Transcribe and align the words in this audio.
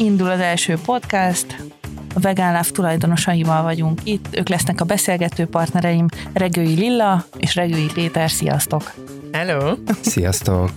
indul 0.00 0.30
az 0.30 0.40
első 0.40 0.78
podcast. 0.84 1.56
A 2.14 2.20
Vegan 2.20 2.52
Love 2.52 2.70
tulajdonosaival 2.72 3.62
vagyunk 3.62 4.00
itt. 4.04 4.26
Ők 4.36 4.48
lesznek 4.48 4.80
a 4.80 4.84
beszélgető 4.84 5.46
partnereim 5.46 6.06
Regői 6.32 6.74
Lilla 6.74 7.24
és 7.36 7.54
Regői 7.54 7.90
Péter. 7.94 8.30
Sziasztok! 8.30 8.92
Hello! 9.32 9.76
Sziasztok! 10.00 10.70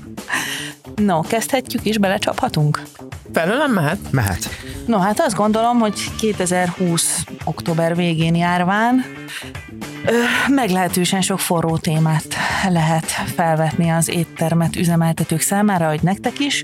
No, 0.95 1.21
kezdhetjük 1.21 1.85
is, 1.85 1.97
belecsaphatunk? 1.97 2.83
Belőlem 3.27 3.71
mehet? 3.71 3.97
Mehet. 4.11 4.49
No, 4.85 4.97
hát 4.97 5.19
azt 5.19 5.35
gondolom, 5.35 5.79
hogy 5.79 5.93
2020 6.19 7.23
október 7.43 7.95
végén 7.95 8.35
járván 8.35 9.05
meglehetősen 10.47 11.21
sok 11.21 11.39
forró 11.39 11.77
témát 11.77 12.35
lehet 12.69 13.05
felvetni 13.35 13.89
az 13.89 14.09
éttermet 14.09 14.75
üzemeltetők 14.75 15.41
számára, 15.41 15.87
hogy 15.87 16.01
nektek 16.01 16.39
is, 16.39 16.63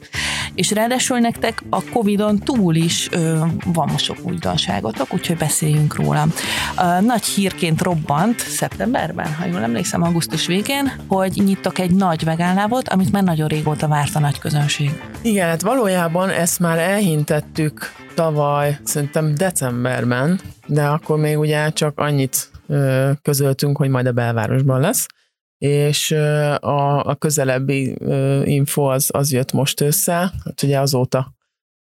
és 0.60 0.71
ráadásul 0.71 1.20
nektek 1.20 1.64
a 1.70 1.84
Covid-on 1.84 2.40
túl 2.40 2.76
is 2.76 3.09
ö, 3.12 3.45
van 3.66 3.90
most 3.91 4.05
sok 4.05 4.18
újdonságotok, 4.22 5.13
úgyhogy 5.13 5.38
beszéljünk 5.38 5.95
róla. 5.95 6.27
A 6.76 6.99
nagy 6.99 7.26
hírként 7.26 7.82
robbant 7.82 8.40
szeptemberben, 8.40 9.34
ha 9.34 9.45
jól 9.45 9.62
emlékszem, 9.62 10.04
augusztus 10.04 10.45
végén, 10.45 10.91
hogy 11.08 11.41
nyittok 11.45 11.80
egy 11.80 11.91
nagy 11.91 12.23
vegánlábot, 12.23 12.90
amit 12.90 13.12
már 13.12 13.23
nagyon 13.23 13.48
régóta 13.48 13.88
várt 13.88 14.16
a 14.16 14.20
nagy 14.20 14.40
közönség. 14.40 15.02
Igen, 15.22 15.48
hát 15.48 15.62
valójában 15.62 16.30
ezt 16.30 16.60
már 16.60 16.77
elhintettük 16.77 17.91
tavaly, 18.16 18.80
szerintem 18.84 19.35
decemberben, 19.35 20.40
de 20.66 20.85
akkor 20.85 21.18
még 21.18 21.38
ugye 21.38 21.70
csak 21.70 21.99
annyit 21.99 22.52
közöltünk, 23.21 23.77
hogy 23.77 23.90
majd 23.90 24.05
a 24.05 24.12
belvárosban 24.12 24.80
lesz, 24.80 25.05
és 25.59 26.12
a, 26.12 27.05
a 27.05 27.16
közelebbi 27.16 27.98
info 28.44 28.81
az, 28.84 29.09
az 29.13 29.31
jött 29.31 29.52
most 29.52 29.82
össze, 29.82 30.13
hát 30.13 30.63
ugye 30.63 30.80
azóta 30.80 31.34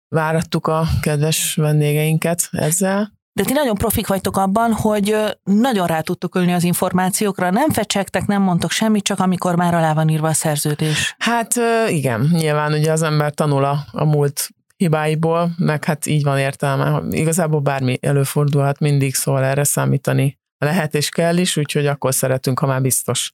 várattuk 0.07 0.67
a 0.67 0.83
kedves 1.01 1.55
vendégeinket 1.55 2.47
ezzel. 2.51 3.19
De 3.33 3.43
ti 3.43 3.53
nagyon 3.53 3.75
profik 3.75 4.07
vagytok 4.07 4.37
abban, 4.37 4.73
hogy 4.73 5.15
nagyon 5.43 5.87
rá 5.87 6.01
tudtok 6.01 6.35
ülni 6.35 6.53
az 6.53 6.63
információkra, 6.63 7.49
nem 7.49 7.69
fecsegtek, 7.69 8.25
nem 8.25 8.41
mondtok 8.41 8.71
semmit, 8.71 9.03
csak 9.03 9.19
amikor 9.19 9.55
már 9.55 9.73
alá 9.73 9.93
van 9.93 10.09
írva 10.09 10.27
a 10.27 10.33
szerződés. 10.33 11.15
Hát 11.17 11.53
igen, 11.87 12.29
nyilván 12.31 12.73
ugye 12.73 12.91
az 12.91 13.01
ember 13.01 13.33
tanul 13.33 13.63
a, 13.63 13.85
a 13.91 14.05
múlt 14.05 14.49
hibáiból, 14.77 15.49
meg 15.57 15.83
hát 15.83 16.05
így 16.05 16.23
van 16.23 16.37
értelme. 16.37 17.01
Igazából 17.09 17.59
bármi 17.59 17.97
előfordulhat 18.01 18.79
mindig, 18.79 19.15
szóval 19.15 19.43
erre 19.43 19.63
számítani 19.63 20.39
lehet 20.57 20.95
és 20.95 21.09
kell 21.09 21.37
is, 21.37 21.57
úgyhogy 21.57 21.87
akkor 21.87 22.13
szeretünk, 22.13 22.59
ha 22.59 22.67
már 22.67 22.81
biztos. 22.81 23.33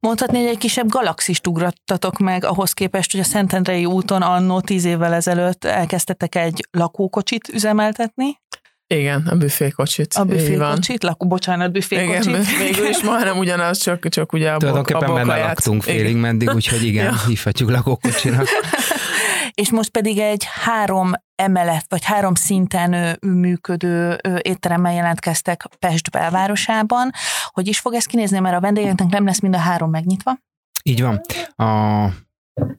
Mondhatni, 0.00 0.38
hogy 0.38 0.48
egy 0.48 0.58
kisebb 0.58 0.88
galaxist 0.88 1.46
ugrattatok 1.46 2.18
meg 2.18 2.44
ahhoz 2.44 2.72
képest, 2.72 3.10
hogy 3.10 3.20
a 3.20 3.24
Szentendrei 3.24 3.84
úton 3.84 4.22
annó 4.22 4.60
tíz 4.60 4.84
évvel 4.84 5.14
ezelőtt 5.14 5.64
elkezdtetek 5.64 6.34
egy 6.34 6.68
lakókocsit 6.70 7.48
üzemeltetni? 7.48 8.38
Igen, 8.94 9.26
a 9.26 9.34
büfékocsit. 9.34 10.14
A 10.14 10.24
büfékocsit, 10.24 11.02
lakó, 11.02 11.26
bocsánat, 11.26 11.72
büfékocsit. 11.72 12.26
Igen, 12.26 12.44
végül 12.58 12.86
is 12.86 13.02
majdnem 13.02 13.38
ugyanaz, 13.38 13.78
csak, 13.78 14.08
csak 14.08 14.32
ugye 14.32 14.50
a 14.50 14.56
Tulajdonképpen 14.56 15.14
benne 15.14 15.38
laktunk 15.38 15.82
félig 15.82 16.16
meddig, 16.16 16.50
úgyhogy 16.54 16.84
igen, 16.84 17.04
ja. 17.04 17.16
hívhatjuk 17.26 17.70
lakókocsinak. 17.70 18.46
és 19.62 19.70
most 19.70 19.88
pedig 19.88 20.18
egy 20.18 20.46
három 20.64 21.12
emelet, 21.38 21.84
vagy 21.88 22.04
három 22.04 22.34
szinten 22.34 23.18
működő 23.20 24.20
étteremmel 24.42 24.92
jelentkeztek 24.92 25.68
Pest 25.78 26.10
belvárosában. 26.10 27.10
Hogy 27.46 27.68
is 27.68 27.78
fog 27.78 27.94
ez 27.94 28.04
kinézni, 28.04 28.38
mert 28.38 28.56
a 28.56 28.60
vendégeknek 28.60 29.08
nem 29.08 29.24
lesz 29.24 29.40
mind 29.40 29.54
a 29.54 29.58
három 29.58 29.90
megnyitva? 29.90 30.38
Így 30.82 31.02
van. 31.02 31.20
A 31.68 32.08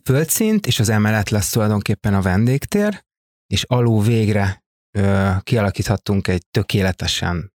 földszint 0.03 0.67
és 0.67 0.79
az 0.79 0.89
emelet 0.89 1.29
lesz 1.29 1.49
tulajdonképpen 1.49 2.13
a 2.13 2.21
vendégtér, 2.21 3.03
és 3.47 3.63
alul 3.63 4.03
végre 4.03 4.63
ö, 4.97 5.31
kialakíthattunk 5.43 6.27
egy 6.27 6.43
tökéletesen 6.51 7.53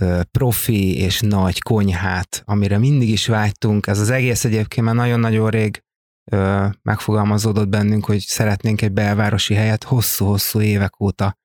ö, 0.00 0.20
profi 0.30 0.98
és 0.98 1.20
nagy 1.20 1.62
konyhát, 1.62 2.42
amire 2.44 2.78
mindig 2.78 3.08
is 3.08 3.26
vágytunk. 3.26 3.86
Ez 3.86 3.98
az 3.98 4.10
egész 4.10 4.44
egyébként 4.44 4.86
már 4.86 4.94
nagyon-nagyon 4.94 5.50
rég 5.50 5.84
ö, 6.32 6.66
megfogalmazódott 6.82 7.68
bennünk, 7.68 8.04
hogy 8.04 8.18
szeretnénk 8.20 8.82
egy 8.82 8.92
belvárosi 8.92 9.54
helyet, 9.54 9.84
hosszú-hosszú 9.84 10.60
évek 10.60 11.00
óta 11.00 11.38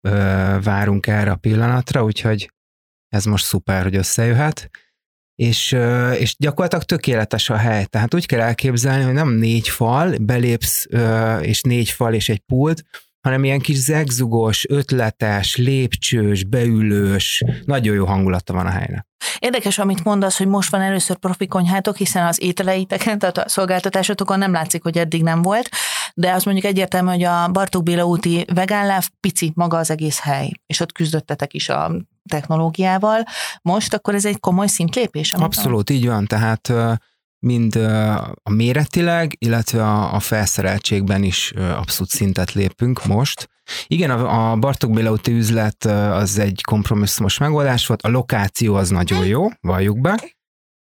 ö, 0.00 0.10
várunk 0.62 1.06
erre 1.06 1.30
a 1.30 1.36
pillanatra, 1.36 2.04
úgyhogy 2.04 2.52
ez 3.08 3.24
most 3.24 3.44
szuper, 3.44 3.82
hogy 3.82 3.96
összejöhet. 3.96 4.70
És, 5.34 5.72
ö, 5.72 6.12
és 6.12 6.36
gyakorlatilag 6.38 6.84
tökéletes 6.84 7.50
a 7.50 7.56
hely. 7.56 7.84
Tehát 7.84 8.14
úgy 8.14 8.26
kell 8.26 8.40
elképzelni, 8.40 9.04
hogy 9.04 9.14
nem 9.14 9.28
négy 9.28 9.68
fal, 9.68 10.16
belépsz, 10.20 10.86
ö, 10.88 11.38
és 11.38 11.62
négy 11.62 11.90
fal 11.90 12.14
és 12.14 12.28
egy 12.28 12.40
pult, 12.40 12.82
hanem 13.24 13.44
ilyen 13.44 13.60
kis 13.60 13.76
zegzugos, 13.76 14.66
ötletes, 14.68 15.56
lépcsős, 15.56 16.44
beülős, 16.44 17.44
nagyon 17.64 17.94
jó 17.94 18.04
hangulata 18.06 18.52
van 18.52 18.66
a 18.66 18.70
helynek. 18.70 19.06
Érdekes, 19.38 19.78
amit 19.78 20.04
mondasz, 20.04 20.38
hogy 20.38 20.46
most 20.46 20.70
van 20.70 20.80
először 20.80 21.16
profi 21.16 21.46
konyhátok, 21.46 21.96
hiszen 21.96 22.26
az 22.26 22.42
ételeiteken, 22.42 23.18
tehát 23.18 23.38
a 23.38 23.48
szolgáltatásotokon 23.48 24.38
nem 24.38 24.52
látszik, 24.52 24.82
hogy 24.82 24.98
eddig 24.98 25.22
nem 25.22 25.42
volt, 25.42 25.68
de 26.14 26.32
azt 26.32 26.44
mondjuk 26.44 26.66
egyértelmű, 26.66 27.10
hogy 27.10 27.22
a 27.22 27.48
Bartók 27.48 27.82
Béla 27.82 28.06
úti 28.06 28.44
vegánláv 28.54 29.08
pici 29.20 29.52
maga 29.54 29.76
az 29.76 29.90
egész 29.90 30.18
hely, 30.18 30.50
és 30.66 30.80
ott 30.80 30.92
küzdöttetek 30.92 31.54
is 31.54 31.68
a 31.68 31.92
technológiával. 32.30 33.24
Most 33.62 33.94
akkor 33.94 34.14
ez 34.14 34.24
egy 34.24 34.40
komoly 34.40 34.66
szintlépés? 34.66 35.32
Abszolút, 35.32 35.90
így 35.90 36.06
van, 36.06 36.26
tehát 36.26 36.72
mind 37.44 37.76
a 38.42 38.50
méretileg, 38.50 39.36
illetve 39.38 39.82
a, 39.82 40.14
a 40.14 40.20
felszereltségben 40.20 41.22
is 41.22 41.52
abszolút 41.56 42.10
szintet 42.10 42.52
lépünk 42.52 43.04
most. 43.04 43.48
Igen, 43.86 44.10
a, 44.10 44.50
a 44.50 44.56
Bartók 44.56 44.92
Béla 44.92 45.10
úti 45.10 45.32
üzlet 45.32 45.84
az 45.84 46.38
egy 46.38 46.60
kompromisszumos 46.62 47.38
megoldás 47.38 47.86
volt, 47.86 48.02
a 48.02 48.08
lokáció 48.08 48.74
az 48.74 48.88
nagyon 48.88 49.26
jó, 49.26 49.48
valljuk 49.60 50.00
be, 50.00 50.34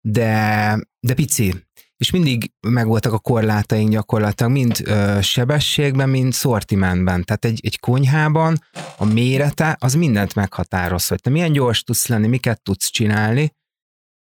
de, 0.00 0.78
de 1.00 1.14
pici, 1.14 1.54
és 1.96 2.10
mindig 2.10 2.52
megvoltak 2.68 3.12
a 3.12 3.18
korlátaink 3.18 3.90
gyakorlatilag, 3.90 4.52
mind 4.52 4.80
ö, 4.84 5.18
sebességben, 5.22 6.08
mind 6.08 6.32
szortimentben. 6.32 7.24
Tehát 7.24 7.44
egy, 7.44 7.60
egy 7.62 7.78
konyhában 7.78 8.58
a 8.96 9.04
mérete 9.04 9.76
az 9.80 9.94
mindent 9.94 10.34
meghatároz, 10.34 11.08
hogy 11.08 11.20
te 11.20 11.30
milyen 11.30 11.52
gyors 11.52 11.82
tudsz 11.82 12.06
lenni, 12.06 12.26
miket 12.26 12.62
tudsz 12.62 12.90
csinálni, 12.90 13.52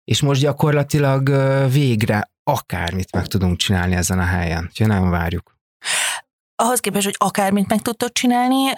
és 0.08 0.20
most 0.20 0.40
gyakorlatilag 0.40 1.28
végre 1.72 2.30
akármit 2.42 3.12
meg 3.12 3.26
tudunk 3.26 3.56
csinálni 3.56 3.94
ezen 3.94 4.18
a 4.18 4.24
helyen. 4.24 4.64
Úgyhogy 4.68 4.86
nagyon 4.86 5.10
várjuk. 5.10 5.56
Ahhoz 6.54 6.80
képest, 6.80 7.04
hogy 7.04 7.14
akármit 7.18 7.68
meg 7.68 7.82
tudtok 7.82 8.12
csinálni, 8.12 8.72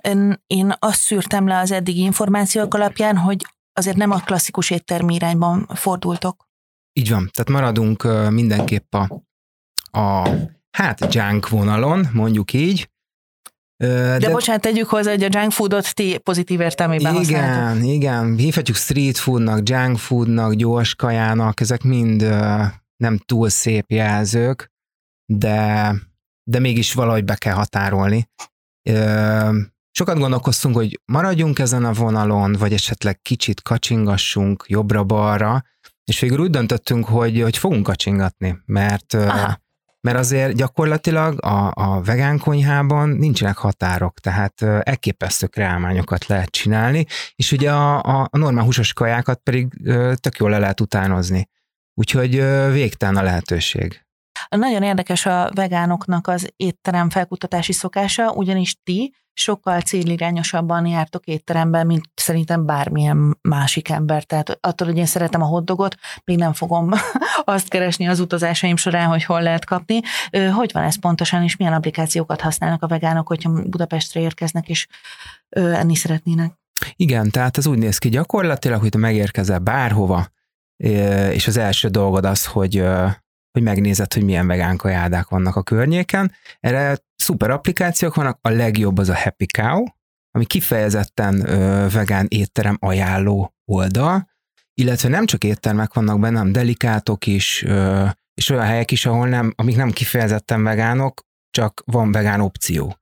én 0.46 0.74
azt 0.78 1.00
szűrtem 1.00 1.46
le 1.46 1.58
az 1.58 1.70
eddigi 1.70 2.00
információk 2.00 2.74
alapján, 2.74 3.16
hogy 3.16 3.46
azért 3.72 3.96
nem 3.96 4.10
a 4.10 4.20
klasszikus 4.20 4.70
éttermi 4.70 5.14
irányban 5.14 5.66
fordultok. 5.74 6.48
Így 6.92 7.10
van, 7.10 7.30
tehát 7.32 7.50
maradunk 7.50 8.30
mindenképp 8.30 8.94
a, 8.94 9.22
a 9.98 10.28
hát 10.70 11.14
junk 11.14 11.48
vonalon, 11.48 12.08
mondjuk 12.12 12.52
így, 12.52 12.90
de, 13.80 14.18
de 14.18 14.30
bocsánat, 14.30 14.62
tegyük 14.62 14.88
hozzá, 14.88 15.10
hogy 15.10 15.22
a 15.22 15.28
junk 15.30 15.52
foodot 15.52 15.94
ti 15.94 16.18
pozitív 16.18 16.60
értelmében 16.60 17.14
Igen, 17.14 17.44
használtok. 17.44 17.84
igen, 17.84 18.36
hívhatjuk 18.36 18.76
street 18.76 19.18
foodnak, 19.18 19.68
junk 19.68 19.98
foodnak, 19.98 20.54
gyors 20.54 20.94
kajának, 20.94 21.60
ezek 21.60 21.82
mind 21.82 22.22
nem 22.96 23.18
túl 23.18 23.48
szép 23.48 23.90
jelzők, 23.90 24.72
de, 25.32 25.94
de 26.50 26.58
mégis 26.58 26.94
valahogy 26.94 27.24
be 27.24 27.34
kell 27.34 27.54
határolni. 27.54 28.28
Sokat 29.90 30.18
gondolkoztunk, 30.18 30.74
hogy 30.74 31.00
maradjunk 31.04 31.58
ezen 31.58 31.84
a 31.84 31.92
vonalon, 31.92 32.52
vagy 32.52 32.72
esetleg 32.72 33.20
kicsit 33.22 33.62
kacsingassunk 33.62 34.64
jobbra-balra, 34.66 35.64
és 36.04 36.20
végül 36.20 36.38
úgy 36.38 36.50
döntöttünk, 36.50 37.04
hogy, 37.04 37.40
hogy 37.42 37.56
fogunk 37.56 37.82
kacsingatni, 37.82 38.58
mert 38.66 39.14
Aha 39.14 39.59
mert 40.00 40.18
azért 40.18 40.56
gyakorlatilag 40.56 41.44
a, 41.44 41.72
a 41.74 42.02
vegán 42.02 42.38
konyhában 42.38 43.08
nincsenek 43.08 43.56
határok, 43.56 44.20
tehát 44.20 44.62
elképesztő 44.62 45.46
kreálmányokat 45.46 46.26
lehet 46.26 46.50
csinálni, 46.50 47.06
és 47.34 47.52
ugye 47.52 47.72
a, 47.72 48.02
a, 48.02 48.28
a 48.30 48.38
normál 48.38 48.64
húsos 48.64 48.92
kajákat 48.92 49.40
pedig 49.42 49.68
tök 50.14 50.36
jól 50.36 50.50
le 50.50 50.58
lehet 50.58 50.80
utánozni. 50.80 51.48
Úgyhogy 51.94 52.30
végtelen 52.72 53.16
a 53.16 53.22
lehetőség. 53.22 54.04
Nagyon 54.48 54.82
érdekes 54.82 55.26
a 55.26 55.50
vegánoknak 55.54 56.26
az 56.26 56.52
étterem 56.56 57.10
felkutatási 57.10 57.72
szokása, 57.72 58.32
ugyanis 58.32 58.76
ti 58.82 59.14
sokkal 59.32 59.80
célirányosabban 59.80 60.86
jártok 60.86 61.24
étteremben, 61.24 61.86
mint 61.86 62.04
szerintem 62.14 62.66
bármilyen 62.66 63.38
másik 63.42 63.88
ember. 63.88 64.24
Tehát 64.24 64.58
attól, 64.60 64.86
hogy 64.86 64.96
én 64.96 65.06
szeretem 65.06 65.42
a 65.42 65.46
hotdogot, 65.46 65.94
még 66.24 66.36
nem 66.36 66.52
fogom 66.52 66.90
azt 67.44 67.68
keresni 67.68 68.08
az 68.08 68.20
utazásaim 68.20 68.76
során, 68.76 69.08
hogy 69.08 69.24
hol 69.24 69.42
lehet 69.42 69.64
kapni. 69.64 70.00
Hogy 70.54 70.72
van 70.72 70.82
ez 70.82 70.98
pontosan, 70.98 71.42
és 71.42 71.56
milyen 71.56 71.72
applikációkat 71.72 72.40
használnak 72.40 72.82
a 72.82 72.86
vegánok, 72.86 73.26
hogyha 73.26 73.62
Budapestre 73.62 74.20
érkeznek, 74.20 74.68
és 74.68 74.86
enni 75.48 75.94
szeretnének? 75.94 76.52
Igen, 76.96 77.30
tehát 77.30 77.58
ez 77.58 77.66
úgy 77.66 77.78
néz 77.78 77.98
ki 77.98 78.08
gyakorlatilag, 78.08 78.80
hogy 78.80 78.88
te 78.88 78.98
megérkezel 78.98 79.58
bárhova, 79.58 80.26
és 81.30 81.46
az 81.46 81.56
első 81.56 81.88
dolgod 81.88 82.24
az, 82.24 82.46
hogy 82.46 82.84
hogy 83.52 83.62
megnézed, 83.62 84.12
hogy 84.12 84.24
milyen 84.24 84.46
vegán 84.46 84.76
kajádák 84.76 85.28
vannak 85.28 85.56
a 85.56 85.62
környéken. 85.62 86.32
Erre 86.60 86.98
szuper 87.16 87.50
applikációk 87.50 88.14
vannak, 88.14 88.38
a 88.42 88.48
legjobb 88.48 88.98
az 88.98 89.08
a 89.08 89.16
Happy 89.16 89.46
Cow, 89.46 89.84
ami 90.30 90.44
kifejezetten 90.44 91.48
ö, 91.48 91.88
vegán 91.88 92.26
étterem 92.28 92.76
ajánló 92.80 93.54
oldal, 93.64 94.28
illetve 94.74 95.08
nem 95.08 95.26
csak 95.26 95.44
éttermek 95.44 95.94
vannak 95.94 96.20
benne, 96.20 96.36
hanem 96.36 96.52
delikátok 96.52 97.26
is, 97.26 97.62
ö, 97.62 98.06
és 98.34 98.50
olyan 98.50 98.64
helyek 98.64 98.90
is, 98.90 99.06
ahol 99.06 99.28
nem, 99.28 99.52
amik 99.56 99.76
nem 99.76 99.90
kifejezetten 99.90 100.62
vegánok, 100.62 101.26
csak 101.50 101.82
van 101.86 102.12
vegán 102.12 102.40
opció. 102.40 102.98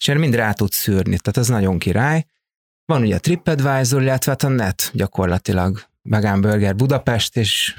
És 0.00 0.08
erre 0.08 0.18
mind 0.18 0.34
rá 0.34 0.52
tudsz 0.52 0.76
szűrni, 0.76 1.16
tehát 1.16 1.36
ez 1.36 1.48
nagyon 1.48 1.78
király. 1.78 2.24
Van 2.84 3.02
ugye 3.02 3.14
a 3.14 3.18
TripAdvisor, 3.18 4.02
illetve 4.02 4.30
hát 4.30 4.42
a 4.42 4.48
net 4.48 4.90
gyakorlatilag 4.94 5.88
Vegán 6.02 6.40
Burger 6.40 6.76
Budapest, 6.76 7.36
és 7.36 7.74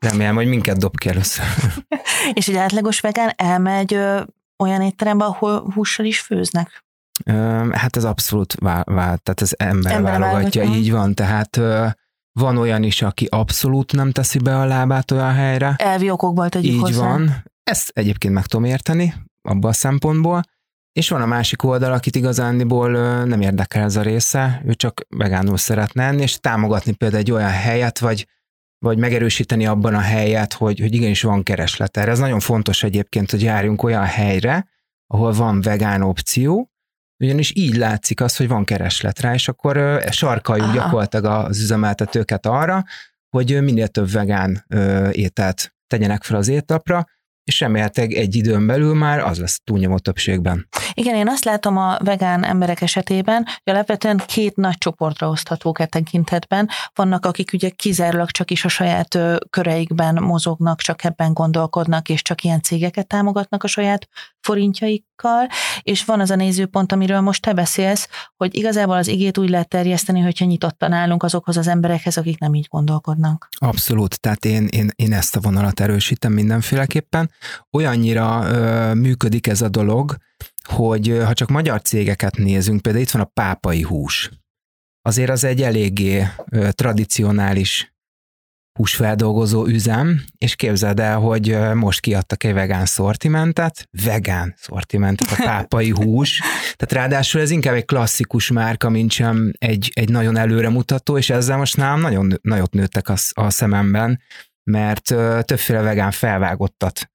remélem, 0.00 0.34
hogy 0.34 0.46
minket 0.46 0.76
dob 0.76 0.98
ki 0.98 1.08
először. 1.08 1.44
és 2.34 2.48
egy 2.48 2.56
átlagos 2.56 3.00
vegán 3.00 3.32
elmegy 3.36 3.94
ö, 3.94 4.20
olyan 4.58 4.82
étterembe, 4.82 5.24
ahol 5.24 5.70
hússal 5.74 6.06
is 6.06 6.20
főznek? 6.20 6.84
Ö, 7.24 7.32
hát 7.72 7.96
ez 7.96 8.04
abszolút 8.04 8.54
vált, 8.54 8.86
vál, 8.86 9.18
tehát 9.18 9.40
ez 9.40 9.50
ember, 9.56 9.92
ember 9.92 10.20
válogatja, 10.20 10.62
így 10.62 10.90
van, 10.90 11.14
tehát 11.14 11.56
ö, 11.56 11.86
van 12.32 12.56
olyan 12.56 12.82
is, 12.82 13.02
aki 13.02 13.26
abszolút 13.30 13.92
nem 13.92 14.12
teszi 14.12 14.38
be 14.38 14.58
a 14.58 14.64
lábát 14.64 15.10
olyan 15.10 15.32
helyre. 15.32 15.74
Elvi 15.78 16.10
okokból 16.10 16.48
tegyük 16.48 16.72
Így 16.72 16.80
hozzá. 16.80 17.06
van. 17.06 17.44
Ezt 17.64 17.90
egyébként 17.94 18.34
meg 18.34 18.46
tudom 18.46 18.64
érteni, 18.64 19.14
abban 19.42 19.70
a 19.70 19.74
szempontból. 19.74 20.42
És 20.92 21.08
van 21.08 21.22
a 21.22 21.26
másik 21.26 21.62
oldal, 21.62 21.92
akit 21.92 22.16
igazándiból 22.16 22.90
nem 23.24 23.40
érdekel 23.40 23.82
ez 23.82 23.96
a 23.96 24.02
része, 24.02 24.62
ő 24.64 24.74
csak 24.74 25.00
vegánul 25.08 25.56
szeretne 25.56 26.04
enni, 26.04 26.22
és 26.22 26.36
támogatni 26.36 26.92
például 26.92 27.20
egy 27.22 27.30
olyan 27.30 27.50
helyet, 27.50 27.98
vagy, 27.98 28.26
vagy 28.84 28.98
megerősíteni 28.98 29.66
abban 29.66 29.94
a 29.94 30.00
helyet, 30.00 30.52
hogy, 30.52 30.80
hogy 30.80 30.94
igenis 30.94 31.22
van 31.22 31.42
kereslet 31.42 31.96
erre. 31.96 32.10
Ez 32.10 32.18
nagyon 32.18 32.40
fontos 32.40 32.82
egyébként, 32.82 33.30
hogy 33.30 33.42
járjunk 33.42 33.82
olyan 33.82 34.04
helyre, 34.04 34.68
ahol 35.06 35.32
van 35.32 35.60
vegán 35.60 36.02
opció, 36.02 36.70
ugyanis 37.18 37.52
így 37.54 37.76
látszik 37.76 38.20
az, 38.20 38.36
hogy 38.36 38.48
van 38.48 38.64
kereslet 38.64 39.20
rá, 39.20 39.34
és 39.34 39.48
akkor 39.48 40.02
sarkaljuk 40.10 40.66
Aha. 40.66 40.74
gyakorlatilag 40.74 41.24
az 41.24 41.60
üzemeltetőket 41.60 42.46
arra, 42.46 42.84
hogy 43.28 43.62
minél 43.62 43.88
több 43.88 44.10
vegán 44.10 44.64
ételt 45.12 45.74
tegyenek 45.86 46.22
fel 46.22 46.36
az 46.36 46.48
étlapra, 46.48 47.06
és 47.50 47.60
remélhetőleg 47.60 48.12
egy 48.12 48.34
időn 48.34 48.66
belül 48.66 48.94
már 48.94 49.18
az 49.18 49.38
lesz 49.38 49.60
túlnyomó 49.64 49.98
többségben. 49.98 50.68
Igen, 50.94 51.14
én 51.14 51.28
azt 51.28 51.44
látom 51.44 51.76
a 51.76 51.98
vegán 52.04 52.44
emberek 52.44 52.80
esetében, 52.80 53.46
hogy 53.64 53.72
alapvetően 53.72 54.22
két 54.26 54.56
nagy 54.56 54.78
csoportra 54.78 55.28
oszthatók 55.28 55.80
e 55.80 55.86
tekintetben. 55.86 56.68
Vannak, 56.94 57.26
akik 57.26 57.52
ugye 57.52 57.68
kizárólag 57.68 58.30
csak 58.30 58.50
is 58.50 58.64
a 58.64 58.68
saját 58.68 59.18
köreikben 59.50 60.22
mozognak, 60.22 60.80
csak 60.80 61.04
ebben 61.04 61.32
gondolkodnak, 61.32 62.08
és 62.08 62.22
csak 62.22 62.42
ilyen 62.42 62.62
cégeket 62.62 63.06
támogatnak 63.06 63.62
a 63.62 63.66
saját 63.66 64.08
forintjaikkal, 64.42 65.48
és 65.82 66.04
van 66.04 66.20
az 66.20 66.30
a 66.30 66.34
nézőpont, 66.34 66.92
amiről 66.92 67.20
most 67.20 67.42
te 67.42 67.52
beszélsz, 67.52 68.08
hogy 68.36 68.56
igazából 68.56 68.96
az 68.96 69.08
igét 69.08 69.38
úgy 69.38 69.50
lehet 69.50 69.68
terjeszteni, 69.68 70.20
hogyha 70.20 70.44
nyitottan 70.44 70.92
állunk 70.92 71.22
azokhoz 71.22 71.56
az 71.56 71.66
emberekhez, 71.66 72.16
akik 72.16 72.38
nem 72.38 72.54
így 72.54 72.66
gondolkodnak. 72.70 73.48
Abszolút, 73.58 74.20
tehát 74.20 74.44
én, 74.44 74.66
én, 74.66 74.90
én 74.96 75.12
ezt 75.12 75.36
a 75.36 75.40
vonalat 75.40 75.80
erősítem 75.80 76.32
mindenféleképpen. 76.32 77.30
Olyannyira 77.70 78.50
ö, 78.50 78.94
működik 78.94 79.46
ez 79.46 79.60
a 79.60 79.68
dolog, 79.68 80.16
hogy 80.64 81.20
ha 81.24 81.32
csak 81.32 81.48
magyar 81.48 81.82
cégeket 81.82 82.36
nézünk, 82.36 82.82
például 82.82 83.04
itt 83.04 83.10
van 83.10 83.22
a 83.22 83.30
pápai 83.34 83.82
hús. 83.82 84.30
Azért 85.02 85.30
az 85.30 85.44
egy 85.44 85.62
eléggé 85.62 86.26
ö, 86.50 86.70
tradicionális 86.70 87.94
húsfeldolgozó 88.72 89.66
üzem, 89.66 90.24
és 90.38 90.56
képzeld 90.56 91.00
el, 91.00 91.18
hogy 91.18 91.58
most 91.74 92.00
kiadtak 92.00 92.44
egy 92.44 92.52
vegán 92.52 92.86
szortimentet, 92.86 93.88
vegán 94.04 94.54
szortimentet, 94.56 95.30
a 95.30 95.42
pápai 95.44 95.90
hús, 96.00 96.38
tehát 96.76 96.92
ráadásul 96.92 97.40
ez 97.40 97.50
inkább 97.50 97.74
egy 97.74 97.84
klasszikus 97.84 98.50
márka, 98.50 98.88
mint 98.88 99.10
sem 99.10 99.52
egy, 99.58 99.90
egy 99.94 100.08
nagyon 100.08 100.36
előremutató, 100.36 101.18
és 101.18 101.30
ezzel 101.30 101.56
most 101.56 101.76
nálam 101.76 102.00
nagyon 102.00 102.38
nagyot 102.42 102.72
nőttek 102.72 103.08
a, 103.08 103.14
a 103.32 103.50
szememben, 103.50 104.20
mert 104.64 105.04
többféle 105.44 105.80
vegán 105.80 106.10
felvágottat 106.10 107.10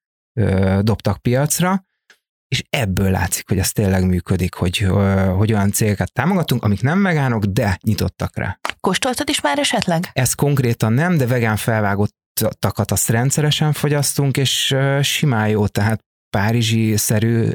dobtak 0.82 1.18
piacra, 1.18 1.86
és 2.48 2.64
ebből 2.70 3.12
látszik, 3.12 3.48
hogy 3.48 3.60
ez 3.60 3.72
tényleg 3.72 4.06
működik, 4.06 4.54
hogy, 4.54 4.88
hogy 5.36 5.54
olyan 5.54 5.72
cégeket 5.72 6.14
támogatunk, 6.14 6.64
amik 6.64 6.82
nem 6.82 7.02
vegánok, 7.02 7.44
de 7.46 7.78
nyitottak 7.82 8.38
rá. 8.38 8.60
Kóstoltad 8.80 9.30
is 9.30 9.42
már 9.42 9.60
esetleg? 9.60 10.10
Ez 10.14 10.34
konkrétan 10.34 10.94
nem, 10.94 11.18
de 11.18 11.28
vegán 11.28 11.56
felvágottakat 11.56 12.92
azt 12.92 13.10
rendszeresen 13.10 13.74
fogyasztunk, 13.74 14.38
és 14.38 14.76
simán 15.02 15.48
jó, 15.48 15.68
tehát 15.68 16.00
párizsi-szerű, 16.36 17.50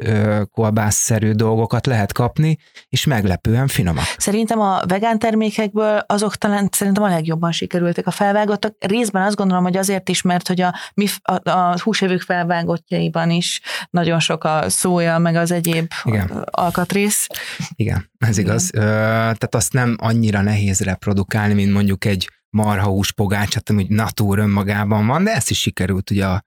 kolbász-szerű 0.51 1.31
dolgokat 1.31 1.85
lehet 1.85 2.13
kapni, 2.13 2.57
és 2.89 3.05
meglepően 3.05 3.67
finomak. 3.67 4.03
Szerintem 4.17 4.59
a 4.59 4.81
vegán 4.87 5.19
termékekből 5.19 6.03
azok 6.07 6.35
talán 6.35 6.69
szerintem 6.71 7.03
a 7.03 7.07
legjobban 7.07 7.51
sikerültek 7.51 8.07
a 8.07 8.11
felvágottak. 8.11 8.75
Részben 8.79 9.23
azt 9.23 9.35
gondolom, 9.35 9.63
hogy 9.63 9.77
azért 9.77 10.09
is, 10.09 10.21
mert 10.21 10.47
hogy 10.47 10.61
a, 10.61 10.75
mi, 10.93 11.07
a, 11.21 11.49
a 11.49 11.79
húsevők 11.79 12.21
felvágottjaiban 12.21 13.29
is 13.29 13.61
nagyon 13.89 14.19
sok 14.19 14.43
a 14.43 14.63
szója, 14.67 15.17
meg 15.17 15.35
az 15.35 15.51
egyéb 15.51 15.91
Igen. 16.03 16.45
alkatrész. 16.51 17.27
Igen, 17.75 18.09
ez 18.17 18.37
igaz. 18.37 18.69
Igen. 18.73 18.87
Tehát 18.87 19.55
azt 19.55 19.73
nem 19.73 19.95
annyira 19.99 20.41
nehéz 20.41 20.79
reprodukálni, 20.79 21.53
mint 21.53 21.73
mondjuk 21.73 22.05
egy 22.05 22.29
marhahús 22.49 23.11
pogácsát, 23.11 23.69
ami 23.69 23.85
natúr 23.89 24.39
önmagában 24.39 25.07
van, 25.07 25.23
de 25.23 25.33
ezt 25.35 25.49
is 25.49 25.59
sikerült 25.59 26.09
ugye 26.09 26.25
a 26.25 26.43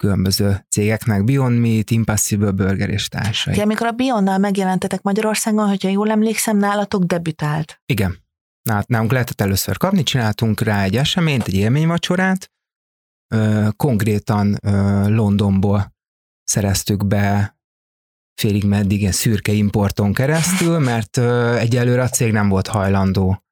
különböző 0.00 0.66
cégeknek, 0.68 1.24
Beyond 1.24 1.58
Meat, 1.58 1.90
Impossible 1.90 2.50
Burger 2.50 2.88
és 2.88 3.08
társai. 3.08 3.54
Ti, 3.54 3.60
amikor 3.60 3.86
a 3.86 3.92
Beyondnál 3.92 4.38
megjelentetek 4.38 5.02
Magyarországon, 5.02 5.68
hogyha 5.68 5.88
jól 5.88 6.10
emlékszem, 6.10 6.56
nálatok 6.56 7.04
debütált. 7.04 7.82
Igen. 7.86 8.18
Nálunk 8.86 9.12
lehetett 9.12 9.40
először 9.40 9.76
kapni, 9.76 10.02
csináltunk 10.02 10.60
rá 10.60 10.82
egy 10.82 10.96
eseményt, 10.96 11.46
egy 11.46 11.54
élményvacsorát, 11.54 12.50
konkrétan 13.76 14.58
Londonból 15.06 15.94
szereztük 16.44 17.06
be 17.06 17.58
félig 18.34 18.64
meddig 18.64 19.00
ilyen 19.00 19.12
szürke 19.12 19.52
importon 19.52 20.12
keresztül, 20.12 20.78
mert 20.78 21.18
egyelőre 21.58 22.02
a 22.02 22.08
cég 22.08 22.32
nem 22.32 22.48
volt 22.48 22.66
hajlandó 22.66 23.44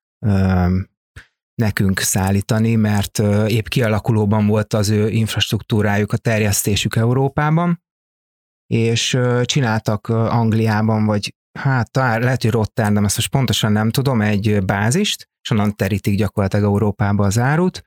nekünk 1.59 2.01
szállítani, 2.01 2.75
mert 2.75 3.19
épp 3.47 3.67
kialakulóban 3.67 4.47
volt 4.47 4.75
az 4.75 4.89
ő 4.89 5.09
infrastruktúrájuk, 5.09 6.13
a 6.13 6.17
terjesztésük 6.17 6.97
Európában, 6.97 7.83
és 8.67 9.19
csináltak 9.43 10.09
Angliában, 10.09 11.05
vagy 11.05 11.35
hát 11.59 11.91
talán 11.91 12.21
lehet, 12.21 12.43
hogy 12.43 12.51
Rotterdam, 12.51 13.05
ezt 13.05 13.17
most 13.17 13.31
pontosan 13.31 13.73
nem 13.73 13.91
tudom, 13.91 14.21
egy 14.21 14.65
bázist, 14.65 15.29
és 15.43 15.51
onnan 15.51 15.77
terítik 15.77 16.17
gyakorlatilag 16.17 16.65
Európába 16.65 17.25
az 17.25 17.39
árut, 17.39 17.83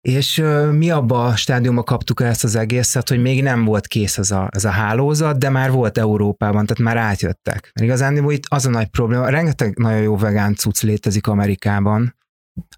és 0.00 0.42
mi 0.72 0.90
abba 0.90 1.24
a 1.24 1.36
stádiumban 1.36 1.84
kaptuk 1.84 2.20
ezt 2.20 2.44
az 2.44 2.54
egészet, 2.54 3.08
hogy 3.08 3.20
még 3.20 3.42
nem 3.42 3.64
volt 3.64 3.86
kész 3.86 4.18
ez 4.18 4.30
a, 4.30 4.48
ez 4.52 4.64
a 4.64 4.70
hálózat, 4.70 5.38
de 5.38 5.48
már 5.48 5.70
volt 5.70 5.98
Európában, 5.98 6.66
tehát 6.66 6.82
már 6.94 7.04
átjöttek. 7.04 7.70
Mert 7.74 7.86
igazán 7.86 8.30
itt 8.30 8.44
az 8.48 8.66
a 8.66 8.70
nagy 8.70 8.88
probléma, 8.88 9.28
rengeteg 9.28 9.78
nagyon 9.78 10.00
jó 10.00 10.16
vegán 10.16 10.54
cucc 10.54 10.82
létezik 10.82 11.26
Amerikában, 11.26 12.16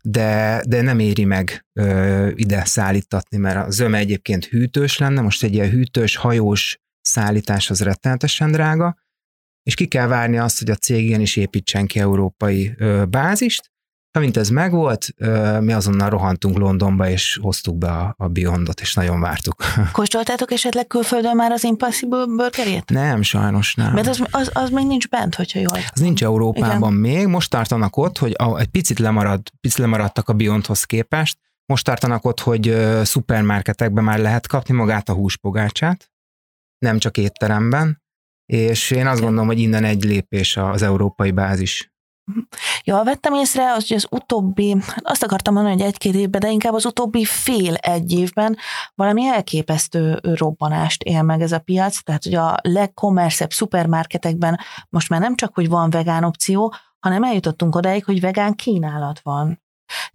de, 0.02 0.62
de 0.68 0.82
nem 0.82 0.99
éri 0.99 1.25
meg 1.25 1.66
ö, 1.73 2.30
ide 2.35 2.64
szállítatni, 2.64 3.37
mert 3.37 3.66
a 3.66 3.70
zöme 3.70 3.99
egyébként 3.99 4.44
hűtős 4.44 4.99
lenne, 4.99 5.20
most 5.20 5.42
egy 5.42 5.54
ilyen 5.54 5.70
hűtős, 5.70 6.16
hajós 6.16 6.78
szállítás 7.00 7.70
az 7.70 7.80
rettenetesen 7.80 8.52
drága, 8.52 8.97
és 9.62 9.75
ki 9.75 9.87
kell 9.87 10.06
várni 10.06 10.38
azt, 10.38 10.58
hogy 10.58 10.70
a 10.70 10.75
cég 10.75 11.20
is 11.20 11.37
építsen 11.37 11.87
ki 11.87 11.99
európai 11.99 12.75
ö, 12.78 13.04
bázist, 13.04 13.70
Amint 14.12 14.37
ez 14.37 14.49
megvolt, 14.49 15.09
mi 15.61 15.73
azonnal 15.73 16.11
rohantunk 16.11 16.59
Londonba, 16.59 17.09
és 17.09 17.38
hoztuk 17.43 17.79
be 17.79 17.91
a, 17.91 18.15
a 18.19 18.29
Beyondot, 18.29 18.81
és 18.81 18.95
nagyon 18.95 19.21
vártuk. 19.21 19.62
Kóstoltátok 19.93 20.50
esetleg 20.50 20.87
külföldön 20.87 21.37
már 21.37 21.50
az 21.50 21.65
Impossible 21.65 22.25
burgerét? 22.27 22.91
Nem, 22.91 23.23
sajnos 23.23 23.75
nem. 23.75 23.93
Mert 23.93 24.07
az, 24.07 24.23
az, 24.31 24.50
az 24.53 24.71
még 24.71 24.87
nincs 24.87 25.09
bent, 25.09 25.35
hogyha 25.35 25.59
jól. 25.59 25.79
Az 25.93 26.00
nincs 26.00 26.23
Európában 26.23 26.91
Igen. 26.91 27.12
még, 27.12 27.27
most 27.27 27.50
tartanak 27.50 27.97
ott, 27.97 28.19
hogy 28.19 28.37
egy 28.57 28.69
picit, 28.69 28.99
lemarad, 28.99 29.41
picit 29.61 29.79
lemaradtak 29.79 30.29
a 30.29 30.33
Beyondhoz 30.33 30.85
képest, 30.85 31.38
most 31.67 31.85
tartanak 31.85 32.25
ott, 32.25 32.41
hogy 32.41 32.77
szupermarketekben 33.03 34.05
már 34.05 34.19
lehet 34.19 34.47
kapni 34.47 34.75
magát 34.75 35.09
a 35.09 35.12
húspogácsát, 35.12 36.11
nem 36.79 36.99
csak 36.99 37.17
étteremben, 37.17 38.03
és 38.47 38.91
én 38.91 39.07
azt 39.07 39.21
gondolom, 39.21 39.47
hogy 39.47 39.59
innen 39.59 39.85
egy 39.85 40.05
lépés 40.05 40.57
az 40.57 40.83
európai 40.83 41.31
bázis 41.31 41.93
Jól 42.85 43.04
vettem 43.04 43.35
észre, 43.35 43.73
hogy 43.73 43.92
az 43.94 44.06
utóbbi, 44.11 44.76
azt 44.97 45.23
akartam 45.23 45.54
mondani, 45.54 45.75
hogy 45.75 45.87
egy-két 45.87 46.14
évben, 46.14 46.40
de 46.40 46.50
inkább 46.50 46.75
az 46.75 46.87
utóbbi 46.87 47.25
fél 47.25 47.75
egy 47.75 48.12
évben 48.12 48.56
valami 48.94 49.26
elképesztő 49.26 50.18
robbanást 50.23 51.02
él 51.02 51.23
meg 51.23 51.40
ez 51.40 51.52
a 51.52 51.58
piac, 51.58 52.02
tehát 52.02 52.25
hogy 52.25 52.35
a 52.35 52.56
legkommerszebb 52.62 53.52
szupermarketekben 53.52 54.58
most 54.88 55.08
már 55.08 55.20
nem 55.20 55.35
csak, 55.35 55.54
hogy 55.54 55.68
van 55.68 55.90
vegán 55.90 56.25
opció, 56.25 56.75
hanem 56.99 57.23
eljutottunk 57.25 57.75
odáig, 57.75 58.04
hogy 58.04 58.20
vegán 58.20 58.54
kínálat 58.54 59.20
van. 59.20 59.62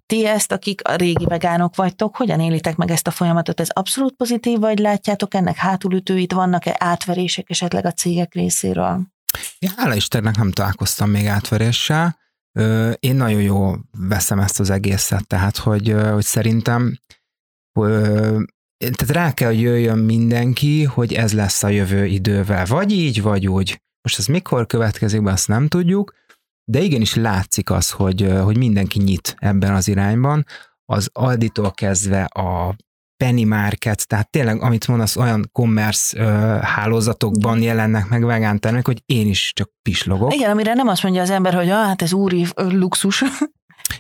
Ti 0.06 0.26
ezt, 0.26 0.52
akik 0.52 0.88
a 0.88 0.96
régi 0.96 1.26
vegánok 1.26 1.76
vagytok, 1.76 2.16
hogyan 2.16 2.40
élitek 2.40 2.76
meg 2.76 2.92
ezt 2.92 3.08
a 3.08 3.12
folyamatot? 3.12 3.60
Ez 3.60 3.70
abszolút 3.70 4.16
pozitív, 4.16 4.60
vagy 4.60 4.80
látjátok 4.80 5.34
ennek 5.34 5.56
hátulütőit, 5.56 6.34
vannak-e 6.34 6.76
átverések 6.80 7.50
esetleg 7.50 7.86
a 7.86 7.92
cégek 7.92 8.34
részéről? 8.34 9.13
Ja, 9.60 9.70
hála 9.76 9.96
Istennek 9.96 10.38
nem 10.38 10.52
találkoztam 10.52 11.10
még 11.10 11.26
átveréssel. 11.26 12.18
Én 13.00 13.16
nagyon 13.16 13.42
jó 13.42 13.76
veszem 13.92 14.40
ezt 14.40 14.60
az 14.60 14.70
egészet, 14.70 15.28
tehát 15.28 15.58
hogy, 15.58 15.96
hogy 16.12 16.24
szerintem 16.24 16.98
tehát 18.78 19.10
rá 19.10 19.34
kell, 19.34 19.50
hogy 19.50 19.62
jöjjön 19.62 19.98
mindenki, 19.98 20.84
hogy 20.84 21.14
ez 21.14 21.34
lesz 21.34 21.64
a 21.64 21.68
jövő 21.68 22.06
idővel. 22.06 22.66
Vagy 22.66 22.92
így, 22.92 23.22
vagy 23.22 23.48
úgy. 23.48 23.82
Most 24.02 24.20
ez 24.20 24.26
mikor 24.26 24.66
következik 24.66 25.24
be, 25.24 25.32
azt 25.32 25.48
nem 25.48 25.68
tudjuk, 25.68 26.14
de 26.72 26.80
igenis 26.80 27.16
látszik 27.16 27.70
az, 27.70 27.90
hogy, 27.90 28.32
hogy 28.42 28.58
mindenki 28.58 29.00
nyit 29.00 29.36
ebben 29.38 29.74
az 29.74 29.88
irányban. 29.88 30.46
Az 30.86 31.10
Alditól 31.14 31.72
kezdve 31.72 32.24
a 32.24 32.76
penny 33.18 33.48
market, 33.48 34.08
tehát 34.08 34.30
tényleg, 34.30 34.62
amit 34.62 34.88
mondasz, 34.88 35.16
olyan 35.16 35.50
commerce 35.52 36.20
ö, 36.20 36.58
hálózatokban 36.62 37.62
jelennek 37.62 38.08
meg 38.08 38.26
vegán 38.26 38.60
termék, 38.60 38.86
hogy 38.86 39.02
én 39.06 39.28
is 39.28 39.52
csak 39.56 39.70
pislogok. 39.82 40.34
Igen, 40.34 40.50
amire 40.50 40.74
nem 40.74 40.88
azt 40.88 41.04
mondja 41.04 41.22
az 41.22 41.30
ember, 41.30 41.54
hogy 41.54 41.70
ah, 41.70 41.86
hát 41.86 42.02
ez 42.02 42.14
úri 42.14 42.48
luxus. 42.56 43.24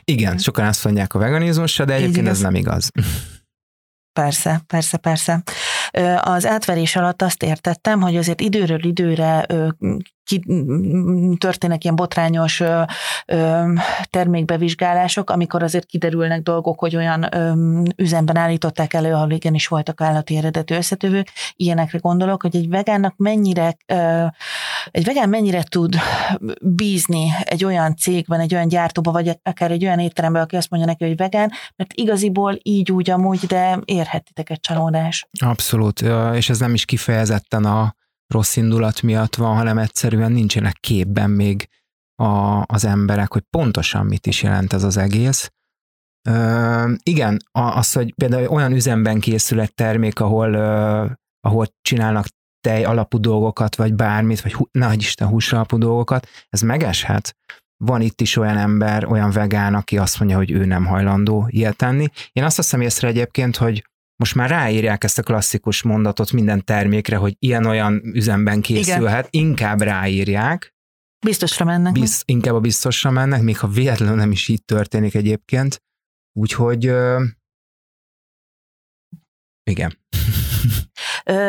Igen, 0.03 0.38
sokan 0.38 0.65
azt 0.65 0.84
mondják 0.84 1.13
a 1.13 1.20
veganizmusra, 1.20 1.86
de 1.86 1.93
egyébként 1.93 2.27
ez 2.27 2.39
nem 2.39 2.55
igaz. 2.55 2.89
Persze, 4.20 4.62
persze, 4.67 4.98
persze. 4.98 5.43
Az 6.22 6.46
átverés 6.46 6.96
alatt 6.96 7.22
azt 7.22 7.44
értettem, 7.44 8.02
hogy 8.02 8.18
azért 8.18 8.42
időről 8.42 8.86
időre 8.86 9.46
ki, 10.24 10.44
történnek 11.38 11.84
ilyen 11.84 11.96
botrányos 11.96 12.60
ö, 12.60 12.82
ö, 13.26 13.74
termékbevizsgálások, 14.10 15.30
amikor 15.30 15.64
azért 15.64 15.86
kiderülnek 15.86 16.42
dolgok, 16.42 16.80
hogy 16.80 16.96
olyan 16.96 17.36
ö, 17.36 17.54
üzemben 17.96 18.38
állították 18.38 18.94
elő, 18.94 19.14
ahol 19.14 19.32
igenis 19.32 19.68
voltak 19.68 20.02
állati 20.02 20.38
eredetű 20.38 20.76
összetövők. 20.76 21.28
Ilyenekre 21.56 21.98
gondolok, 21.98 22.42
hogy 22.42 22.56
egy 22.56 22.70
vegánnak 22.70 23.14
mennyire, 23.18 23.76
ö, 23.86 24.26
egy 24.92 25.04
vegán 25.04 25.30
mennyire 25.30 25.63
tud 25.63 25.96
bízni 26.62 27.30
egy 27.44 27.66
olyan 27.66 27.96
cégben, 27.96 28.40
egy 28.40 28.54
olyan 28.54 28.68
gyártóba, 28.68 29.12
vagy 29.12 29.40
akár 29.44 29.72
egy 29.72 29.86
olyan 29.86 30.00
étteremben, 30.00 30.42
aki 30.42 30.56
azt 30.56 30.70
mondja 30.70 30.90
neki, 30.90 31.06
hogy 31.06 31.18
vegán, 31.18 31.52
mert 31.75 31.94
igaziból 31.94 32.60
így 32.62 32.92
úgy 32.92 33.10
amúgy, 33.10 33.40
de 33.40 33.80
érhetitek 33.86 34.50
egy 34.50 34.60
csalódás. 34.60 35.28
Abszolút, 35.40 36.02
és 36.34 36.50
ez 36.50 36.60
nem 36.60 36.74
is 36.74 36.86
kifejezetten 36.86 37.66
a 37.66 37.96
rossz 38.34 38.56
indulat 38.56 39.02
miatt 39.02 39.36
van, 39.36 39.56
hanem 39.56 39.78
egyszerűen 39.78 40.32
nincsenek 40.32 40.78
képben 40.80 41.30
még 41.30 41.70
a, 42.16 42.63
az 42.66 42.86
emberek, 42.86 43.34
hogy 43.34 43.44
pontosan 43.50 44.06
mit 44.06 44.28
is 44.28 44.44
jelent 44.44 44.74
ez 44.74 44.84
az 44.84 44.98
egész. 44.98 45.52
Ö, 46.30 46.92
igen, 47.04 47.40
az, 47.52 47.94
hogy 47.94 48.13
például 48.16 48.48
olyan 48.48 48.72
üzemben 48.72 49.20
készül 49.20 49.60
egy 49.60 49.74
termék, 49.74 50.20
ahol, 50.20 50.54
ö, 50.54 51.06
ahol 51.40 51.68
csinálnak 51.82 52.25
tej 52.63 52.84
alapú 52.84 53.17
dolgokat, 53.20 53.75
vagy 53.75 53.93
bármit, 53.93 54.41
vagy 54.41 54.53
hú, 54.53 54.67
nagy 54.72 55.00
Isten 55.01 55.27
hús 55.27 55.53
alapú 55.53 55.77
dolgokat, 55.77 56.27
ez 56.50 56.62
megeshet. 56.62 57.36
Van 57.77 58.01
itt 58.01 58.22
is 58.22 58.36
olyan 58.36 58.58
ember, 58.58 59.05
olyan 59.05 59.32
vegán, 59.32 59.75
aki 59.75 59.98
azt 59.98 60.20
mondja, 60.20 60.38
hogy 60.38 60.51
ő 60.51 60.65
nem 60.65 60.86
hajlandó 60.86 61.48
ilyet 61.50 61.75
tenni. 61.75 62.08
Én 62.32 62.43
azt 62.43 62.55
hiszem 62.55 62.82
észre 62.82 63.08
egyébként, 63.08 63.55
hogy 63.55 63.84
most 64.15 64.36
már 64.36 64.50
ráírják 64.50 65.03
ezt 65.03 65.17
a 65.17 65.24
klasszikus 65.24 65.82
mondatot 65.82 66.32
minden 66.32 66.63
termékre, 66.63 67.15
hogy 67.15 67.36
ilyen-olyan 67.39 68.01
üzemben 68.03 68.62
készülhet, 68.62 69.27
Igen. 69.32 69.48
inkább 69.48 69.82
ráírják. 69.82 70.74
Biztosra 71.25 71.65
mennek. 71.65 71.93
Biz, 71.93 72.24
inkább 72.25 72.55
a 72.55 72.60
biztosra 72.60 73.12
mennek, 73.12 73.41
még 73.41 73.58
ha 73.58 73.67
véletlenül 73.67 74.15
nem 74.15 74.32
is 74.32 74.48
így 74.48 74.65
történik 74.65 75.15
egyébként. 75.15 75.82
Úgyhogy 76.39 76.93
igen. 79.63 79.98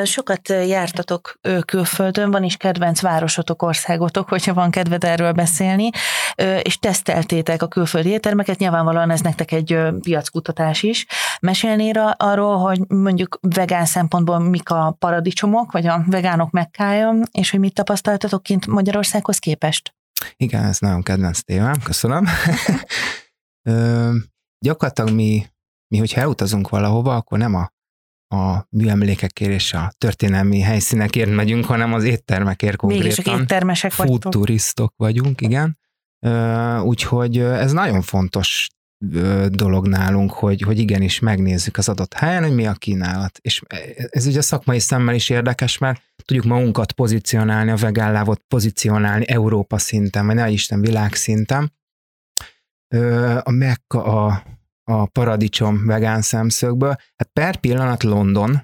Sokat 0.05 0.49
jártatok 0.49 1.39
külföldön, 1.65 2.31
van 2.31 2.43
is 2.43 2.57
kedvenc 2.57 3.01
városotok, 3.01 3.63
országotok, 3.63 4.29
hogyha 4.29 4.55
van 4.55 4.71
kedved 4.71 5.05
erről 5.05 5.33
beszélni, 5.33 5.91
és 6.63 6.79
teszteltétek 6.79 7.63
a 7.63 7.69
külföldi 7.69 8.09
éttermeket, 8.09 8.59
nyilvánvalóan 8.59 9.11
ez 9.11 9.21
nektek 9.21 9.53
egy 9.53 9.79
piackutatás 10.01 10.83
is. 10.83 11.07
Mesélnél 11.41 12.15
arról, 12.17 12.59
hogy 12.59 12.81
mondjuk 12.89 13.39
vegán 13.41 13.85
szempontból 13.85 14.39
mik 14.39 14.71
a 14.71 14.97
paradicsomok, 14.99 15.73
vagy 15.73 15.87
a 15.87 16.05
vegánok 16.07 16.51
mekkája, 16.51 17.15
és 17.31 17.51
hogy 17.51 17.61
mit 17.61 17.75
tapasztaltatok 17.75 18.43
kint 18.43 18.67
Magyarországhoz 18.67 19.39
képest? 19.39 19.95
Igen, 20.37 20.65
ez 20.65 20.79
nagyon 20.79 21.03
kedvenc 21.03 21.41
témám, 21.41 21.83
köszönöm. 21.85 22.27
Ö, 23.69 24.11
gyakorlatilag 24.59 25.11
mi, 25.11 25.47
mi, 25.89 25.99
hogyha 25.99 26.21
elutazunk 26.21 26.69
valahova, 26.69 27.17
akkor 27.17 27.39
nem 27.39 27.55
a 27.55 27.74
a 28.35 28.67
műemlékekért 28.71 29.51
és 29.51 29.73
a 29.73 29.93
történelmi 29.99 30.61
helyszínekért 30.61 31.31
megyünk, 31.31 31.65
hanem 31.65 31.93
az 31.93 32.05
éttermekért 32.05 32.77
konkrétan. 32.77 33.07
Mégis 33.07 33.41
éttermesek 33.41 33.91
Food 33.91 34.09
vagytok. 34.09 34.33
turistok 34.33 34.95
vagyunk, 34.97 35.41
igen. 35.41 35.79
Úgyhogy 36.83 37.39
ez 37.39 37.73
nagyon 37.73 38.03
fontos 38.03 38.69
dolog 39.49 39.87
nálunk, 39.87 40.33
hogy, 40.33 40.61
hogy 40.61 40.79
igenis 40.79 41.19
megnézzük 41.19 41.77
az 41.77 41.89
adott 41.89 42.13
helyen, 42.15 42.43
hogy 42.43 42.55
mi 42.55 42.67
a 42.67 42.73
kínálat. 42.73 43.39
És 43.41 43.63
ez 44.11 44.27
ugye 44.27 44.41
szakmai 44.41 44.79
szemmel 44.79 45.15
is 45.15 45.29
érdekes, 45.29 45.79
mert 45.79 46.03
tudjuk 46.25 46.45
magunkat 46.45 46.93
pozícionálni, 46.93 47.71
a 47.71 47.77
vegánlávot 47.77 48.41
pozícionálni 48.49 49.29
Európa 49.29 49.79
szinten, 49.79 50.27
vagy 50.27 50.35
ne 50.35 50.49
Isten 50.49 50.81
világszinten. 50.81 51.73
A 53.43 53.51
Mekka, 53.51 54.05
a, 54.05 54.43
a 54.85 55.07
paradicsom 55.07 55.87
vegán 55.87 56.23
szemszögből. 56.23 56.97
Hát 57.17 57.31
per 57.33 57.57
pillanat 57.57 58.03
London, 58.03 58.63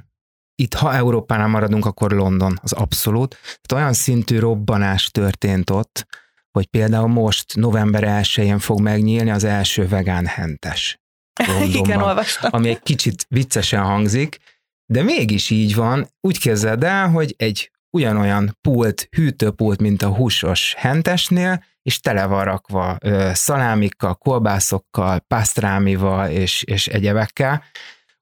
itt 0.54 0.74
ha 0.74 0.94
Európánál 0.94 1.48
maradunk, 1.48 1.86
akkor 1.86 2.10
London 2.10 2.58
az 2.62 2.72
abszolút. 2.72 3.36
Tehát 3.42 3.72
olyan 3.72 3.92
szintű 3.92 4.38
robbanás 4.38 5.10
történt 5.10 5.70
ott, 5.70 6.06
hogy 6.50 6.66
például 6.66 7.08
most 7.08 7.56
november 7.56 8.04
1-én 8.06 8.58
fog 8.58 8.80
megnyílni 8.80 9.30
az 9.30 9.44
első 9.44 9.88
vegán 9.88 10.26
hentes. 10.26 11.00
Londonban, 11.46 11.84
Igen, 11.84 12.02
olvastam. 12.02 12.50
Ami 12.52 12.68
egy 12.68 12.80
kicsit 12.80 13.26
viccesen 13.28 13.82
hangzik, 13.82 14.38
de 14.86 15.02
mégis 15.02 15.50
így 15.50 15.74
van. 15.74 16.08
Úgy 16.20 16.38
képzeld 16.38 16.84
el, 16.84 17.08
hogy 17.08 17.34
egy 17.38 17.70
ugyanolyan 17.90 18.58
pult, 18.60 19.08
hűtőpult, 19.10 19.80
mint 19.80 20.02
a 20.02 20.14
húsos 20.14 20.74
hentesnél, 20.76 21.64
és 21.82 22.00
tele 22.00 22.26
van 22.26 22.44
rakva 22.44 22.96
ö, 23.00 23.30
szalámikkal, 23.34 24.14
kolbászokkal, 24.14 25.18
pasztrámival 25.18 26.28
és, 26.28 26.62
és 26.62 26.86
egyebekkel. 26.86 27.62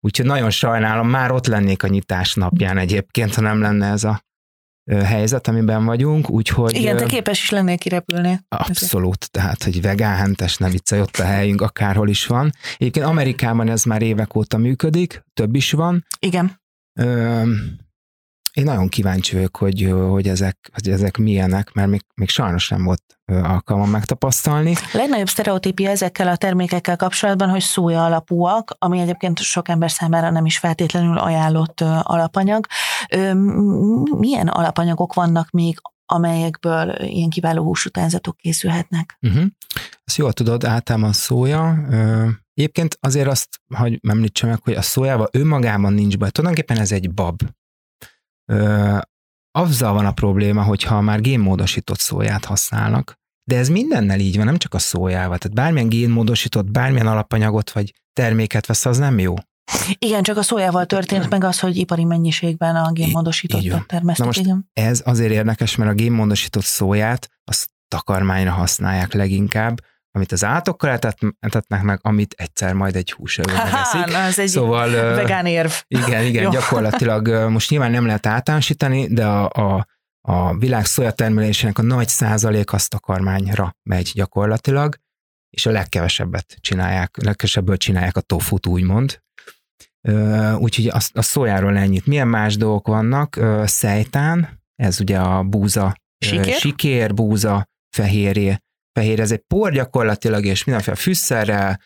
Úgyhogy 0.00 0.26
nagyon 0.26 0.50
sajnálom, 0.50 1.08
már 1.08 1.30
ott 1.30 1.46
lennék 1.46 1.82
a 1.82 1.88
nyitás 1.88 2.34
napján 2.34 2.78
egyébként, 2.78 3.34
ha 3.34 3.40
nem 3.40 3.60
lenne 3.60 3.86
ez 3.86 4.04
a 4.04 4.26
helyzet, 5.04 5.48
amiben 5.48 5.84
vagyunk, 5.84 6.30
úgyhogy... 6.30 6.74
Igen, 6.74 6.96
te 6.96 7.06
képes 7.06 7.42
is 7.42 7.50
lennél 7.50 7.78
kirepülni. 7.78 8.40
Abszolút, 8.48 9.30
tehát, 9.30 9.62
hogy 9.62 9.82
vegánhentes, 9.82 10.56
ne 10.56 10.68
viccelj, 10.68 11.00
ott 11.00 11.16
a 11.16 11.24
helyünk 11.24 11.60
akárhol 11.60 12.08
is 12.08 12.26
van. 12.26 12.52
Egyébként 12.76 13.06
Amerikában 13.06 13.68
ez 13.68 13.82
már 13.82 14.02
évek 14.02 14.34
óta 14.34 14.58
működik, 14.58 15.24
több 15.34 15.54
is 15.54 15.72
van. 15.72 16.06
Igen. 16.18 16.60
Ö, 17.00 17.42
én 18.58 18.64
nagyon 18.64 18.88
kíváncsi 18.88 19.34
vagyok, 19.34 19.56
hogy, 19.56 19.94
hogy, 20.08 20.28
ezek, 20.28 20.70
hogy 20.72 20.88
ezek 20.88 21.16
milyenek, 21.16 21.72
mert 21.72 21.88
még, 21.88 22.04
még 22.14 22.28
sajnos 22.28 22.68
nem 22.68 22.84
volt 22.84 23.02
alkalmam 23.26 23.90
megtapasztalni. 23.90 24.74
A 24.74 24.96
legnagyobb 24.96 25.28
sztereotípia 25.28 25.90
ezekkel 25.90 26.28
a 26.28 26.36
termékekkel 26.36 26.96
kapcsolatban, 26.96 27.48
hogy 27.48 27.60
szója 27.60 28.04
alapúak, 28.04 28.76
ami 28.78 28.98
egyébként 28.98 29.38
sok 29.38 29.68
ember 29.68 29.90
számára 29.90 30.30
nem 30.30 30.46
is 30.46 30.58
feltétlenül 30.58 31.18
ajánlott 31.18 31.80
alapanyag. 32.02 32.66
Milyen 34.16 34.48
alapanyagok 34.48 35.14
vannak 35.14 35.50
még, 35.50 35.78
amelyekből 36.06 36.94
ilyen 37.00 37.28
kiváló 37.28 37.64
húsutánzatok 37.64 38.36
készülhetnek? 38.36 39.18
Uh-huh. 39.20 39.44
Ezt 40.04 40.16
jól 40.16 40.32
tudod, 40.32 40.64
általában 40.64 41.12
szója. 41.12 41.78
Egyébként 42.54 42.98
azért 43.00 43.28
azt, 43.28 43.48
hogy 43.74 44.00
említsem 44.08 44.48
meg, 44.48 44.58
hogy 44.62 44.74
a 44.74 44.82
szójával 44.82 45.28
önmagában 45.32 45.92
nincs 45.92 46.18
baj. 46.18 46.30
Tulajdonképpen 46.30 46.82
ez 46.82 46.92
egy 46.92 47.14
bab 47.14 47.42
azzal 49.50 49.92
van 49.92 50.06
a 50.06 50.12
probléma, 50.12 50.62
hogyha 50.62 51.00
már 51.00 51.20
génmódosított 51.20 51.98
szóját 51.98 52.44
használnak, 52.44 53.14
de 53.44 53.56
ez 53.56 53.68
mindennel 53.68 54.20
így 54.20 54.36
van, 54.36 54.44
nem 54.44 54.56
csak 54.56 54.74
a 54.74 54.78
szójával. 54.78 55.38
Tehát 55.38 55.56
bármilyen 55.56 55.88
génmódosított, 55.88 56.70
bármilyen 56.70 57.06
alapanyagot 57.06 57.70
vagy 57.70 57.94
terméket 58.12 58.66
vesz, 58.66 58.86
az 58.86 58.98
nem 58.98 59.18
jó. 59.18 59.34
Igen, 59.98 60.22
csak 60.22 60.36
a 60.36 60.42
szójával 60.42 60.86
történt 60.86 61.30
meg 61.30 61.44
az, 61.44 61.60
hogy 61.60 61.76
ipari 61.76 62.04
mennyiségben 62.04 62.76
a 62.76 62.92
génmódosítottat 62.92 63.86
termesztik. 63.86 64.18
Na 64.18 64.24
most 64.24 64.40
igen. 64.40 64.70
ez 64.72 65.02
azért 65.04 65.32
érdekes, 65.32 65.76
mert 65.76 65.90
a 65.90 65.94
génmódosított 65.94 66.64
szóját 66.64 67.28
azt 67.44 67.70
takarmányra 67.88 68.50
használják 68.50 69.12
leginkább, 69.12 69.80
amit 70.18 70.32
az 70.32 70.44
állatokkal 70.44 70.98
etetnek 71.40 71.82
meg, 71.82 71.98
amit 72.02 72.34
egyszer 72.36 72.72
majd 72.72 72.96
egy 72.96 73.12
húsevőben 73.12 73.74
eszik. 73.74 74.04
Na, 74.04 74.18
ez 74.18 74.38
egy 74.38 74.48
szóval, 74.48 74.90
vegán 75.14 75.46
érv. 75.46 75.70
Igen, 75.86 76.24
igen, 76.24 76.50
gyakorlatilag 76.50 77.50
most 77.50 77.70
nyilván 77.70 77.90
nem 77.90 78.06
lehet 78.06 78.26
általánosítani, 78.26 79.06
de 79.06 79.26
a, 79.26 79.50
a, 79.50 79.86
a 80.20 80.56
világ 80.56 80.84
szója 80.84 81.10
termelésének 81.10 81.78
a 81.78 81.82
nagy 81.82 82.08
százalék 82.08 82.72
az 82.72 82.88
takarmányra 82.88 83.76
megy 83.82 84.10
gyakorlatilag. 84.14 84.96
és 85.50 85.66
a 85.66 85.70
legkevesebbet 85.70 86.56
csinálják, 86.60 87.16
legkevesebből 87.22 87.76
csinálják 87.76 88.16
a 88.16 88.20
tofut, 88.20 88.66
úgymond. 88.66 89.22
Úgyhogy 90.58 90.86
a, 90.88 91.00
a 91.12 91.22
szójáról 91.22 91.76
ennyit. 91.76 92.06
Milyen 92.06 92.28
más 92.28 92.56
dolgok 92.56 92.86
vannak? 92.86 93.40
Szejtán, 93.64 94.62
ez 94.74 95.00
ugye 95.00 95.18
a 95.18 95.42
búza, 95.42 95.96
Sikér? 96.18 96.54
sikér 96.54 97.14
búza, 97.14 97.68
fehérje. 97.96 98.60
Fehér, 98.98 99.20
ez 99.20 99.32
egy 99.32 99.42
por 99.46 99.72
gyakorlatilag, 99.72 100.44
és 100.44 100.64
mindenféle 100.64 100.96
fűszerrel, 100.96 101.80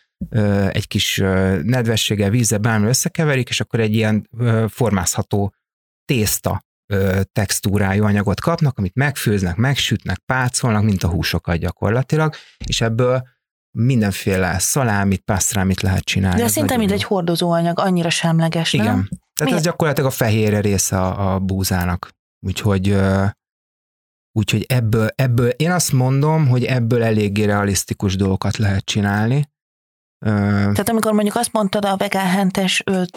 egy 0.69 0.87
kis 0.87 1.17
nedvességgel, 1.63 2.29
vízzel, 2.29 2.59
bármi 2.59 2.87
összekeverik, 2.87 3.49
és 3.49 3.59
akkor 3.59 3.79
egy 3.79 3.95
ilyen 3.95 4.29
formázható 4.67 5.53
tészta 6.05 6.61
textúrájú 7.31 8.03
anyagot 8.03 8.41
kapnak, 8.41 8.77
amit 8.77 8.95
megfőznek, 8.95 9.55
megsütnek, 9.55 10.17
pácolnak, 10.25 10.83
mint 10.83 11.03
a 11.03 11.07
húsokat 11.07 11.57
gyakorlatilag, 11.57 12.35
és 12.65 12.81
ebből 12.81 13.27
mindenféle 13.77 14.59
szalámit, 14.59 15.21
pasztrámit 15.21 15.81
lehet 15.81 16.03
csinálni. 16.03 16.41
De 16.41 16.47
szinte 16.47 16.77
mint 16.77 16.91
egy 16.91 17.03
hordozóanyag, 17.03 17.79
annyira 17.79 18.09
semleges, 18.09 18.73
Igen. 18.73 18.85
nem? 18.85 19.07
Tehát 19.09 19.43
Miért? 19.43 19.57
ez 19.57 19.63
gyakorlatilag 19.63 20.09
a 20.09 20.13
fehérje 20.13 20.59
része 20.59 20.99
a, 20.99 21.33
a 21.33 21.39
búzának. 21.39 22.09
Úgyhogy, 22.39 22.97
úgyhogy 24.35 24.65
ebből, 24.67 25.09
ebből, 25.15 25.49
én 25.49 25.71
azt 25.71 25.91
mondom, 25.91 26.47
hogy 26.47 26.63
ebből 26.63 27.03
eléggé 27.03 27.43
realisztikus 27.43 28.15
dolgokat 28.15 28.57
lehet 28.57 28.85
csinálni. 28.85 29.51
Tehát 30.19 30.89
amikor 30.89 31.11
mondjuk 31.11 31.35
azt 31.35 31.51
mondtad 31.53 31.85
a 31.85 31.97
vegánhentestől, 31.97 33.07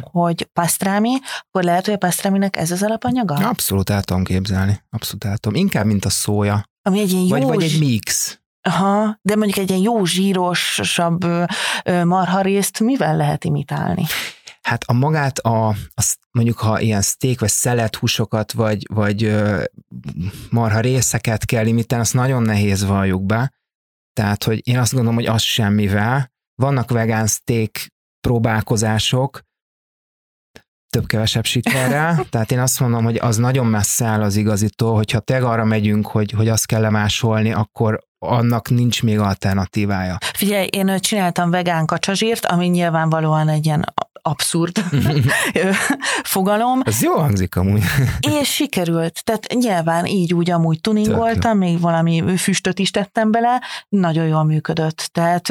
hogy 0.00 0.48
pasztrámi, 0.52 1.14
akkor 1.40 1.62
lehet, 1.62 1.84
hogy 1.84 1.94
a 1.94 1.98
pasztráminek 1.98 2.56
ez 2.56 2.70
az 2.70 2.82
alapanyaga? 2.82 3.34
Abszolút 3.34 3.90
el 3.90 4.02
tudom 4.02 4.24
képzelni. 4.24 4.82
Abszolút 4.90 5.24
el 5.24 5.38
tudom. 5.38 5.58
Inkább, 5.58 5.84
mint 5.86 6.04
a 6.04 6.10
szója. 6.10 6.64
Ami 6.82 7.00
egy 7.00 7.10
ilyen 7.10 7.22
jó 7.22 7.28
Vagy, 7.28 7.42
vagy 7.42 7.62
egy 7.62 7.78
mix. 7.78 8.38
Aha, 8.62 9.18
de 9.22 9.36
mondjuk 9.36 9.58
egy 9.58 9.68
ilyen 9.70 9.82
jó 9.82 10.04
zsírosabb 10.04 11.26
marharészt 12.04 12.80
mivel 12.80 13.16
lehet 13.16 13.44
imitálni? 13.44 14.04
Hát 14.64 14.84
a 14.86 14.92
magát, 14.92 15.38
a, 15.38 15.68
a, 15.68 16.16
mondjuk 16.30 16.58
ha 16.58 16.80
ilyen 16.80 17.02
steak 17.02 17.40
vagy 17.40 17.48
szelet 17.48 17.96
húsokat, 17.96 18.52
vagy, 18.52 18.86
vagy 18.94 19.36
marha 20.50 20.80
részeket 20.80 21.44
kell 21.44 21.66
imitálni, 21.66 22.04
azt 22.04 22.14
nagyon 22.14 22.42
nehéz 22.42 22.84
valljuk 22.84 23.22
be. 23.22 23.52
Tehát, 24.12 24.44
hogy 24.44 24.68
én 24.68 24.78
azt 24.78 24.92
gondolom, 24.92 25.16
hogy 25.16 25.26
az 25.26 25.42
semmivel. 25.42 26.32
Vannak 26.54 26.90
vegán 26.90 27.26
steak 27.26 27.86
próbálkozások, 28.20 29.40
több-kevesebb 30.94 31.44
sikerrel, 31.44 32.24
tehát 32.30 32.52
én 32.52 32.58
azt 32.58 32.80
mondom, 32.80 33.04
hogy 33.04 33.16
az 33.16 33.36
nagyon 33.36 33.66
messze 33.66 34.04
áll 34.04 34.22
az 34.22 34.36
igazitól, 34.36 34.94
hogyha 34.94 35.20
te 35.20 35.36
arra 35.36 35.64
megyünk, 35.64 36.06
hogy, 36.06 36.30
hogy 36.30 36.48
azt 36.48 36.66
kell 36.66 36.80
lemásolni, 36.80 37.52
akkor 37.52 38.04
annak 38.24 38.68
nincs 38.68 39.02
még 39.02 39.18
alternatívája. 39.18 40.18
Figyelj, 40.34 40.66
én 40.66 40.98
csináltam 41.00 41.50
vegán 41.50 41.86
kacsazsírt, 41.86 42.46
ami 42.46 42.66
nyilvánvalóan 42.66 43.48
egy 43.48 43.66
ilyen 43.66 43.84
abszurd 44.26 44.84
fogalom, 46.34 46.80
Ez 46.84 47.02
jó 47.02 47.12
hangzik 47.12 47.56
amúgy. 47.56 47.82
és 48.40 48.54
sikerült. 48.54 49.24
Tehát 49.24 49.46
nyilván 49.54 50.06
így 50.06 50.34
úgy 50.34 50.50
amúgy 50.50 50.80
tuningoltam, 50.80 51.58
még 51.58 51.80
valami 51.80 52.36
füstöt 52.36 52.78
is 52.78 52.90
tettem 52.90 53.30
bele, 53.30 53.62
nagyon 53.88 54.26
jól 54.26 54.44
működött. 54.44 55.08
Tehát 55.12 55.48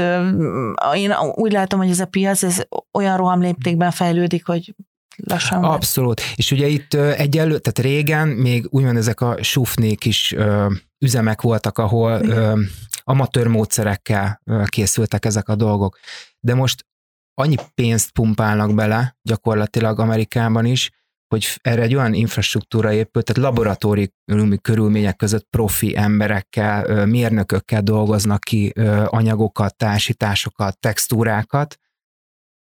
én 0.94 1.14
úgy 1.34 1.52
látom, 1.52 1.80
hogy 1.80 1.90
ez 1.90 2.00
a 2.00 2.06
piac 2.06 2.44
ez 2.44 2.62
olyan 2.92 3.18
rohamléptékben 3.18 3.92
fejlődik, 3.92 4.46
hogy 4.46 4.76
lassan 5.16 5.64
Abszolút. 5.64 6.22
És 6.36 6.52
ugye 6.52 6.68
itt 6.68 6.94
egyelő, 6.94 7.60
tehát 7.60 7.80
régen 7.80 8.28
még 8.28 8.68
úgymond 8.70 8.98
ezek 8.98 9.22
a 9.22 9.44
sufnék 9.44 10.06
is 10.06 10.32
ö, 10.32 10.74
üzemek 11.00 11.42
voltak, 11.42 11.78
ahol 11.78 12.22
ö, 12.22 12.60
amatőr 13.04 13.48
módszerekkel 13.48 14.42
ö, 14.44 14.64
készültek 14.66 15.26
ezek 15.26 15.50
a 15.50 15.56
dolgok. 15.56 15.98
De 16.40 16.54
most 16.54 16.86
annyi 17.34 17.56
pénzt 17.76 18.12
pumpálnak 18.12 18.76
bele 18.76 19.18
gyakorlatilag 19.22 20.00
Amerikában 20.00 20.66
is, 20.66 20.92
hogy 21.28 21.60
erre 21.62 21.82
egy 21.82 21.96
olyan 21.96 22.14
infrastruktúra 22.14 22.92
épült, 22.92 23.26
tehát 23.26 23.52
laboratóriumi 23.52 24.58
körülmények 24.62 25.16
között 25.16 25.48
profi 25.50 25.98
emberekkel, 25.98 27.06
mérnökökkel 27.06 27.82
dolgoznak 27.82 28.40
ki 28.40 28.74
anyagokat, 29.06 29.78
társításokat, 29.78 30.80
textúrákat, 30.80 31.78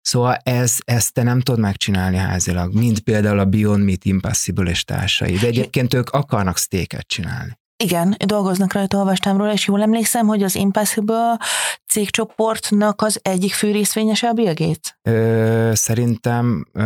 Szóval 0.02 0.34
ez, 0.42 0.76
ezt 0.84 1.12
te 1.12 1.22
nem 1.22 1.40
tudod 1.40 1.60
megcsinálni 1.60 2.16
házilag, 2.16 2.74
mint 2.74 3.00
például 3.00 3.38
a 3.38 3.44
Beyond 3.44 3.84
Meat 3.84 4.04
Impossible 4.04 4.70
és 4.70 4.84
társai. 4.84 5.34
De 5.34 5.46
egyébként 5.46 5.94
ők 5.94 6.10
akarnak 6.10 6.58
steaket 6.58 7.06
csinálni. 7.06 7.60
Igen, 7.82 8.16
dolgoznak 8.26 8.72
rajta, 8.72 8.98
olvastam 8.98 9.36
róla, 9.36 9.52
és 9.52 9.66
jól 9.66 9.82
emlékszem, 9.82 10.26
hogy 10.26 10.42
az 10.42 10.54
Impossible 10.54 11.38
cégcsoportnak 11.86 13.02
az 13.02 13.18
egyik 13.22 13.52
fő 13.52 13.70
részvényese 13.70 14.28
a 14.28 14.32
Bill 14.32 14.54
Gates. 14.54 14.98
Ö, 15.02 15.70
szerintem 15.74 16.66
ö, 16.72 16.82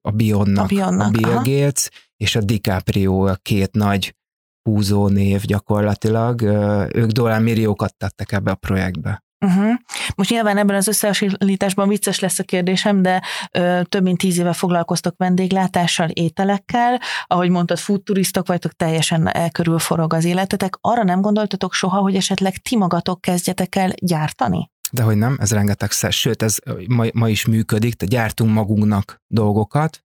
a 0.00 0.10
Beyondnak, 0.10 0.64
A 0.64 0.74
Beyondnak, 0.74 1.06
a 1.06 1.10
Bill 1.10 1.30
aha. 1.30 1.42
Gates 1.42 1.88
és 2.16 2.36
a 2.36 2.40
DiCaprio 2.40 3.26
a 3.26 3.34
két 3.42 3.72
nagy 3.72 4.14
húzó 4.62 5.08
név 5.08 5.42
gyakorlatilag. 5.42 6.42
Ö, 6.42 6.84
ők 6.94 7.10
dollármilliókat 7.10 7.96
tettek 7.96 8.32
ebbe 8.32 8.50
a 8.50 8.54
projektbe. 8.54 9.24
Uh-huh. 9.40 9.74
Most 10.14 10.30
nyilván 10.30 10.58
ebben 10.58 10.76
az 10.76 10.88
összehasonlításban 10.88 11.88
vicces 11.88 12.18
lesz 12.18 12.38
a 12.38 12.42
kérdésem, 12.42 13.02
de 13.02 13.22
ö, 13.50 13.80
több 13.88 14.02
mint 14.02 14.18
tíz 14.18 14.38
éve 14.38 14.52
foglalkoztok 14.52 15.14
vendéglátással, 15.16 16.08
ételekkel, 16.08 17.00
ahogy 17.26 17.50
mondtad, 17.50 17.78
foodturistok 17.78 18.46
vagytok, 18.46 18.72
teljesen 18.72 19.28
e 19.28 19.50
körül 19.50 19.78
forog 19.78 20.12
az 20.12 20.24
életetek. 20.24 20.76
Arra 20.80 21.02
nem 21.02 21.20
gondoltatok 21.20 21.72
soha, 21.72 21.98
hogy 21.98 22.16
esetleg 22.16 22.56
ti 22.56 22.76
magatok 22.76 23.20
kezdjetek 23.20 23.74
el 23.74 23.92
gyártani? 24.02 24.70
De 24.90 25.02
hogy 25.02 25.16
nem, 25.16 25.36
ez 25.40 25.52
rengeteg 25.52 25.90
szer, 25.90 26.12
sőt, 26.12 26.42
ez 26.42 26.58
ma, 26.88 27.04
ma 27.12 27.28
is 27.28 27.46
működik, 27.46 27.94
tehát 27.94 28.14
gyártunk 28.14 28.52
magunknak 28.52 29.22
dolgokat, 29.26 30.04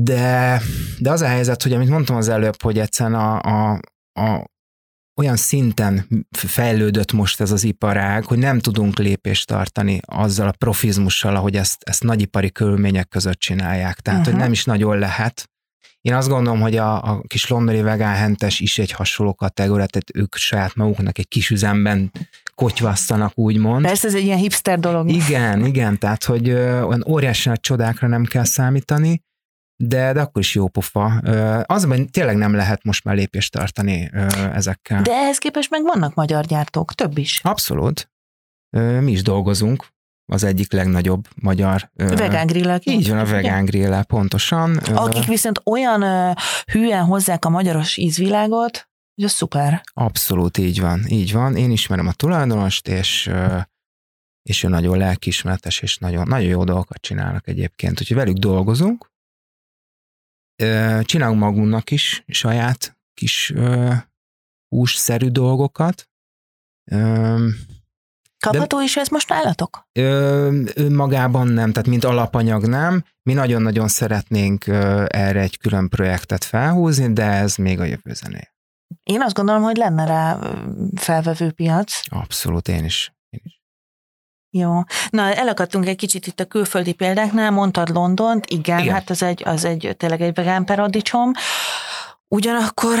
de, 0.00 0.60
de 0.98 1.10
az 1.10 1.20
a 1.20 1.26
helyzet, 1.26 1.62
hogy 1.62 1.72
amit 1.72 1.88
mondtam 1.88 2.16
az 2.16 2.28
előbb, 2.28 2.62
hogy 2.62 2.78
egyszerűen 2.78 3.20
a, 3.20 3.40
a, 3.40 3.80
a, 4.12 4.44
olyan 5.16 5.36
szinten 5.36 6.26
fejlődött 6.30 7.12
most 7.12 7.40
ez 7.40 7.50
az 7.50 7.64
iparág, 7.64 8.24
hogy 8.24 8.38
nem 8.38 8.58
tudunk 8.58 8.98
lépést 8.98 9.46
tartani 9.46 10.00
azzal 10.06 10.48
a 10.48 10.54
profizmussal, 10.58 11.36
ahogy 11.36 11.56
ezt, 11.56 11.82
ezt 11.82 12.02
nagyipari 12.02 12.52
körülmények 12.52 13.08
között 13.08 13.38
csinálják. 13.38 14.00
Tehát, 14.00 14.20
uh-huh. 14.20 14.34
hogy 14.34 14.42
nem 14.42 14.52
is 14.52 14.64
nagyon 14.64 14.98
lehet. 14.98 15.50
Én 16.00 16.14
azt 16.14 16.28
gondolom, 16.28 16.60
hogy 16.60 16.76
a, 16.76 17.02
a 17.02 17.22
kis 17.26 17.48
londoni 17.48 17.80
vegánhentes 17.80 18.60
is 18.60 18.78
egy 18.78 18.92
hasonló 18.92 19.34
kategória, 19.34 19.86
tehát 19.86 20.10
ők 20.14 20.34
saját 20.34 20.74
maguknak 20.74 21.18
egy 21.18 21.28
kis 21.28 21.50
üzemben 21.50 22.10
kotyvasztanak, 22.54 23.38
úgymond. 23.38 23.84
Persze 23.84 24.08
ez 24.08 24.14
egy 24.14 24.24
ilyen 24.24 24.38
hipster 24.38 24.78
dolog. 24.78 25.10
Igen, 25.10 25.64
igen, 25.64 25.98
tehát, 25.98 26.24
hogy 26.24 26.50
olyan 26.50 27.04
óriási 27.08 27.48
nagy 27.48 27.60
csodákra 27.60 28.08
nem 28.08 28.24
kell 28.24 28.44
számítani, 28.44 29.22
de, 29.84 30.12
de 30.12 30.20
akkor 30.20 30.42
is 30.42 30.54
jó 30.54 30.68
pofa. 30.68 31.20
Ö, 31.24 31.60
Az, 31.66 31.84
hogy 31.84 32.10
tényleg 32.10 32.36
nem 32.36 32.54
lehet 32.54 32.84
most 32.84 33.04
már 33.04 33.14
lépést 33.14 33.52
tartani 33.52 34.10
ezekkel. 34.52 35.02
De 35.02 35.12
ehhez 35.12 35.38
képest 35.38 35.70
meg 35.70 35.82
vannak 35.82 36.14
magyar 36.14 36.44
gyártók, 36.44 36.94
több 36.94 37.18
is. 37.18 37.40
Abszolút. 37.42 38.10
Mi 39.00 39.10
is 39.10 39.22
dolgozunk, 39.22 39.86
az 40.32 40.44
egyik 40.44 40.72
legnagyobb 40.72 41.28
magyar. 41.34 41.90
Vegán 41.94 42.46
grillek. 42.46 42.86
Így 42.86 43.08
van, 43.08 43.18
a 43.18 43.24
vegán 43.24 43.64
grillel, 43.64 44.04
pontosan. 44.04 44.76
Akik 44.76 45.24
viszont 45.24 45.60
olyan 45.64 46.34
hűen 46.72 47.04
hozzák 47.04 47.44
a 47.44 47.48
magyaros 47.48 47.96
ízvilágot, 47.96 48.88
hogy 49.14 49.24
az 49.24 49.32
szuper. 49.32 49.82
Abszolút 49.92 50.58
így 50.58 50.80
van, 50.80 51.04
így 51.08 51.32
van. 51.32 51.56
Én 51.56 51.70
ismerem 51.70 52.06
a 52.06 52.12
tulajdonost, 52.12 52.88
és 52.88 53.30
és 54.42 54.62
ő 54.62 54.68
nagyon 54.68 54.98
lelkiismeretes, 54.98 55.80
és 55.80 55.98
nagyon, 55.98 56.28
nagyon 56.28 56.48
jó 56.48 56.64
dolgokat 56.64 57.00
csinálnak 57.00 57.48
egyébként. 57.48 58.00
Úgyhogy 58.00 58.16
velük 58.16 58.36
dolgozunk, 58.36 59.10
csinálunk 61.02 61.40
magunknak 61.40 61.90
is 61.90 62.24
saját 62.26 62.98
kis 63.14 63.52
hússzerű 64.68 65.28
dolgokat. 65.28 66.10
Kapható 68.38 68.80
is 68.80 68.96
ez 68.96 69.08
most 69.08 69.28
nálatok? 69.28 69.88
Ö, 69.92 70.62
önmagában 70.74 71.46
nem, 71.46 71.72
tehát 71.72 71.88
mint 71.88 72.04
alapanyag 72.04 72.66
nem. 72.66 73.04
Mi 73.22 73.32
nagyon-nagyon 73.32 73.88
szeretnénk 73.88 74.66
ö, 74.66 75.04
erre 75.08 75.40
egy 75.40 75.58
külön 75.58 75.88
projektet 75.88 76.44
felhúzni, 76.44 77.12
de 77.12 77.24
ez 77.24 77.56
még 77.56 77.80
a 77.80 77.84
jövő 77.84 78.12
zené. 78.12 78.50
Én 79.02 79.22
azt 79.22 79.34
gondolom, 79.34 79.62
hogy 79.62 79.76
lenne 79.76 80.04
rá 80.04 80.38
felvevő 80.94 81.50
piac. 81.50 82.00
Abszolút, 82.08 82.68
én 82.68 82.84
is. 82.84 83.12
Jó. 84.54 84.80
Na, 85.10 85.34
elakadtunk 85.34 85.86
egy 85.86 85.96
kicsit 85.96 86.26
itt 86.26 86.40
a 86.40 86.44
külföldi 86.44 86.92
példáknál, 86.92 87.50
mondtad 87.50 87.88
Londont, 87.88 88.46
igen, 88.46 88.62
Igen. 88.62 88.78
igen. 88.78 88.94
hát 88.94 89.10
az 89.10 89.22
egy, 89.22 89.42
az 89.44 89.64
egy 89.64 89.94
tényleg 89.96 90.20
egy 90.20 90.34
vegán 90.34 90.64
paradicsom. 90.64 91.30
Ugyanakkor, 92.28 92.98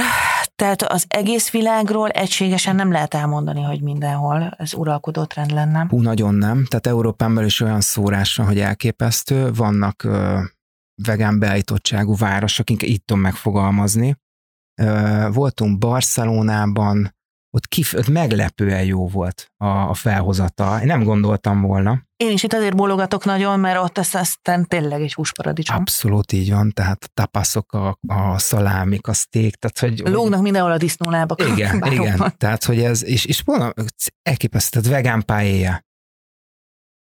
tehát 0.56 0.82
az 0.82 1.04
egész 1.08 1.50
világról 1.50 2.08
egységesen 2.08 2.76
nem 2.76 2.92
lehet 2.92 3.14
elmondani, 3.14 3.62
hogy 3.62 3.82
mindenhol 3.82 4.54
ez 4.58 4.74
uralkodó 4.74 5.24
trend 5.24 5.50
lenne. 5.50 5.86
Hú, 5.88 6.00
nagyon 6.00 6.34
nem. 6.34 6.64
Tehát 6.68 6.86
Európán 6.86 7.34
belül 7.34 7.48
is 7.48 7.60
olyan 7.60 7.80
szórás 7.80 8.36
van, 8.36 8.46
hogy 8.46 8.60
elképesztő. 8.60 9.52
Vannak 9.52 10.04
ö, 10.04 10.38
vegán 11.02 11.38
beállítottságú 11.38 12.16
városok, 12.16 12.70
inkább 12.70 12.90
itt 12.90 13.06
tudom 13.06 13.22
megfogalmazni. 13.22 14.16
Ö, 14.82 15.28
voltunk 15.32 15.78
Barcelonában, 15.78 17.14
ott, 17.54 17.68
kif, 17.68 17.94
ott 17.94 18.08
meglepően 18.08 18.84
jó 18.84 19.08
volt 19.08 19.52
a, 19.56 19.66
a 19.66 19.94
felhozata. 19.94 20.80
Én 20.80 20.86
nem 20.86 21.02
gondoltam 21.02 21.60
volna. 21.60 22.02
Én 22.16 22.30
is 22.30 22.42
itt 22.42 22.52
azért 22.52 22.76
bólogatok 22.76 23.24
nagyon, 23.24 23.60
mert 23.60 23.78
ott 23.78 23.98
ez 23.98 24.14
aztán 24.14 24.66
tényleg 24.66 25.00
egy 25.00 25.14
húsparadicsom. 25.14 25.76
Abszolút 25.76 26.32
így 26.32 26.50
van, 26.50 26.70
tehát 26.70 27.04
a 27.04 27.10
tapaszok, 27.14 27.72
a, 27.72 27.98
a 28.06 28.38
szalámik, 28.38 29.06
a 29.06 29.12
steak, 29.12 29.52
tehát 29.52 29.78
hogy... 29.78 30.08
Lógnak 30.12 30.42
mindenhol 30.42 30.72
a 30.72 30.76
disznólábak. 30.76 31.40
Igen, 31.40 31.78
bárhol. 31.78 32.06
igen, 32.06 32.34
tehát 32.36 32.64
hogy 32.64 32.82
ez, 32.82 33.04
és, 33.04 33.24
és 33.24 33.40
volna, 33.40 33.72
elképesztő, 34.22 34.80
tehát 34.80 35.02
vegán 35.02 35.24
pályéja, 35.24 35.80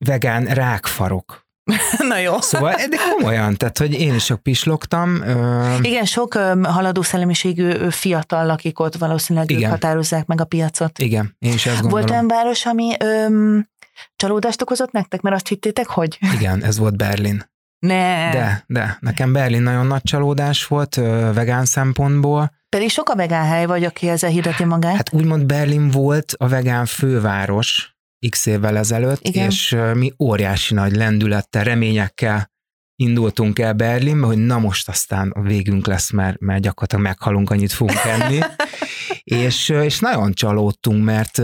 vegán 0.05 0.45
rákfarok, 0.45 1.46
Na 2.09 2.19
jó. 2.19 2.41
Szóval, 2.41 2.75
de 2.75 2.97
komolyan, 3.11 3.57
tehát, 3.57 3.79
hogy 3.79 4.01
én 4.01 4.15
is 4.15 4.25
sok 4.25 4.43
pislogtam. 4.43 5.23
Ö... 5.23 5.75
Igen, 5.83 6.05
sok 6.05 6.35
ö, 6.35 6.61
haladó 6.63 7.03
szellemiségű 7.03 7.69
ö, 7.69 7.91
fiatal, 7.91 8.51
akik 8.51 8.81
ott 8.81 8.97
valószínűleg 8.97 9.51
ők 9.51 9.59
Igen. 9.59 9.71
határozzák 9.71 10.27
meg 10.27 10.41
a 10.41 10.45
piacot. 10.45 10.99
Igen, 10.99 11.37
én 11.39 11.53
is 11.53 11.67
ezt 11.67 11.81
gondolom. 11.81 11.91
Volt 11.91 12.11
olyan 12.11 12.29
város, 12.29 12.67
ami 12.67 12.95
öm, 12.99 13.69
csalódást 14.17 14.63
okozott 14.63 14.93
nektek, 14.93 15.21
mert 15.21 15.37
azt 15.37 15.49
hittétek, 15.49 15.87
hogy? 15.87 16.19
Igen, 16.35 16.65
ez 16.65 16.79
volt 16.79 16.97
Berlin. 16.97 17.51
Ne. 17.79 18.31
De, 18.31 18.65
de, 18.67 18.97
nekem 19.01 19.33
Berlin 19.33 19.63
nagyon 19.63 19.87
nagy 19.87 20.03
csalódás 20.03 20.67
volt 20.67 20.97
ö, 20.97 21.31
vegán 21.35 21.65
szempontból. 21.65 22.53
Pedig 22.69 22.91
sok 22.91 23.09
a 23.09 23.15
vegán 23.15 23.47
hely 23.47 23.67
vagy, 23.67 23.85
aki 23.85 24.09
ezzel 24.09 24.31
hirdeti 24.31 24.65
magát. 24.65 24.97
Hát 24.97 25.13
úgymond 25.13 25.47
Berlin 25.47 25.91
volt 25.91 26.35
a 26.39 26.49
vegán 26.49 26.87
főváros 26.87 27.96
x 28.29 28.47
évvel 28.47 28.77
ezelőtt, 28.77 29.29
Igen. 29.29 29.47
és 29.47 29.77
mi 29.95 30.13
óriási 30.19 30.75
nagy 30.75 30.97
lendülettel, 30.97 31.65
reményekkel 31.65 32.55
indultunk 32.97 33.59
el 33.59 33.73
Berlinbe, 33.73 34.27
hogy 34.27 34.39
na 34.39 34.59
most 34.59 34.89
aztán 34.89 35.31
a 35.31 35.41
végünk 35.41 35.87
lesz, 35.87 36.11
mert, 36.11 36.41
mert 36.41 36.63
gyakorlatilag 36.63 37.05
meghalunk, 37.05 37.51
annyit 37.51 37.73
fogunk 37.73 38.05
enni. 38.05 38.39
és, 39.45 39.69
és 39.69 39.99
nagyon 39.99 40.33
csalódtunk, 40.33 41.05
mert 41.05 41.41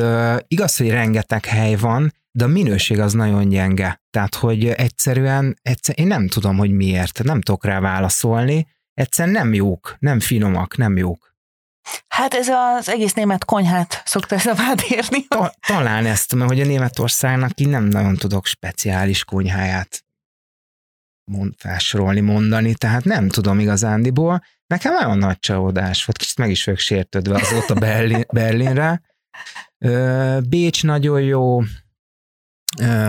igaz, 0.49 0.77
hogy 0.77 0.91
rengeteg 0.91 1.45
hely 1.45 1.75
van, 1.75 2.13
de 2.31 2.45
a 2.45 2.49
minőség 2.49 2.99
az 2.99 3.13
nagyon 3.13 3.49
gyenge. 3.49 4.03
Tehát, 4.11 4.35
hogy 4.35 4.67
egyszerűen, 4.67 5.59
egyszer, 5.63 5.95
én 5.99 6.07
nem 6.07 6.29
tudom, 6.29 6.57
hogy 6.57 6.71
miért, 6.71 7.23
nem 7.23 7.41
tudok 7.41 7.65
rá 7.65 7.81
válaszolni, 7.81 8.67
egyszerűen 8.95 9.35
nem 9.35 9.55
jók, 9.55 9.97
nem 9.99 10.21
finomak, 10.21 10.77
nem 10.77 10.97
jók. 10.97 11.32
Hát 12.09 12.35
ez 12.35 12.49
az 12.49 12.89
egész 12.89 13.13
német 13.13 13.45
konyhát 13.45 14.03
szokta 14.05 14.35
ez 14.35 14.47
a 14.47 14.55
vád 14.55 14.83
érni. 14.89 15.27
Ta, 15.27 15.53
talán 15.67 16.07
ezt, 16.07 16.35
mert 16.35 16.51
hogy 16.51 16.61
a 16.61 16.65
Németországnak 16.65 17.61
így 17.61 17.69
nem 17.69 17.85
nagyon 17.85 18.17
tudok 18.17 18.47
speciális 18.47 19.25
konyháját 19.25 20.05
mond, 21.25 21.55
felsorolni, 21.57 22.21
mondani, 22.21 22.75
tehát 22.75 23.05
nem 23.05 23.29
tudom 23.29 23.59
igazándiból. 23.59 24.43
Nekem 24.67 24.93
nagyon 24.93 25.19
nagy 25.19 25.39
csalódás 25.39 26.05
volt, 26.05 26.19
kicsit 26.19 26.37
meg 26.37 26.51
is 26.51 26.65
vagyok 26.65 26.81
sértődve 26.81 27.35
azóta 27.35 27.75
Berlin, 27.75 28.25
Berlinre. 28.35 29.03
Bécs 30.49 30.83
nagyon 30.83 31.21
jó. 31.21 31.63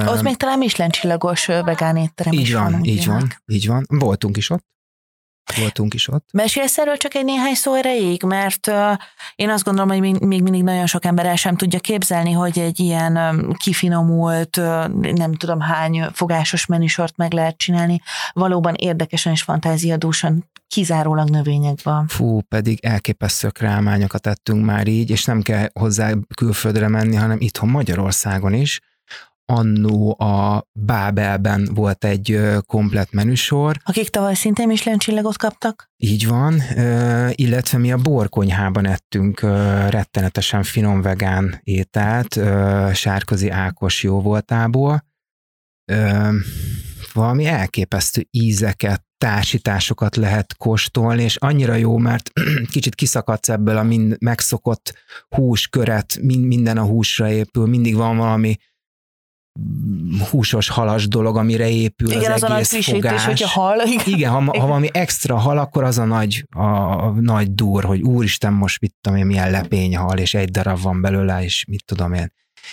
Ott 0.06 0.22
még 0.22 0.38
talán 0.38 0.58
Michelin 0.58 0.92
csillagos 0.92 1.46
vegán 1.46 1.98
étterem 1.98 2.34
így 2.34 2.40
is 2.40 2.54
van. 2.54 2.72
van, 2.72 2.84
így 2.84 3.06
van, 3.06 3.34
így 3.46 3.68
van. 3.68 3.86
Voltunk 3.88 4.38
is 4.38 4.50
ott. 4.50 4.66
Voltunk 5.60 5.94
is 5.94 6.08
ott. 6.08 6.28
Mesélsz 6.32 6.78
erről 6.78 6.98
csak 6.98 7.16
egy 7.16 7.24
néhány 7.24 7.54
szó 7.54 7.74
erejéig, 7.74 8.24
mert 8.24 8.72
én 9.36 9.50
azt 9.50 9.64
gondolom, 9.64 9.90
hogy 9.90 10.00
még, 10.00 10.42
mindig 10.42 10.64
nagyon 10.64 10.86
sok 10.86 11.06
ember 11.06 11.26
el 11.26 11.36
sem 11.36 11.56
tudja 11.56 11.80
képzelni, 11.80 12.32
hogy 12.32 12.60
egy 12.60 12.80
ilyen 12.80 13.46
kifinomult, 13.58 14.56
nem 15.16 15.34
tudom 15.34 15.60
hány 15.60 16.06
fogásos 16.14 16.66
menüsort 16.66 17.18
meg 17.18 17.34
lehet 17.34 17.58
csinálni, 17.58 18.02
valóban 18.34 18.74
érdekesen 18.74 19.32
és 19.32 19.42
fantáziadúsan, 19.42 20.52
kizárólag 20.68 21.30
növényekben. 21.30 22.08
Fú, 22.08 22.42
pedig 22.42 22.86
elképesztő 22.86 23.52
rámányokat 23.60 24.22
tettünk 24.22 24.66
már 24.66 24.88
így, 24.88 25.10
és 25.10 25.26
nem 25.26 25.42
kell 25.42 25.70
hozzá 25.74 26.12
külföldre 26.36 26.88
menni, 26.88 27.16
hanem 27.16 27.38
itthon 27.40 27.70
Magyarországon 27.70 28.54
is. 28.54 28.80
Annó 29.54 30.20
a 30.20 30.68
Bábelben 30.72 31.70
volt 31.74 32.06
egy 32.06 32.40
komplet 32.66 33.12
menüsor, 33.12 33.78
Akik 33.84 34.10
tavaly 34.10 34.34
szintén 34.34 34.68
Michelin 34.68 35.00
csillagot 35.00 35.38
kaptak? 35.38 35.92
így 35.98 36.28
van, 36.28 36.62
illetve 37.32 37.78
mi 37.78 37.92
a 37.92 37.98
borkonyhában 37.98 38.86
ettünk 38.86 39.42
rettenetesen 39.90 40.64
finom 40.64 41.02
vegán 41.02 41.60
ételt, 41.64 42.40
Sárközi 42.94 43.50
Ákos 43.50 44.04
jó 44.04 44.22
voltából. 44.22 45.06
Valami 47.14 47.46
elképesztő 47.46 48.28
ízeket, 48.32 49.04
társításokat 49.18 50.16
lehet 50.16 50.58
kóstolni, 50.58 51.24
és 51.24 51.36
annyira 51.36 51.76
jó, 51.76 51.98
mert 51.98 52.32
kicsit 52.72 52.96
kiszakadsz 52.96 53.50
ebből 53.50 53.78
a 53.78 53.84
mind 53.84 54.16
megszokott 54.20 54.94
húsköret, 55.30 56.18
mind, 56.22 56.46
minden 56.46 56.78
a 56.78 56.84
húsra 56.84 57.32
épül, 57.32 57.68
mindig 57.68 57.96
van 57.96 58.18
valami 58.18 58.58
húsos 60.30 60.70
halas 60.70 61.08
dolog, 61.08 61.38
amire 61.38 61.70
épül 61.70 62.12
Igen, 62.12 62.32
az 62.32 62.36
az 62.36 62.44
a 62.44 62.48
nagy 62.48 62.56
egész 62.58 62.70
frissítés, 62.70 63.02
fogás. 63.02 63.26
hogyha 63.26 63.48
hal. 63.48 63.80
Igen. 63.88 64.06
Igen, 64.06 64.32
ha, 64.32 64.60
ha 64.60 64.68
valami 64.68 64.90
extra 64.92 65.38
hal, 65.38 65.58
akkor 65.58 65.84
az 65.84 65.98
a 65.98 66.06
nagy, 66.06 66.48
a, 66.50 66.64
a 67.06 67.12
nagy 67.20 67.54
dur, 67.54 67.84
hogy 67.84 68.02
úristen, 68.02 68.54
most 68.54 68.82
mit 68.82 68.96
tudom 69.02 69.18
én, 69.18 69.26
milyen 69.26 69.52
lepényhal, 69.52 70.18
és 70.18 70.34
egy 70.34 70.50
darab 70.50 70.82
van 70.82 71.02
belőle, 71.02 71.44
és 71.44 71.66
mit 71.68 71.86
tudom 71.86 72.14
én. 72.14 72.32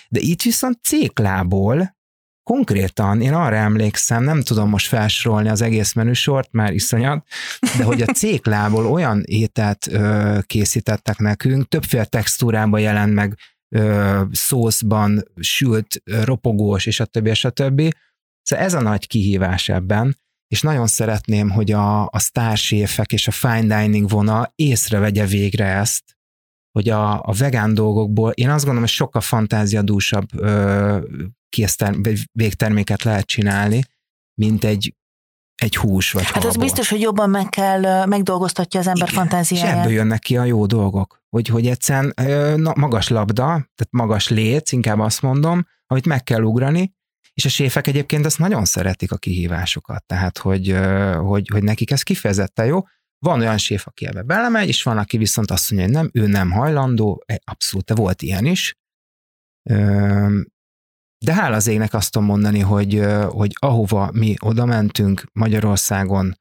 De 0.09 0.21
itt 0.21 0.43
viszont 0.43 0.79
céklából 0.83 1.99
konkrétan, 2.43 3.21
én 3.21 3.35
arra 3.35 3.57
emlékszem, 3.57 4.23
nem 4.23 4.43
tudom 4.43 4.69
most 4.69 4.87
felsorolni 4.87 5.49
az 5.49 5.61
egész 5.61 5.93
menüsort, 5.93 6.49
már 6.53 6.73
iszonyat, 6.73 7.27
de 7.77 7.85
hogy 7.85 8.03
a 8.03 8.13
céklából 8.21 8.87
olyan 8.87 9.23
ételt 9.25 9.87
ö, 9.91 10.39
készítettek 10.47 11.19
nekünk, 11.19 11.69
többféle 11.69 12.05
textúrában 12.05 12.81
jelent 12.81 13.15
meg, 13.15 13.37
ö, 13.75 14.23
szószban, 14.31 15.25
sült, 15.41 16.03
ropogós, 16.05 16.87
és 16.87 17.01
a 17.01 17.05
többi, 17.05 17.29
és 17.31 17.45
a 17.45 17.51
többi. 17.51 17.91
Szóval 18.43 18.65
ez 18.65 18.75
a 18.75 18.81
nagy 18.81 19.07
kihívás 19.07 19.69
ebben, 19.69 20.17
és 20.47 20.63
nagyon 20.63 20.87
szeretném, 20.87 21.51
hogy 21.51 21.73
a, 21.73 22.07
a 22.07 22.19
sztárséfek 22.19 23.13
és 23.13 23.29
a 23.29 23.31
fine 23.31 23.81
dining 23.81 24.09
vonal 24.09 24.53
észrevegye 24.55 25.27
végre 25.27 25.65
ezt, 25.65 26.19
hogy 26.73 26.89
a, 26.89 27.23
a 27.23 27.33
vegán 27.33 27.75
dolgokból, 27.75 28.31
én 28.31 28.49
azt 28.49 28.65
gondolom, 28.65 28.81
hogy 28.81 28.97
sokkal 28.97 29.21
fantáziadúsabb 29.21 30.41
ö, 30.41 30.99
végterméket 32.33 33.03
lehet 33.03 33.27
csinálni, 33.27 33.81
mint 34.41 34.65
egy, 34.65 34.95
egy 35.61 35.77
hús 35.77 36.13
vagy 36.13 36.25
Hát 36.25 36.45
az 36.45 36.57
biztos, 36.57 36.89
hogy 36.89 37.01
jobban 37.01 37.31
meg 37.31 37.49
kell, 37.49 38.07
megdolgoztatja 38.07 38.81
az 38.81 38.87
ember 38.87 39.09
Igen, 39.09 39.25
És 39.25 39.31
fantáziáját. 39.31 39.79
ebből 39.79 39.93
jönnek 39.93 40.19
ki 40.19 40.37
a 40.37 40.45
jó 40.45 40.67
dolgok, 40.67 41.23
hogy, 41.29 41.49
hogy 41.49 41.67
egyszerűen 41.67 42.15
na, 42.61 42.73
magas 42.77 43.09
labda, 43.09 43.45
tehát 43.45 43.89
magas 43.91 44.29
léc, 44.29 44.73
inkább 44.73 44.99
azt 44.99 45.23
mondom, 45.23 45.67
amit 45.87 46.07
meg 46.07 46.23
kell 46.23 46.43
ugrani, 46.43 46.95
és 47.35 47.45
a 47.45 47.49
séfek 47.49 47.87
egyébként 47.87 48.27
ezt 48.27 48.39
nagyon 48.39 48.65
szeretik 48.65 49.13
a 49.13 49.17
kihívásokat, 49.17 50.05
tehát 50.07 50.39
hogy, 50.39 50.77
hogy, 51.17 51.49
hogy 51.53 51.63
nekik 51.63 51.91
ez 51.91 52.03
kifejezetten 52.03 52.67
jó. 52.67 52.83
Van 53.19 53.41
olyan 53.41 53.59
séf, 53.59 53.87
aki 53.87 54.07
ebbe 54.07 54.23
belemegy, 54.23 54.69
és 54.69 54.83
van, 54.83 54.99
aki 54.99 55.17
viszont 55.17 55.51
azt 55.51 55.71
mondja, 55.71 55.89
hogy 55.89 55.97
nem, 55.97 56.25
ő 56.25 56.27
nem 56.27 56.51
hajlandó, 56.51 57.23
E, 57.27 57.41
abszolút, 57.45 57.87
de 57.87 57.95
volt 57.95 58.23
ilyen 58.23 58.45
is. 58.45 58.79
De 61.25 61.35
hála 61.35 61.57
az 61.57 61.67
égnek 61.67 61.95
azt 61.95 62.13
tudom 62.13 62.29
mondani, 62.29 62.61
hogy, 62.61 63.07
hogy 63.29 63.57
ahova 63.59 64.11
mi 64.13 64.35
oda 64.39 64.65
mentünk 64.65 65.25
Magyarországon, 65.33 66.35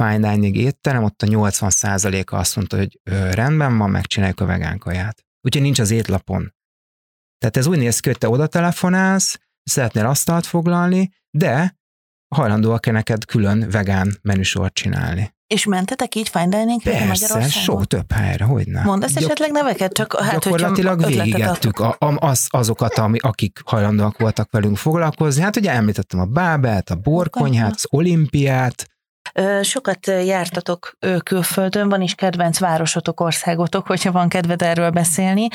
fine 0.00 0.30
dining 0.30 0.56
étterem, 0.56 1.02
ott 1.02 1.22
a 1.22 1.26
80%-a 1.26 2.36
azt 2.36 2.56
mondta, 2.56 2.76
hogy 2.76 3.00
rendben 3.30 3.78
van, 3.78 3.90
megcsináljuk 3.90 4.40
a 4.40 4.44
vegán 4.44 4.78
kaját. 4.78 5.24
Úgyhogy 5.40 5.62
nincs 5.62 5.78
az 5.78 5.90
étlapon. 5.90 6.54
Tehát 7.38 7.56
ez 7.56 7.66
úgy 7.66 7.78
néz 7.78 8.00
ki, 8.00 8.08
hogy 8.08 8.18
te 8.18 8.28
oda 8.28 8.46
telefonálsz, 8.46 9.38
szeretnél 9.62 10.06
asztalt 10.06 10.46
foglalni, 10.46 11.10
de 11.30 11.78
hajlandóak-e 12.34 12.90
neked 12.90 13.24
külön 13.24 13.70
vegán 13.70 14.18
menüsort 14.22 14.74
csinálni? 14.74 15.33
És 15.46 15.64
mentetek 15.64 16.14
így 16.14 16.28
fine 16.28 16.48
dining 16.48 16.82
Persze, 16.82 17.48
sok 17.48 17.86
több 17.86 18.12
helyre, 18.12 18.44
hogy 18.44 18.66
nem. 18.66 18.84
Mondasz 18.84 19.16
esetleg 19.16 19.50
neveket? 19.50 19.92
Csak 19.92 20.20
hát, 20.20 20.38
Gyakorlatilag 20.38 21.06
végigettük 21.06 21.78
a, 21.78 21.96
a, 21.98 22.26
az, 22.26 22.46
azokat, 22.48 22.98
ami, 22.98 23.18
akik 23.18 23.60
hajlandóak 23.64 24.18
voltak 24.18 24.50
velünk 24.50 24.76
foglalkozni. 24.76 25.42
Hát 25.42 25.56
ugye 25.56 25.70
említettem 25.70 26.20
a 26.20 26.24
Bábelt, 26.24 26.90
a 26.90 26.94
borkonyhát, 26.94 27.74
az 27.74 27.86
olimpiát, 27.90 28.88
Sokat 29.62 30.06
jártatok 30.06 30.96
külföldön, 31.22 31.88
van 31.88 32.00
is 32.00 32.14
kedvenc 32.14 32.58
városotok, 32.58 33.20
országotok, 33.20 33.86
hogyha 33.86 34.12
van 34.12 34.28
kedved 34.28 34.62
erről 34.62 34.90
beszélni, 34.90 35.48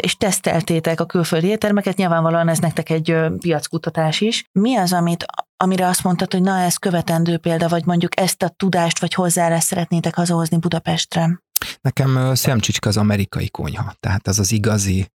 és 0.00 0.16
teszteltétek 0.16 1.00
a 1.00 1.06
külföldi 1.06 1.46
éttermeket, 1.46 1.96
nyilvánvalóan 1.96 2.48
ez 2.48 2.58
nektek 2.58 2.90
egy 2.90 3.16
piackutatás 3.38 4.20
is. 4.20 4.48
Mi 4.52 4.76
az, 4.76 4.92
amit, 4.92 5.24
amire 5.56 5.86
azt 5.86 6.02
mondtad, 6.02 6.32
hogy 6.32 6.42
na 6.42 6.58
ez 6.58 6.76
követendő 6.76 7.38
példa, 7.38 7.68
vagy 7.68 7.84
mondjuk 7.86 8.20
ezt 8.20 8.42
a 8.42 8.48
tudást 8.48 9.00
vagy 9.00 9.14
hozzáállást 9.14 9.66
szeretnétek 9.66 10.14
hazahozni 10.14 10.58
Budapestre? 10.58 11.42
Nekem 11.80 12.34
szemcsicska 12.34 12.88
az 12.88 12.96
amerikai 12.96 13.50
konyha, 13.50 13.94
tehát 14.00 14.26
az 14.26 14.38
az 14.38 14.52
igazi 14.52 15.12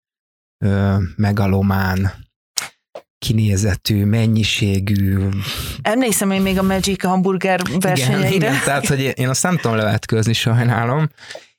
ö, 0.64 0.96
megalomán, 1.16 2.12
kinézetű, 3.20 4.04
mennyiségű. 4.04 5.18
Emlékszem 5.82 6.30
én 6.30 6.42
még 6.42 6.58
a 6.58 6.62
Magic 6.62 7.04
hamburger 7.04 7.60
versenyeire. 7.78 8.26
Igen, 8.26 8.52
igen, 8.52 8.64
tehát 8.64 8.86
hogy 8.86 9.12
én 9.16 9.28
azt 9.28 9.42
nem 9.42 9.56
tudom 9.56 9.76
levetkőzni, 9.76 10.32
sajnálom. 10.32 11.10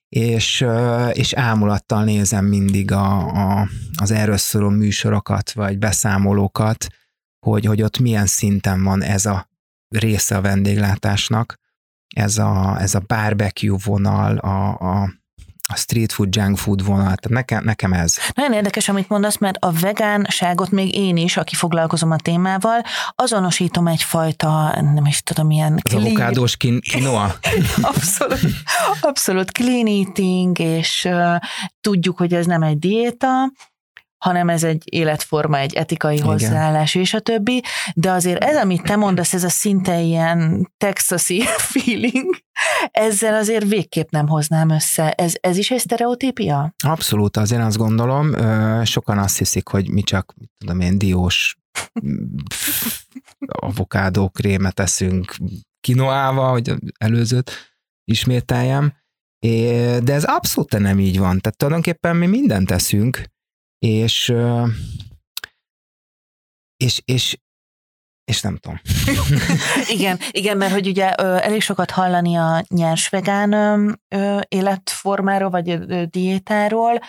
és, 0.09 0.65
és 1.11 1.33
ámulattal 1.33 2.03
nézem 2.03 2.45
mindig 2.45 2.91
a, 2.91 3.27
a, 3.27 3.67
az 3.97 4.11
erről 4.11 4.37
szóló 4.37 4.69
műsorokat, 4.69 5.51
vagy 5.51 5.77
beszámolókat, 5.77 6.87
hogy, 7.45 7.65
hogy 7.65 7.81
ott 7.81 7.99
milyen 7.99 8.25
szinten 8.25 8.83
van 8.83 9.03
ez 9.03 9.25
a 9.25 9.49
része 9.87 10.35
a 10.37 10.41
vendéglátásnak, 10.41 11.59
ez 12.15 12.37
a, 12.37 12.77
ez 12.79 12.95
a 12.95 13.03
barbecue 13.07 13.77
vonal, 13.83 14.37
a, 14.37 14.77
a, 14.79 15.09
a 15.71 15.75
street 15.75 16.11
food, 16.11 16.35
junk 16.35 16.57
food 16.57 16.85
vonal, 16.85 17.03
tehát 17.03 17.29
nekem, 17.29 17.63
nekem 17.63 17.93
ez. 17.93 18.17
Nagyon 18.33 18.53
érdekes, 18.53 18.89
amit 18.89 19.09
mondasz, 19.09 19.37
mert 19.37 19.57
a 19.59 19.71
vegánságot 19.71 20.71
még 20.71 20.95
én 20.95 21.17
is, 21.17 21.37
aki 21.37 21.55
foglalkozom 21.55 22.11
a 22.11 22.15
témával, 22.15 22.81
azonosítom 23.15 23.87
egyfajta, 23.87 24.81
nem 24.93 25.05
is 25.05 25.21
tudom, 25.21 25.47
milyen... 25.47 25.79
Az 25.83 25.93
avokádós 25.93 26.57
kinoa? 26.57 27.35
abszolút, 27.81 28.39
abszolút 29.01 29.51
clean 29.51 29.87
eating, 29.87 30.59
és 30.59 31.07
uh, 31.09 31.35
tudjuk, 31.81 32.17
hogy 32.17 32.33
ez 32.33 32.45
nem 32.45 32.63
egy 32.63 32.79
diéta, 32.79 33.51
hanem 34.21 34.49
ez 34.49 34.63
egy 34.63 34.83
életforma, 34.85 35.57
egy 35.57 35.73
etikai 35.73 36.15
Igen. 36.15 36.27
hozzáállás 36.27 36.95
és 36.95 37.13
a 37.13 37.19
többi, 37.19 37.63
de 37.95 38.11
azért 38.11 38.43
ez, 38.43 38.55
amit 38.55 38.83
te 38.83 38.95
mondasz, 38.95 39.33
ez 39.33 39.43
a 39.43 39.49
szinte 39.49 39.99
ilyen 39.99 40.71
texasi 40.77 41.41
feeling, 41.71 42.35
ezzel 42.91 43.35
azért 43.35 43.67
végképp 43.67 44.09
nem 44.09 44.27
hoznám 44.27 44.69
össze. 44.69 45.11
Ez, 45.11 45.33
ez 45.39 45.57
is 45.57 45.71
egy 45.71 45.79
sztereotípia? 45.79 46.73
Abszolút, 46.83 47.37
azért 47.37 47.61
azt 47.61 47.77
gondolom, 47.77 48.33
sokan 48.85 49.17
azt 49.17 49.37
hiszik, 49.37 49.67
hogy 49.67 49.89
mi 49.89 50.01
csak, 50.01 50.33
tudom 50.57 50.79
én, 50.79 50.97
diós 50.97 51.57
avokádó 53.61 54.29
krémet 54.29 54.79
eszünk 54.79 55.35
kinoával, 55.79 56.51
hogy 56.51 56.73
előzőt 56.97 57.51
ismételjem, 58.03 58.93
de 60.03 60.13
ez 60.13 60.23
abszolút 60.23 60.79
nem 60.79 60.99
így 60.99 61.19
van. 61.19 61.39
Tehát 61.39 61.57
tulajdonképpen 61.57 62.15
mi 62.15 62.25
mindent 62.25 62.67
teszünk, 62.67 63.21
és, 63.85 64.33
és, 66.77 67.01
és, 67.05 67.37
és 68.23 68.41
nem 68.41 68.57
tudom. 68.57 68.81
igen, 69.95 70.19
igen, 70.31 70.57
mert 70.57 70.71
hogy 70.71 70.87
ugye 70.87 71.15
elég 71.15 71.61
sokat 71.61 71.91
hallani 71.91 72.35
a 72.35 72.65
nyers 72.69 73.09
vegán 73.09 74.01
életformáról, 74.47 75.49
vagy 75.49 75.79
diétáról. 76.07 76.99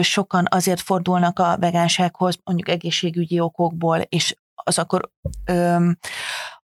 Sokan 0.00 0.46
azért 0.50 0.80
fordulnak 0.80 1.38
a 1.38 1.56
vegánsághoz, 1.60 2.38
mondjuk 2.44 2.68
egészségügyi 2.68 3.40
okokból, 3.40 3.98
és 3.98 4.36
az 4.54 4.78
akkor 4.78 5.10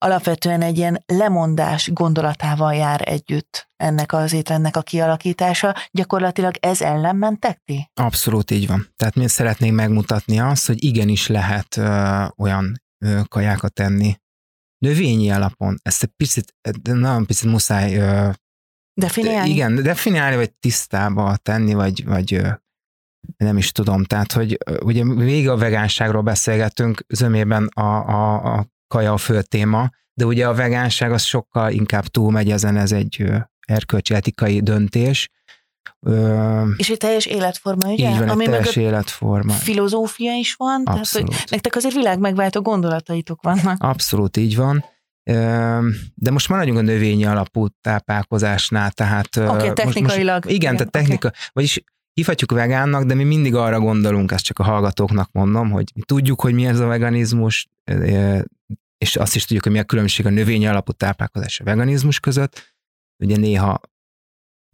alapvetően 0.04 0.62
egy 0.62 0.78
ilyen 0.78 1.04
lemondás 1.06 1.92
gondolatával 1.94 2.74
jár 2.74 3.02
együtt 3.06 3.70
ennek 3.76 4.14
az 4.14 4.34
étrendnek 4.34 4.76
a 4.76 4.82
kialakítása. 4.82 5.76
Gyakorlatilag 5.92 6.56
ez 6.60 6.82
ellen 6.82 7.16
mentek 7.16 7.62
ti? 7.66 7.90
Abszolút 7.94 8.52
így 8.52 8.68
van. 8.68 8.88
Tehát 8.96 9.16
mi 9.16 9.28
szeretnénk 9.28 9.76
megmutatni 9.76 10.40
azt, 10.40 10.68
hogy 10.68 10.84
igenis 10.84 11.28
lehet 11.28 11.78
ö, 11.78 12.24
olyan 12.38 12.82
ö, 13.06 13.20
kajákat 13.28 13.74
tenni 13.74 14.16
növényi 14.78 15.32
alapon. 15.32 15.80
Ezt 15.82 16.04
egy 16.04 16.12
picit, 16.18 16.56
nagyon 16.84 17.26
picit 17.26 17.50
muszáj 17.50 17.96
ö, 17.96 18.30
definiálni. 18.94 19.50
Igen, 19.50 19.84
definiálni, 19.84 20.36
vagy 20.36 20.52
tisztába 20.52 21.36
tenni, 21.36 21.74
vagy, 21.74 22.06
vagy 22.06 22.42
nem 23.38 23.58
is 23.58 23.72
tudom. 23.72 24.04
Tehát, 24.04 24.32
hogy 24.32 24.58
ugye 24.84 25.04
végig 25.04 25.50
a 25.50 25.58
vegánságról 25.58 26.22
beszélgetünk, 26.22 27.06
zömében 27.08 27.68
a, 27.68 28.10
a, 28.10 28.56
a 28.58 28.73
kaja 28.94 29.14
a 29.14 29.18
fő 29.18 29.42
téma, 29.42 29.90
de 30.14 30.26
ugye 30.26 30.48
a 30.48 30.54
vegánság 30.54 31.12
az 31.12 31.24
sokkal 31.24 31.72
inkább 31.72 32.06
túlmegy 32.06 32.52
ezen, 32.52 32.78
ez 32.78 32.92
egy 32.92 33.26
erkölcsi 33.68 34.14
etikai 34.14 34.60
döntés. 34.60 35.30
És 36.78 36.90
egy 36.90 36.98
teljes 36.98 37.26
életforma, 37.26 37.92
ugye? 37.92 38.10
Így 38.10 38.18
van, 38.18 38.30
Ami 38.30 38.44
egy 38.44 38.50
teljes 38.50 38.76
életforma. 38.76 39.54
Filozófia 39.54 40.36
is 40.36 40.54
van, 40.54 40.82
Abszolút. 40.86 41.30
tehát 41.30 41.42
hogy 41.42 41.52
nektek 41.52 41.76
azért 41.76 41.94
világ 41.94 42.20
megváltó 42.20 42.62
gondolataitok 42.62 43.42
vannak. 43.42 43.84
Abszolút 43.84 44.38
így 44.38 44.56
van. 44.56 44.86
De 46.14 46.32
most 46.32 46.50
maradjunk 46.50 46.80
a 46.80 46.82
növényi 46.82 47.26
alapú 47.26 47.68
táplálkozásnál, 47.82 48.92
tehát... 48.92 49.38
Oké, 49.38 49.48
okay, 49.48 49.74
technikailag. 49.74 50.44
Most, 50.44 50.56
igen, 50.56 50.56
igen, 50.56 50.76
tehát 50.76 50.92
technika, 50.92 51.28
okay. 51.28 51.40
vagyis 51.54 51.84
hívhatjuk 52.14 52.52
vegánnak, 52.52 53.04
de 53.04 53.14
mi 53.14 53.24
mindig 53.24 53.56
arra 53.56 53.80
gondolunk, 53.80 54.32
ezt 54.32 54.44
csak 54.44 54.60
a 54.60 54.64
hallgatóknak 54.64 55.30
mondom, 55.32 55.72
hogy 55.72 55.92
mi 55.96 56.02
tudjuk, 56.06 56.42
hogy 56.42 56.54
mi 56.54 56.66
ez 56.66 56.80
a 56.80 56.86
veganizmus, 56.86 57.68
és 59.04 59.16
azt 59.16 59.36
is 59.36 59.42
tudjuk, 59.42 59.64
hogy 59.64 59.72
mi 59.72 59.80
a 59.80 59.84
különbség 59.84 60.26
a 60.26 60.30
növény 60.30 60.68
alapú 60.68 60.92
táplálkozás 60.92 61.60
a 61.60 61.64
veganizmus 61.64 62.20
között. 62.20 62.76
Ugye 63.24 63.38
néha 63.38 63.82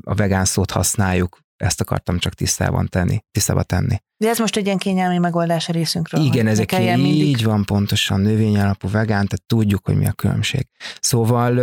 a 0.03 0.15
vegán 0.15 0.45
szót 0.45 0.71
használjuk, 0.71 1.39
ezt 1.55 1.81
akartam 1.81 2.19
csak 2.19 2.33
tisztában 2.33 2.87
tenni, 2.87 3.23
tisztába 3.31 3.63
tenni. 3.63 3.95
De 4.17 4.29
ez 4.29 4.39
most 4.39 4.57
egy 4.57 4.65
ilyen 4.65 4.77
kényelmi 4.77 5.17
megoldás 5.17 5.69
a 5.69 5.71
részünkről. 5.71 6.25
Igen, 6.25 6.47
ezek 6.47 6.71
így 6.79 6.97
mindig... 6.97 7.43
van 7.43 7.65
pontosan, 7.65 8.19
növény 8.19 8.59
alapú 8.59 8.89
vegán, 8.89 9.27
tehát 9.27 9.45
tudjuk, 9.45 9.85
hogy 9.85 9.95
mi 9.95 10.07
a 10.07 10.11
különbség. 10.11 10.67
Szóval 10.99 11.53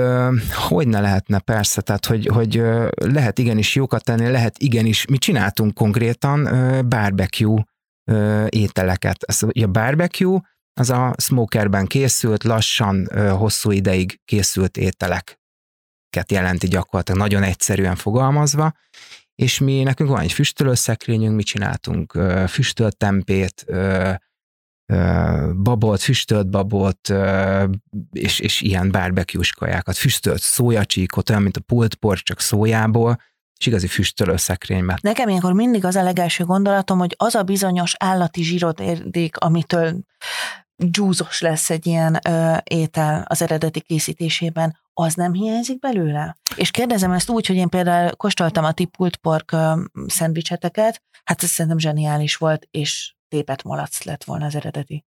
hogy 0.68 0.88
ne 0.88 1.00
lehetne, 1.00 1.38
persze, 1.38 1.80
tehát 1.80 2.06
hogy, 2.06 2.26
hogy 2.26 2.62
lehet 2.96 3.38
igenis 3.38 3.74
jókat 3.74 4.04
tenni, 4.04 4.30
lehet 4.30 4.58
igenis, 4.58 5.06
mi 5.06 5.18
csináltunk 5.18 5.74
konkrétan 5.74 6.42
barbecue 6.88 7.64
ételeket. 8.48 9.22
Ez, 9.22 9.42
a 9.42 9.66
barbecue 9.66 10.40
az 10.80 10.90
a 10.90 11.14
smokerben 11.18 11.86
készült, 11.86 12.44
lassan, 12.44 13.08
hosszú 13.30 13.70
ideig 13.70 14.20
készült 14.24 14.76
ételeket 14.76 16.32
jelenti 16.32 16.68
gyakorlatilag, 16.68 17.20
nagyon 17.20 17.42
egyszerűen 17.42 17.96
fogalmazva, 17.96 18.72
és 19.34 19.58
mi, 19.58 19.82
nekünk 19.82 20.10
van 20.10 20.20
egy 20.20 20.32
füstölőszekrényünk, 20.32 21.36
mi 21.36 21.42
csináltunk 21.42 22.12
füstölt 22.48 22.96
tempét, 22.96 23.64
babolt, 25.56 26.00
füstölt 26.00 26.50
babolt, 26.50 27.12
és, 28.12 28.38
és 28.38 28.60
ilyen 28.60 28.90
barbecue 28.90 29.44
kajákat, 29.56 29.96
füstölt 29.96 30.40
szójacsíkot, 30.40 31.30
olyan, 31.30 31.42
mint 31.42 31.56
a 31.56 31.60
pultpor, 31.60 32.18
csak 32.18 32.40
szójából, 32.40 33.20
és 33.58 33.66
igazi 33.66 33.86
füstölőszekrényben. 33.86 34.98
Nekem 35.00 35.28
ilyenkor 35.28 35.52
mindig 35.52 35.84
az 35.84 35.96
a 35.96 36.02
legelső 36.02 36.44
gondolatom, 36.44 36.98
hogy 36.98 37.14
az 37.18 37.34
a 37.34 37.42
bizonyos 37.42 37.94
állati 37.98 38.42
zsírodérdék, 38.42 39.36
amitől 39.36 40.00
dzsúzos 40.76 41.40
lesz 41.40 41.70
egy 41.70 41.86
ilyen 41.86 42.18
ö, 42.28 42.56
étel 42.64 43.24
az 43.28 43.42
eredeti 43.42 43.80
készítésében, 43.80 44.78
az 44.92 45.14
nem 45.14 45.32
hiányzik 45.32 45.78
belőle? 45.78 46.36
És 46.56 46.70
kérdezem 46.70 47.12
ezt 47.12 47.28
úgy, 47.28 47.46
hogy 47.46 47.56
én 47.56 47.68
például 47.68 48.10
kóstoltam 48.10 48.64
a 48.64 48.72
tipult 48.72 49.16
pork 49.16 49.52
ö, 49.52 49.82
szendvicseteket, 50.06 51.02
hát 51.24 51.42
ez 51.42 51.48
szerintem 51.48 51.78
zseniális 51.78 52.36
volt, 52.36 52.68
és 52.70 53.14
tépet 53.28 53.62
malac 53.62 54.02
lett 54.02 54.24
volna 54.24 54.44
az 54.44 54.54
eredeti. 54.54 55.04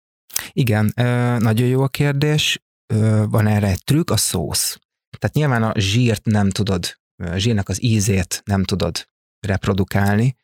Igen, 0.51 0.91
ö, 0.95 1.37
nagyon 1.37 1.67
jó 1.67 1.81
a 1.81 1.87
kérdés. 1.87 2.61
Ö, 2.93 3.25
van 3.29 3.47
erre 3.47 3.67
egy 3.67 3.83
trükk, 3.83 4.09
a 4.09 4.17
szósz. 4.17 4.79
Tehát 5.17 5.35
nyilván 5.35 5.63
a 5.63 5.79
zsírt 5.79 6.25
nem 6.25 6.49
tudod, 6.49 6.97
a 7.23 7.37
zsírnak 7.37 7.69
az 7.69 7.83
ízét 7.83 8.41
nem 8.45 8.63
tudod 8.63 9.07
reprodukálni, 9.39 10.35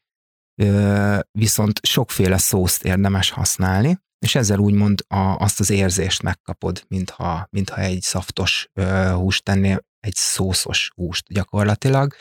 viszont 1.31 1.79
sokféle 1.85 2.37
szószt 2.37 2.83
érdemes 2.83 3.29
használni, 3.29 3.99
és 4.23 4.35
ezzel 4.35 4.59
úgymond 4.59 5.03
a, 5.07 5.17
azt 5.17 5.59
az 5.59 5.69
érzést 5.69 6.21
megkapod, 6.21 6.83
mintha, 6.87 7.47
mintha 7.49 7.81
egy 7.81 8.01
szaftos 8.01 8.69
ö, 8.73 9.11
húst 9.13 9.43
tennél, 9.43 9.85
egy 9.99 10.15
szószos 10.15 10.91
húst 10.95 11.25
gyakorlatilag. 11.27 12.13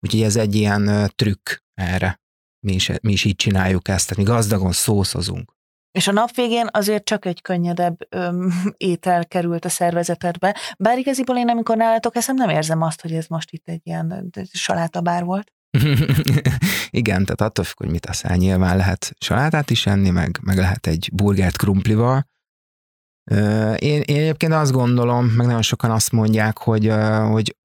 Úgyhogy 0.00 0.22
ez 0.22 0.36
egy 0.36 0.54
ilyen 0.54 0.86
ö, 0.86 1.04
trükk 1.14 1.50
erre. 1.74 2.20
Mi 2.66 2.72
is, 2.72 2.90
mi 3.02 3.12
is 3.12 3.24
így 3.24 3.36
csináljuk 3.36 3.88
ezt, 3.88 4.08
tehát 4.08 4.24
mi 4.24 4.32
gazdagon 4.32 4.72
szószozunk. 4.72 5.52
És 5.98 6.08
a 6.08 6.12
nap 6.12 6.34
végén 6.34 6.68
azért 6.70 7.04
csak 7.04 7.24
egy 7.24 7.42
könnyedebb 7.42 7.96
öm, 8.08 8.52
étel 8.76 9.26
került 9.26 9.64
a 9.64 9.68
szervezetedbe. 9.68 10.56
Bár 10.78 10.98
igaziból 10.98 11.36
én, 11.36 11.48
amikor 11.48 11.76
nálatok 11.76 12.16
eszem, 12.16 12.34
nem 12.34 12.48
érzem 12.48 12.82
azt, 12.82 13.00
hogy 13.00 13.12
ez 13.12 13.26
most 13.26 13.50
itt 13.50 13.68
egy 13.68 13.80
ilyen 13.84 14.30
salátabár 14.52 15.24
volt. 15.24 15.52
Igen, 16.96 17.24
tehát 17.24 17.40
attól 17.40 17.64
függ, 17.64 17.76
hogy 17.76 17.90
mit 17.90 18.06
eszel. 18.06 18.36
Nyilván 18.36 18.76
lehet 18.76 19.14
salátát 19.18 19.70
is 19.70 19.86
enni, 19.86 20.10
meg, 20.10 20.38
meg 20.42 20.56
lehet 20.56 20.86
egy 20.86 21.10
burgert 21.12 21.56
krumplival. 21.56 22.30
Én, 23.76 24.00
én 24.00 24.16
egyébként 24.16 24.52
azt 24.52 24.72
gondolom, 24.72 25.26
meg 25.26 25.46
nagyon 25.46 25.62
sokan 25.62 25.90
azt 25.90 26.12
mondják, 26.12 26.58
hogy, 26.58 26.88
hogy, 27.30 27.56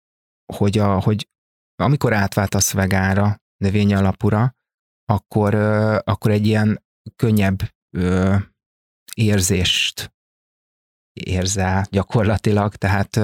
hogy, 0.53 0.77
a, 0.77 0.99
hogy 0.99 1.29
amikor 1.75 2.13
átváltasz 2.13 2.71
vegánra, 2.71 3.41
növény 3.57 3.93
alapúra, 3.93 4.55
akkor, 5.05 5.55
akkor 6.03 6.31
egy 6.31 6.45
ilyen 6.45 6.83
könnyebb 7.15 7.59
érzést 9.13 10.13
érzel 11.13 11.85
gyakorlatilag, 11.89 12.75
tehát 12.75 13.15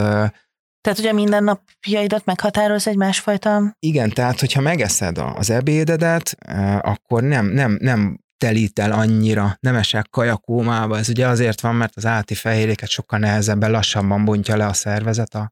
tehát 0.83 0.99
ugye 0.99 1.13
minden 1.13 1.43
napjaidat 1.43 2.25
meghatároz 2.25 2.87
egy 2.87 2.97
másfajta... 2.97 3.75
Igen, 3.79 4.09
tehát 4.09 4.39
hogyha 4.39 4.61
megeszed 4.61 5.17
az 5.17 5.49
ebédedet, 5.49 6.35
akkor 6.81 7.23
nem, 7.23 7.45
nem, 7.45 7.77
nem 7.81 8.19
telít 8.37 8.79
el 8.79 8.91
annyira, 8.91 9.57
nem 9.59 9.75
esek 9.75 10.09
kajakómába. 10.09 10.97
Ez 10.97 11.09
ugye 11.09 11.27
azért 11.27 11.61
van, 11.61 11.75
mert 11.75 11.95
az 11.95 12.05
állati 12.05 12.35
fehérjéket 12.35 12.89
sokkal 12.89 13.19
nehezebben, 13.19 13.71
lassabban 13.71 14.25
bontja 14.25 14.55
le 14.57 14.65
a 14.65 14.73
szervezet 14.73 15.33
a, 15.33 15.51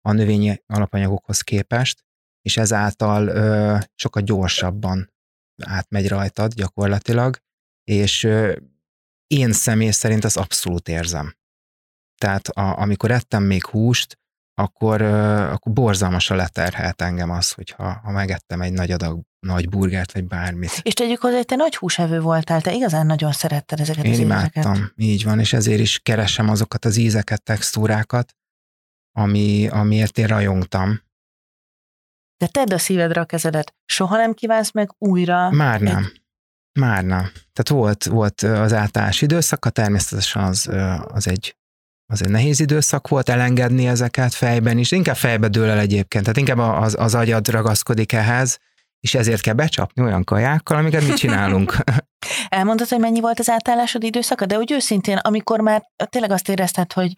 a 0.00 0.12
növényi 0.12 0.62
alapanyagokhoz 0.66 1.40
képest. 1.40 2.04
és 2.42 2.56
ezáltal 2.56 3.26
ö, 3.26 3.76
sokkal 3.94 4.22
gyorsabban 4.22 5.12
átmegy 5.64 6.08
rajtad 6.08 6.54
gyakorlatilag, 6.54 7.36
és 7.84 8.24
ö, 8.24 8.56
én 9.26 9.52
személy 9.52 9.90
szerint 9.90 10.24
az 10.24 10.36
abszolút 10.36 10.88
érzem. 10.88 11.34
Tehát 12.20 12.48
a, 12.48 12.78
amikor 12.78 13.10
ettem 13.10 13.42
még 13.42 13.66
húst, 13.66 14.18
akkor, 14.62 15.02
akkor 15.02 15.72
borzalmasan 15.72 16.36
leterhelt 16.36 17.02
engem 17.02 17.30
az, 17.30 17.52
hogyha 17.52 18.00
ha 18.04 18.10
megettem 18.10 18.60
egy 18.60 18.72
nagy 18.72 18.90
adag 18.90 19.20
nagy 19.46 19.68
burgert, 19.68 20.12
vagy 20.12 20.24
bármit. 20.24 20.80
És 20.82 20.92
tegyük 20.94 21.20
hozzá, 21.20 21.36
hogy 21.36 21.46
te 21.46 21.56
nagy 21.56 21.76
húsevő 21.76 22.20
voltál, 22.20 22.60
te 22.60 22.72
igazán 22.72 23.06
nagyon 23.06 23.32
szeretted 23.32 23.80
ezeket 23.80 24.04
Én 24.04 24.12
az 24.12 24.18
imádtam, 24.18 24.72
ízeket. 24.72 24.92
így 24.96 25.24
van, 25.24 25.38
és 25.38 25.52
ezért 25.52 25.80
is 25.80 25.98
keresem 25.98 26.48
azokat 26.48 26.84
az 26.84 26.96
ízeket, 26.96 27.42
textúrákat, 27.42 28.36
ami, 29.12 29.68
amiért 29.68 30.18
én 30.18 30.26
rajongtam. 30.26 31.00
De 32.36 32.46
tedd 32.46 32.72
a 32.72 32.78
szívedre 32.78 33.20
a 33.20 33.24
kezedet. 33.24 33.74
Soha 33.84 34.16
nem 34.16 34.34
kívánsz 34.34 34.72
meg 34.72 34.94
újra. 34.98 35.50
Már 35.50 35.80
nem. 35.80 36.12
Már 36.80 37.04
nem. 37.04 37.30
Tehát 37.52 37.68
volt, 37.68 38.04
volt 38.04 38.42
az 38.42 38.72
általános 38.72 39.22
időszaka, 39.22 39.70
természetesen 39.70 40.42
az, 40.42 40.70
az 41.06 41.28
egy 41.28 41.56
az 42.12 42.22
egy 42.22 42.30
nehéz 42.30 42.60
időszak 42.60 43.08
volt 43.08 43.28
elengedni 43.28 43.86
ezeket 43.86 44.34
fejben 44.34 44.78
is, 44.78 44.90
inkább 44.90 45.16
fejbe 45.16 45.48
dől 45.48 45.68
el 45.68 45.78
egyébként, 45.78 46.24
tehát 46.24 46.38
inkább 46.38 46.58
az, 46.58 46.96
az 46.98 47.14
agyad 47.14 47.48
ragaszkodik 47.48 48.12
ehhez, 48.12 48.58
és 49.00 49.14
ezért 49.14 49.40
kell 49.40 49.54
becsapni 49.54 50.02
olyan 50.02 50.24
kajákkal, 50.24 50.76
amiket 50.76 51.06
mi 51.06 51.12
csinálunk. 51.12 51.76
Elmondod, 52.48 52.88
hogy 52.88 52.98
mennyi 52.98 53.20
volt 53.20 53.38
az 53.38 53.48
átállásod 53.48 54.02
időszaka, 54.02 54.46
de 54.46 54.56
úgy 54.56 54.72
őszintén, 54.72 55.16
amikor 55.16 55.60
már 55.60 55.82
tényleg 56.04 56.30
azt 56.30 56.48
érezted, 56.48 56.92
hogy, 56.92 57.12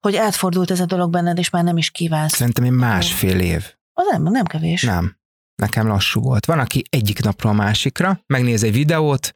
hogy 0.00 0.16
átfordult 0.16 0.70
ez 0.70 0.80
a 0.80 0.86
dolog 0.86 1.10
benned, 1.10 1.38
és 1.38 1.50
már 1.50 1.64
nem 1.64 1.76
is 1.76 1.90
kívánsz. 1.90 2.34
Szerintem 2.34 2.64
én 2.64 2.72
másfél 2.72 3.40
év. 3.40 3.74
Az 3.92 4.06
nem, 4.10 4.22
nem 4.22 4.44
kevés. 4.44 4.82
Nem. 4.82 5.16
Nekem 5.54 5.86
lassú 5.86 6.20
volt. 6.20 6.46
Van, 6.46 6.58
aki 6.58 6.84
egyik 6.90 7.22
napról 7.22 7.52
a 7.52 7.54
másikra 7.54 8.20
megnéz 8.26 8.62
egy 8.62 8.72
videót, 8.72 9.34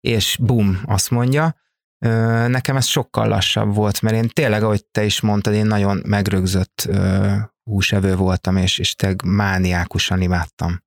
és 0.00 0.36
bum, 0.40 0.80
azt 0.86 1.10
mondja. 1.10 1.54
Nekem 2.48 2.76
ez 2.76 2.86
sokkal 2.86 3.28
lassabb 3.28 3.74
volt, 3.74 4.02
mert 4.02 4.16
én 4.16 4.28
tényleg, 4.28 4.62
ahogy 4.62 4.84
te 4.84 5.04
is 5.04 5.20
mondtad, 5.20 5.54
én 5.54 5.66
nagyon 5.66 6.02
megrögzött 6.06 6.88
húsevő 7.64 8.16
voltam, 8.16 8.56
és, 8.56 8.78
és 8.78 8.94
tényleg 8.94 9.24
mániákusan 9.24 10.20
imádtam 10.20 10.80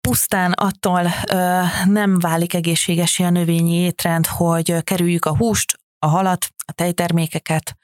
pusztán 0.00 0.52
attól 0.52 1.06
ö, 1.30 1.60
nem 1.84 2.18
válik 2.18 2.54
egészségesé 2.54 3.24
a 3.24 3.30
növényi 3.30 3.74
étrend, 3.74 4.26
hogy 4.26 4.82
kerüljük 4.82 5.24
a 5.24 5.36
húst, 5.36 5.80
a 5.98 6.06
halat, 6.06 6.46
a 6.66 6.72
tejtermékeket, 6.72 7.76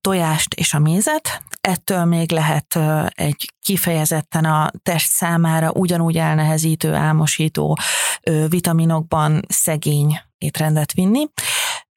tojást 0.00 0.54
és 0.54 0.74
a 0.74 0.78
mézet. 0.78 1.42
Ettől 1.60 2.04
még 2.04 2.32
lehet 2.32 2.76
ö, 2.76 3.06
egy 3.08 3.52
kifejezetten 3.60 4.44
a 4.44 4.70
test 4.82 5.10
számára 5.10 5.70
ugyanúgy 5.70 6.16
elnehezítő, 6.16 6.94
álmosító, 6.94 7.78
ö, 8.22 8.46
vitaminokban 8.48 9.42
szegény 9.48 10.20
étrendet 10.38 10.92
vinni. 10.92 11.26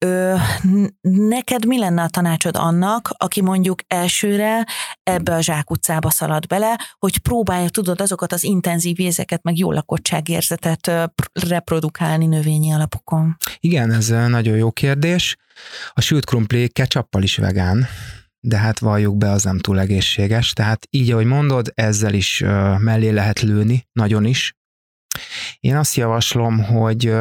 Ö, 0.04 0.36
neked 1.02 1.66
mi 1.66 1.80
lenne 1.80 2.02
a 2.02 2.08
tanácsod 2.08 2.58
annak, 2.58 3.10
aki 3.18 3.42
mondjuk 3.42 3.80
elsőre 3.88 4.66
ebbe 5.04 5.36
a 5.36 5.42
zsákutcába 5.42 6.10
szalad 6.10 6.48
bele, 6.48 6.80
hogy 7.00 7.18
próbálja, 7.18 7.70
tudod, 7.70 8.02
azokat 8.02 8.34
az 8.34 8.44
intenzív 8.44 9.00
érzeket, 9.00 9.44
meg 9.44 9.58
jó 9.58 9.72
lakottságérzetet 9.72 10.92
reprodukálni 11.34 12.26
növényi 12.26 12.72
alapokon? 12.72 13.38
Igen, 13.60 13.92
ez 13.92 14.08
nagyon 14.08 14.58
jó 14.58 14.72
kérdés. 14.72 15.36
A 15.94 16.02
sült 16.02 16.26
krumpli 16.26 16.70
ketchuppal 16.70 17.24
is 17.24 17.38
vegán, 17.38 17.86
de 18.40 18.58
hát 18.58 18.80
valljuk 18.80 19.18
be, 19.18 19.30
az 19.30 19.44
nem 19.44 19.60
túl 19.60 19.80
egészséges. 19.80 20.54
Tehát 20.54 20.88
így, 20.90 21.12
ahogy 21.12 21.26
mondod, 21.26 21.72
ezzel 21.76 22.14
is 22.14 22.44
mellé 22.78 23.10
lehet 23.10 23.40
lőni, 23.40 23.88
nagyon 23.92 24.26
is. 24.26 24.56
Én 25.60 25.76
azt 25.76 25.96
javaslom, 25.96 26.64
hogy 26.64 27.14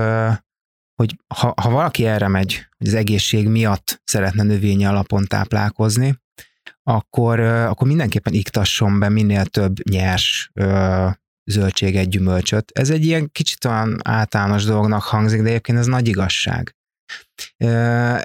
hogy 0.94 1.16
ha, 1.34 1.54
ha 1.62 1.70
valaki 1.70 2.06
erre 2.06 2.28
megy, 2.28 2.66
hogy 2.78 2.86
az 2.86 2.94
egészség 2.94 3.48
miatt 3.48 4.00
szeretne 4.04 4.42
növényi 4.42 4.84
alapon 4.84 5.24
táplálkozni, 5.24 6.20
akkor, 6.82 7.40
akkor 7.40 7.86
mindenképpen 7.86 8.32
iktasson 8.32 8.98
be 8.98 9.08
minél 9.08 9.44
több 9.44 9.88
nyers 9.88 10.50
ö, 10.54 11.08
zöldséget, 11.44 12.08
gyümölcsöt. 12.08 12.70
Ez 12.74 12.90
egy 12.90 13.04
ilyen 13.04 13.30
kicsit 13.32 13.64
olyan 13.64 13.98
általános 14.04 14.64
dolognak 14.64 15.02
hangzik, 15.02 15.42
de 15.42 15.48
egyébként 15.48 15.78
ez 15.78 15.86
nagy 15.86 16.08
igazság. 16.08 16.76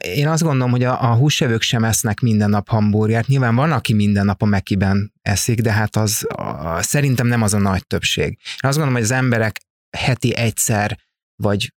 Én 0.02 0.28
azt 0.28 0.44
gondolom, 0.44 0.72
hogy 0.72 0.84
a, 0.84 1.12
a 1.12 1.16
húsevők 1.16 1.62
sem 1.62 1.84
esznek 1.84 2.20
minden 2.20 2.50
nap 2.50 2.70
hamburgert. 2.70 3.28
Nyilván 3.28 3.56
van, 3.56 3.72
aki 3.72 3.94
minden 3.94 4.26
nap 4.26 4.42
a 4.42 4.46
Mekiben 4.46 5.14
eszik, 5.22 5.62
de 5.62 5.72
hát 5.72 5.96
az 5.96 6.26
a, 6.36 6.82
szerintem 6.82 7.28
nem 7.28 7.42
az 7.42 7.54
a 7.54 7.58
nagy 7.58 7.88
többség. 7.88 8.26
Én 8.28 8.70
azt 8.70 8.78
gondolom, 8.78 8.94
hogy 8.94 9.04
az 9.04 9.12
emberek 9.12 9.60
heti 9.98 10.36
egyszer, 10.36 11.00
vagy 11.36 11.74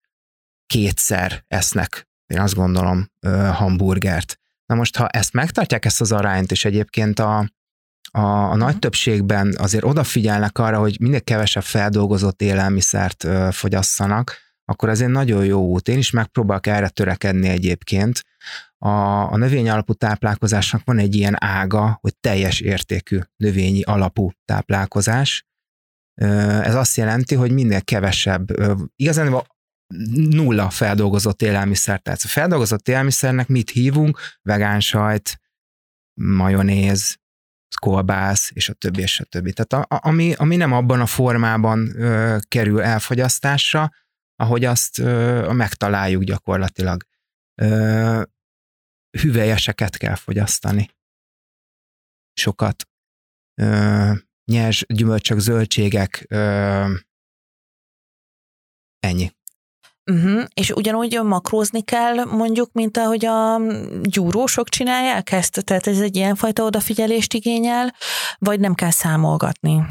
kétszer 0.68 1.44
esznek, 1.46 2.08
én 2.26 2.40
azt 2.40 2.54
gondolom, 2.54 3.10
hamburgert. 3.52 4.38
Na 4.66 4.74
most, 4.74 4.96
ha 4.96 5.08
ezt 5.08 5.32
megtartják, 5.32 5.84
ezt 5.84 6.00
az 6.00 6.12
arányt, 6.12 6.50
és 6.50 6.64
egyébként 6.64 7.18
a, 7.18 7.38
a, 8.10 8.20
a 8.20 8.56
nagy 8.56 8.70
mhm. 8.70 8.78
többségben 8.78 9.54
azért 9.58 9.84
odafigyelnek 9.84 10.58
arra, 10.58 10.78
hogy 10.78 10.96
minél 11.00 11.20
kevesebb 11.20 11.62
feldolgozott 11.62 12.42
élelmiszert 12.42 13.24
ö, 13.24 13.48
fogyasszanak, 13.52 14.36
akkor 14.64 14.88
azért 14.88 15.10
nagyon 15.10 15.44
jó 15.44 15.60
út. 15.60 15.88
Én 15.88 15.98
is 15.98 16.10
megpróbálok 16.10 16.66
erre 16.66 16.88
törekedni 16.88 17.48
egyébként. 17.48 18.24
A, 18.78 18.88
a 19.32 19.36
növény 19.36 19.70
alapú 19.70 19.92
táplálkozásnak 19.92 20.82
van 20.84 20.98
egy 20.98 21.14
ilyen 21.14 21.44
ága, 21.44 21.98
hogy 22.00 22.16
teljes 22.16 22.60
értékű 22.60 23.18
növényi 23.36 23.82
alapú 23.82 24.30
táplálkozás. 24.44 25.46
Ez 26.62 26.74
azt 26.74 26.96
jelenti, 26.96 27.34
hogy 27.34 27.52
minél 27.52 27.82
kevesebb, 27.82 28.46
igazán 28.96 29.42
nulla 30.30 30.70
feldolgozott 30.70 31.42
élelmiszer. 31.42 32.00
Tehát 32.00 32.20
a 32.22 32.28
feldolgozott 32.28 32.88
élelmiszernek 32.88 33.48
mit 33.48 33.70
hívunk? 33.70 34.18
Vegán 34.42 34.80
sajt, 34.80 35.40
majonéz, 36.20 37.18
kolbász, 37.80 38.50
és 38.54 38.68
a 38.68 38.72
többi, 38.72 39.00
és 39.00 39.20
a 39.20 39.24
többi. 39.24 39.52
Tehát 39.52 39.86
a, 39.86 39.98
ami, 40.08 40.34
ami 40.34 40.56
nem 40.56 40.72
abban 40.72 41.00
a 41.00 41.06
formában 41.06 42.00
ö, 42.00 42.38
kerül 42.48 42.82
elfogyasztásra, 42.82 43.90
ahogy 44.36 44.64
azt 44.64 44.98
ö, 44.98 45.52
megtaláljuk 45.52 46.22
gyakorlatilag. 46.22 47.02
Ö, 47.54 48.22
hüvelyeseket 49.20 49.96
kell 49.96 50.14
fogyasztani. 50.14 50.90
Sokat. 52.32 52.88
Ö, 53.54 54.12
nyers 54.44 54.84
gyümölcsök, 54.88 55.38
zöldségek, 55.38 56.24
ö, 56.28 56.94
ennyi. 58.98 59.36
Uh-huh. 60.12 60.44
És 60.54 60.70
ugyanúgy 60.70 61.20
makrózni 61.22 61.82
kell, 61.82 62.24
mondjuk, 62.24 62.72
mint 62.72 62.96
ahogy 62.96 63.24
a 63.24 63.60
gyúrósok 64.02 64.68
csinálják 64.68 65.32
ezt? 65.32 65.64
Tehát 65.64 65.86
ez 65.86 66.00
egy 66.00 66.16
ilyenfajta 66.16 66.62
odafigyelést 66.62 67.34
igényel, 67.34 67.94
vagy 68.38 68.60
nem 68.60 68.74
kell 68.74 68.90
számolgatni? 68.90 69.86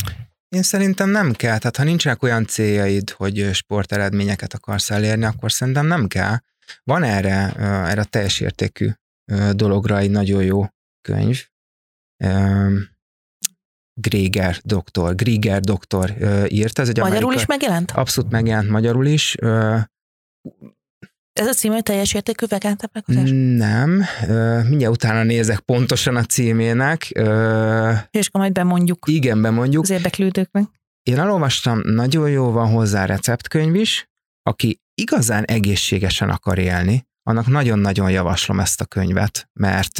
Én 0.50 0.64
szerintem 0.64 1.10
nem 1.10 1.32
kell. 1.32 1.58
Tehát 1.58 1.78
ha 1.78 1.84
nincsenek 1.84 2.24
olyan 2.24 2.46
céljaid, 2.46 3.10
hogy 3.10 3.50
sporteredményeket 3.54 4.54
akarsz 4.54 4.90
elérni, 4.90 5.26
akkor 5.26 5.52
szerintem 5.52 5.86
nem 5.86 6.08
kell. 6.08 6.38
Van 6.84 7.04
erre, 7.04 7.54
erre 7.60 8.02
a 8.02 8.04
teljes 8.04 8.40
értékű 8.40 8.90
dologra 9.52 9.98
egy 9.98 10.12
nagyon 10.12 10.44
jó 10.44 10.66
könyv. 11.02 11.46
Gréger 13.94 14.58
doktor, 14.64 15.16
Gréger 15.16 15.62
doktor 15.62 16.14
írt. 16.48 16.80
Ez 16.80 16.90
egy 16.90 16.98
magyarul 16.98 17.06
amerikai, 17.06 17.36
is 17.36 17.46
megjelent? 17.46 17.92
Abszolút 17.92 18.32
megjelent 18.32 18.70
magyarul 18.70 19.06
is. 19.06 19.36
Ez 21.34 21.48
a 21.48 21.54
című 21.54 21.80
teljes 21.80 22.14
értékű 22.14 22.46
vegán 22.46 22.78
táplálkozás? 22.78 23.30
Nem, 23.58 24.04
mindjárt 24.68 24.94
utána 24.94 25.24
nézek 25.24 25.60
pontosan 25.60 26.16
a 26.16 26.24
címének. 26.24 27.10
És 28.12 28.28
akkor 28.28 28.42
majd 28.42 28.52
bemondjuk. 28.52 29.06
Igen, 29.08 29.42
bemondjuk. 29.42 29.84
Az 29.84 29.90
érdeklődőknek. 29.90 30.64
Én 31.04 31.20
elolvastam, 31.20 31.80
nagyon 31.84 32.30
jó 32.30 32.52
van 32.52 32.72
hozzá 32.72 33.06
receptkönyv 33.06 33.76
is, 33.76 34.10
aki 34.42 34.82
igazán 34.94 35.44
egészségesen 35.44 36.30
akar 36.30 36.58
élni, 36.58 37.08
annak 37.24 37.48
nagyon-nagyon 37.48 38.12
javaslom 38.12 38.60
ezt 38.60 38.82
a 38.82 38.86
könyvet, 38.86 39.50
mert 39.54 40.00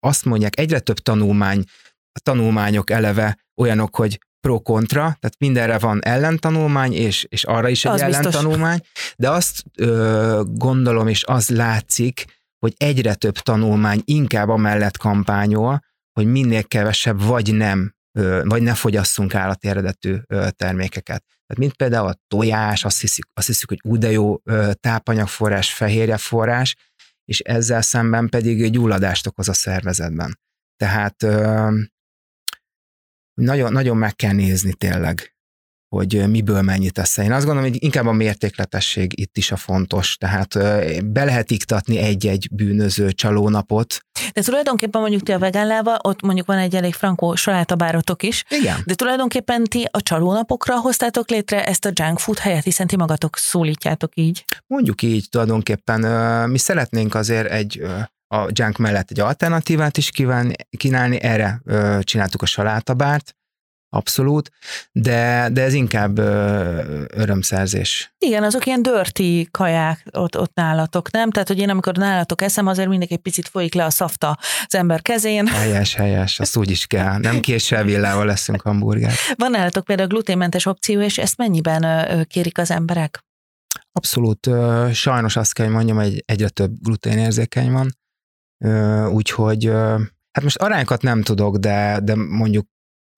azt 0.00 0.24
mondják, 0.24 0.58
egyre 0.58 0.78
több 0.78 0.98
tanulmány, 0.98 1.64
a 2.12 2.20
tanulmányok 2.22 2.90
eleve 2.90 3.38
olyanok, 3.60 3.96
hogy 3.96 4.18
pro-kontra, 4.40 5.00
tehát 5.00 5.38
mindenre 5.38 5.78
van 5.78 6.00
ellentanulmány, 6.02 6.92
és, 6.92 7.26
és 7.28 7.44
arra 7.44 7.68
is 7.68 7.84
egy 7.84 7.92
az 7.92 8.00
ellentanulmány, 8.00 8.78
biztos. 8.78 9.14
de 9.16 9.30
azt 9.30 9.62
ö, 9.76 10.42
gondolom, 10.46 11.08
és 11.08 11.24
az 11.24 11.48
látszik, 11.48 12.24
hogy 12.58 12.74
egyre 12.76 13.14
több 13.14 13.38
tanulmány 13.38 14.02
inkább 14.04 14.48
amellett 14.48 14.96
kampányol, 14.96 15.80
hogy 16.12 16.26
minél 16.26 16.64
kevesebb 16.64 17.22
vagy 17.22 17.54
nem, 17.54 17.94
ö, 18.18 18.42
vagy 18.44 18.62
ne 18.62 18.74
fogyasszunk 18.74 19.34
állati 19.34 19.68
eredetű 19.68 20.16
ö, 20.26 20.48
termékeket. 20.56 21.24
Tehát 21.46 21.56
mint 21.56 21.74
például 21.76 22.08
a 22.08 22.18
tojás, 22.28 22.84
azt 22.84 23.00
hiszük, 23.00 23.26
azt 23.34 23.46
hiszük 23.46 23.68
hogy 23.68 23.80
úgy 23.82 23.98
de 23.98 24.10
jó 24.10 24.40
ö, 24.44 24.70
tápanyagforrás, 24.80 25.72
fehérjeforrás, 25.72 26.76
és 27.24 27.40
ezzel 27.40 27.82
szemben 27.82 28.28
pedig 28.28 28.70
gyulladást 28.70 29.26
okoz 29.26 29.48
a 29.48 29.52
szervezetben. 29.52 30.38
Tehát 30.76 31.22
ö, 31.22 31.68
nagyon, 33.40 33.72
nagyon 33.72 33.96
meg 33.96 34.16
kell 34.16 34.32
nézni 34.32 34.74
tényleg, 34.74 35.34
hogy 35.96 36.28
miből 36.28 36.62
mennyit 36.62 36.98
eszel. 36.98 37.24
Én 37.24 37.32
azt 37.32 37.44
gondolom, 37.44 37.70
hogy 37.70 37.82
inkább 37.82 38.06
a 38.06 38.12
mértékletesség 38.12 39.20
itt 39.20 39.36
is 39.36 39.50
a 39.50 39.56
fontos, 39.56 40.16
tehát 40.16 40.54
be 41.04 41.24
lehet 41.24 41.50
iktatni 41.50 41.98
egy-egy 41.98 42.48
bűnöző 42.52 43.12
csalónapot. 43.12 44.00
De 44.32 44.42
tulajdonképpen 44.42 45.00
mondjuk 45.00 45.22
ti 45.22 45.32
a 45.32 45.38
vegánlával, 45.38 45.98
ott 46.02 46.22
mondjuk 46.22 46.46
van 46.46 46.58
egy 46.58 46.74
elég 46.74 46.94
frankó 46.94 47.34
salátabárotok 47.34 48.22
is, 48.22 48.44
Igen. 48.48 48.82
de 48.86 48.94
tulajdonképpen 48.94 49.64
ti 49.64 49.88
a 49.90 50.02
csalónapokra 50.02 50.80
hoztátok 50.80 51.30
létre 51.30 51.66
ezt 51.66 51.84
a 51.84 51.90
junk 51.94 52.18
food 52.18 52.38
helyet, 52.38 52.64
hiszen 52.64 52.86
ti 52.86 52.96
magatok 52.96 53.36
szólítjátok 53.36 54.12
így. 54.14 54.44
Mondjuk 54.66 55.02
így 55.02 55.28
tulajdonképpen 55.30 56.00
mi 56.50 56.58
szeretnénk 56.58 57.14
azért 57.14 57.50
egy 57.50 57.82
a 58.34 58.48
junk 58.52 58.76
mellett 58.76 59.10
egy 59.10 59.20
alternatívát 59.20 59.96
is 59.96 60.10
kíván, 60.10 60.52
kínálni, 60.76 61.22
erre 61.22 61.62
csináltuk 62.02 62.42
a 62.42 62.46
salátabárt, 62.46 63.34
abszolút, 63.90 64.50
de, 64.92 65.48
de 65.52 65.62
ez 65.62 65.72
inkább 65.72 66.18
ö, 66.18 67.04
örömszerzés. 67.08 68.14
Igen, 68.18 68.42
azok 68.42 68.66
ilyen 68.66 68.82
dörti 68.82 69.48
kaják 69.50 70.06
ott, 70.12 70.38
ott 70.38 70.54
nálatok, 70.54 71.10
nem? 71.10 71.30
Tehát, 71.30 71.48
hogy 71.48 71.58
én 71.58 71.70
amikor 71.70 71.96
nálatok 71.96 72.42
eszem, 72.42 72.66
azért 72.66 72.88
mindig 72.88 73.12
egy 73.12 73.18
picit 73.18 73.48
folyik 73.48 73.74
le 73.74 73.84
a 73.84 73.90
szafta 73.90 74.38
az 74.66 74.74
ember 74.74 75.02
kezén. 75.02 75.46
Helyes, 75.46 75.94
helyes, 75.94 76.40
azt 76.40 76.56
úgy 76.56 76.70
is 76.70 76.86
kell. 76.86 77.18
Nem 77.18 77.40
késsel 77.40 77.84
villával 77.84 78.26
leszünk 78.26 78.60
hamburger. 78.60 79.12
Van 79.34 79.50
nálatok 79.50 79.84
például 79.84 80.08
gluténmentes 80.08 80.66
opció, 80.66 81.00
és 81.00 81.18
ezt 81.18 81.36
mennyiben 81.36 81.82
ö, 81.82 82.24
kérik 82.24 82.58
az 82.58 82.70
emberek? 82.70 83.24
Abszolút, 83.92 84.46
ö, 84.46 84.88
sajnos 84.92 85.36
azt 85.36 85.52
kell, 85.52 85.66
hogy 85.66 85.74
mondjam, 85.74 85.96
hogy 85.96 86.22
egyre 86.26 86.48
több 86.48 86.72
gluténérzékeny 86.82 87.72
van, 87.72 87.98
úgyhogy 89.08 89.64
hát 90.32 90.42
most 90.42 90.56
arányokat 90.56 91.02
nem 91.02 91.22
tudok, 91.22 91.56
de, 91.56 92.00
de 92.02 92.14
mondjuk 92.14 92.66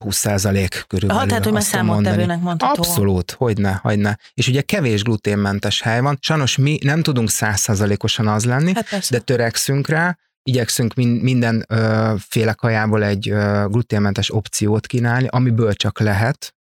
20% 0.04 0.82
körülbelül. 0.86 1.22
Ha, 1.22 1.28
tehát, 1.28 1.44
hogy 1.44 1.52
már 1.52 1.62
számottevőnek 1.62 2.40
mondható. 2.40 2.82
Abszolút, 2.82 3.30
hogyne, 3.30 3.78
hogyne. 3.82 4.18
És 4.34 4.48
ugye 4.48 4.60
kevés 4.60 5.02
gluténmentes 5.02 5.80
hely 5.80 6.00
van. 6.00 6.18
Sajnos 6.20 6.56
mi 6.56 6.78
nem 6.82 7.02
tudunk 7.02 7.28
100%-osan 7.32 8.28
az 8.28 8.44
lenni, 8.44 8.72
hát 8.74 9.10
de 9.10 9.18
törekszünk 9.18 9.88
rá, 9.88 10.18
igyekszünk 10.42 10.94
minden 10.94 11.64
ö, 11.68 12.14
féle 12.18 12.52
kajából 12.52 13.04
egy 13.04 13.30
ö, 13.30 13.64
gluténmentes 13.68 14.34
opciót 14.34 14.86
kínálni, 14.86 15.26
amiből 15.30 15.72
csak 15.72 16.00
lehet. 16.00 16.54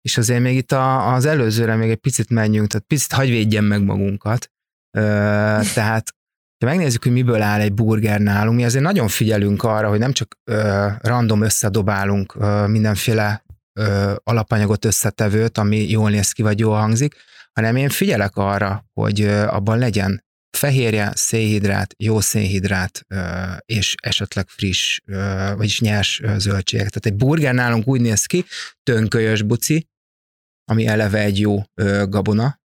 És 0.00 0.18
azért 0.18 0.40
még 0.40 0.56
itt 0.56 0.72
a, 0.72 1.12
az 1.12 1.24
előzőre 1.24 1.76
még 1.76 1.90
egy 1.90 1.96
picit 1.96 2.30
menjünk, 2.30 2.68
tehát 2.68 2.86
picit 2.86 3.12
hagyvédjen 3.12 3.64
meg 3.64 3.82
magunkat. 3.82 4.50
Ö, 4.90 5.00
tehát 5.74 6.14
ha 6.58 6.66
megnézzük, 6.66 7.02
hogy 7.02 7.12
miből 7.12 7.42
áll 7.42 7.60
egy 7.60 7.72
burger 7.72 8.20
nálunk, 8.20 8.56
mi 8.56 8.64
azért 8.64 8.84
nagyon 8.84 9.08
figyelünk 9.08 9.62
arra, 9.62 9.88
hogy 9.88 9.98
nem 9.98 10.12
csak 10.12 10.38
ö, 10.44 10.86
random 10.98 11.42
összedobálunk 11.42 12.34
ö, 12.34 12.66
mindenféle 12.66 13.44
ö, 13.80 14.12
alapanyagot, 14.22 14.84
összetevőt, 14.84 15.58
ami 15.58 15.90
jól 15.90 16.10
néz 16.10 16.32
ki, 16.32 16.42
vagy 16.42 16.58
jól 16.58 16.76
hangzik, 16.76 17.14
hanem 17.52 17.76
én 17.76 17.88
figyelek 17.88 18.36
arra, 18.36 18.84
hogy 18.92 19.20
ö, 19.20 19.46
abban 19.46 19.78
legyen 19.78 20.26
fehérje, 20.56 21.12
szénhidrát, 21.14 21.94
jó 21.98 22.20
szénhidrát, 22.20 23.06
és 23.64 23.94
esetleg 24.02 24.48
friss, 24.48 24.98
vagyis 25.56 25.80
nyers 25.80 26.22
zöldségek. 26.36 26.88
Tehát 26.88 27.06
egy 27.06 27.14
burger 27.14 27.54
nálunk 27.54 27.86
úgy 27.86 28.00
néz 28.00 28.26
ki, 28.26 28.44
tönkölyös 28.82 29.42
buci, 29.42 29.88
ami 30.64 30.86
eleve 30.86 31.18
egy 31.18 31.40
jó 31.40 31.62
gabona, 32.08 32.57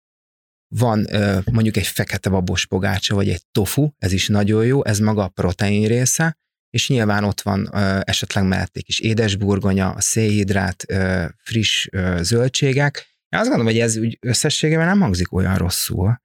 van 0.75 1.07
mondjuk 1.53 1.77
egy 1.77 1.87
fekete 1.87 2.31
babos 2.31 2.67
pogácsa, 2.67 3.15
vagy 3.15 3.29
egy 3.29 3.43
tofu, 3.53 3.91
ez 3.99 4.13
is 4.13 4.29
nagyon 4.29 4.65
jó, 4.65 4.85
ez 4.85 4.99
maga 4.99 5.23
a 5.23 5.29
protein 5.29 5.87
része, 5.87 6.39
és 6.71 6.89
nyilván 6.89 7.25
ott 7.25 7.41
van 7.41 7.71
esetleg 8.05 8.45
mellették 8.45 8.89
is 8.89 8.99
édesburgonya, 8.99 9.91
a 9.91 10.01
szénhidrát, 10.01 10.85
friss 11.43 11.89
zöldségek. 12.21 13.07
Én 13.29 13.41
azt 13.41 13.49
gondolom, 13.49 13.73
hogy 13.73 13.83
ez 13.83 13.97
úgy 13.97 14.19
összességében 14.21 14.87
nem 14.87 15.01
hangzik 15.01 15.33
olyan 15.33 15.57
rosszul. 15.57 16.21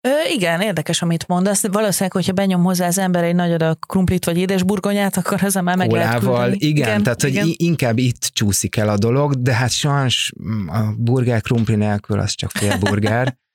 Ö, 0.00 0.10
igen, 0.34 0.60
érdekes, 0.60 1.02
amit 1.02 1.26
mondasz. 1.26 1.66
Valószínűleg, 1.66 2.12
hogyha 2.12 2.32
benyom 2.32 2.62
hozzá 2.62 2.86
az 2.86 2.98
ember 2.98 3.24
egy 3.24 3.34
nagy 3.34 3.52
adag 3.52 3.78
krumplit 3.86 4.24
vagy 4.24 4.38
édesburgonyát, 4.38 5.16
akkor 5.16 5.42
az 5.42 5.54
már 5.54 5.76
meg 5.76 5.88
Kólával, 5.88 6.38
lehet 6.38 6.54
igen, 6.54 6.70
igen, 6.70 7.02
tehát 7.02 7.22
igen. 7.22 7.44
hogy 7.44 7.54
inkább 7.56 7.98
itt 7.98 8.30
csúszik 8.32 8.76
el 8.76 8.88
a 8.88 8.98
dolog, 8.98 9.42
de 9.42 9.54
hát 9.54 9.70
sajnos 9.70 10.32
a 10.66 10.94
burger 10.96 11.40
krumpli 11.40 11.74
nélkül 11.74 12.18
az 12.18 12.34
csak 12.34 12.50
fél 12.50 12.78
burger. 12.78 13.36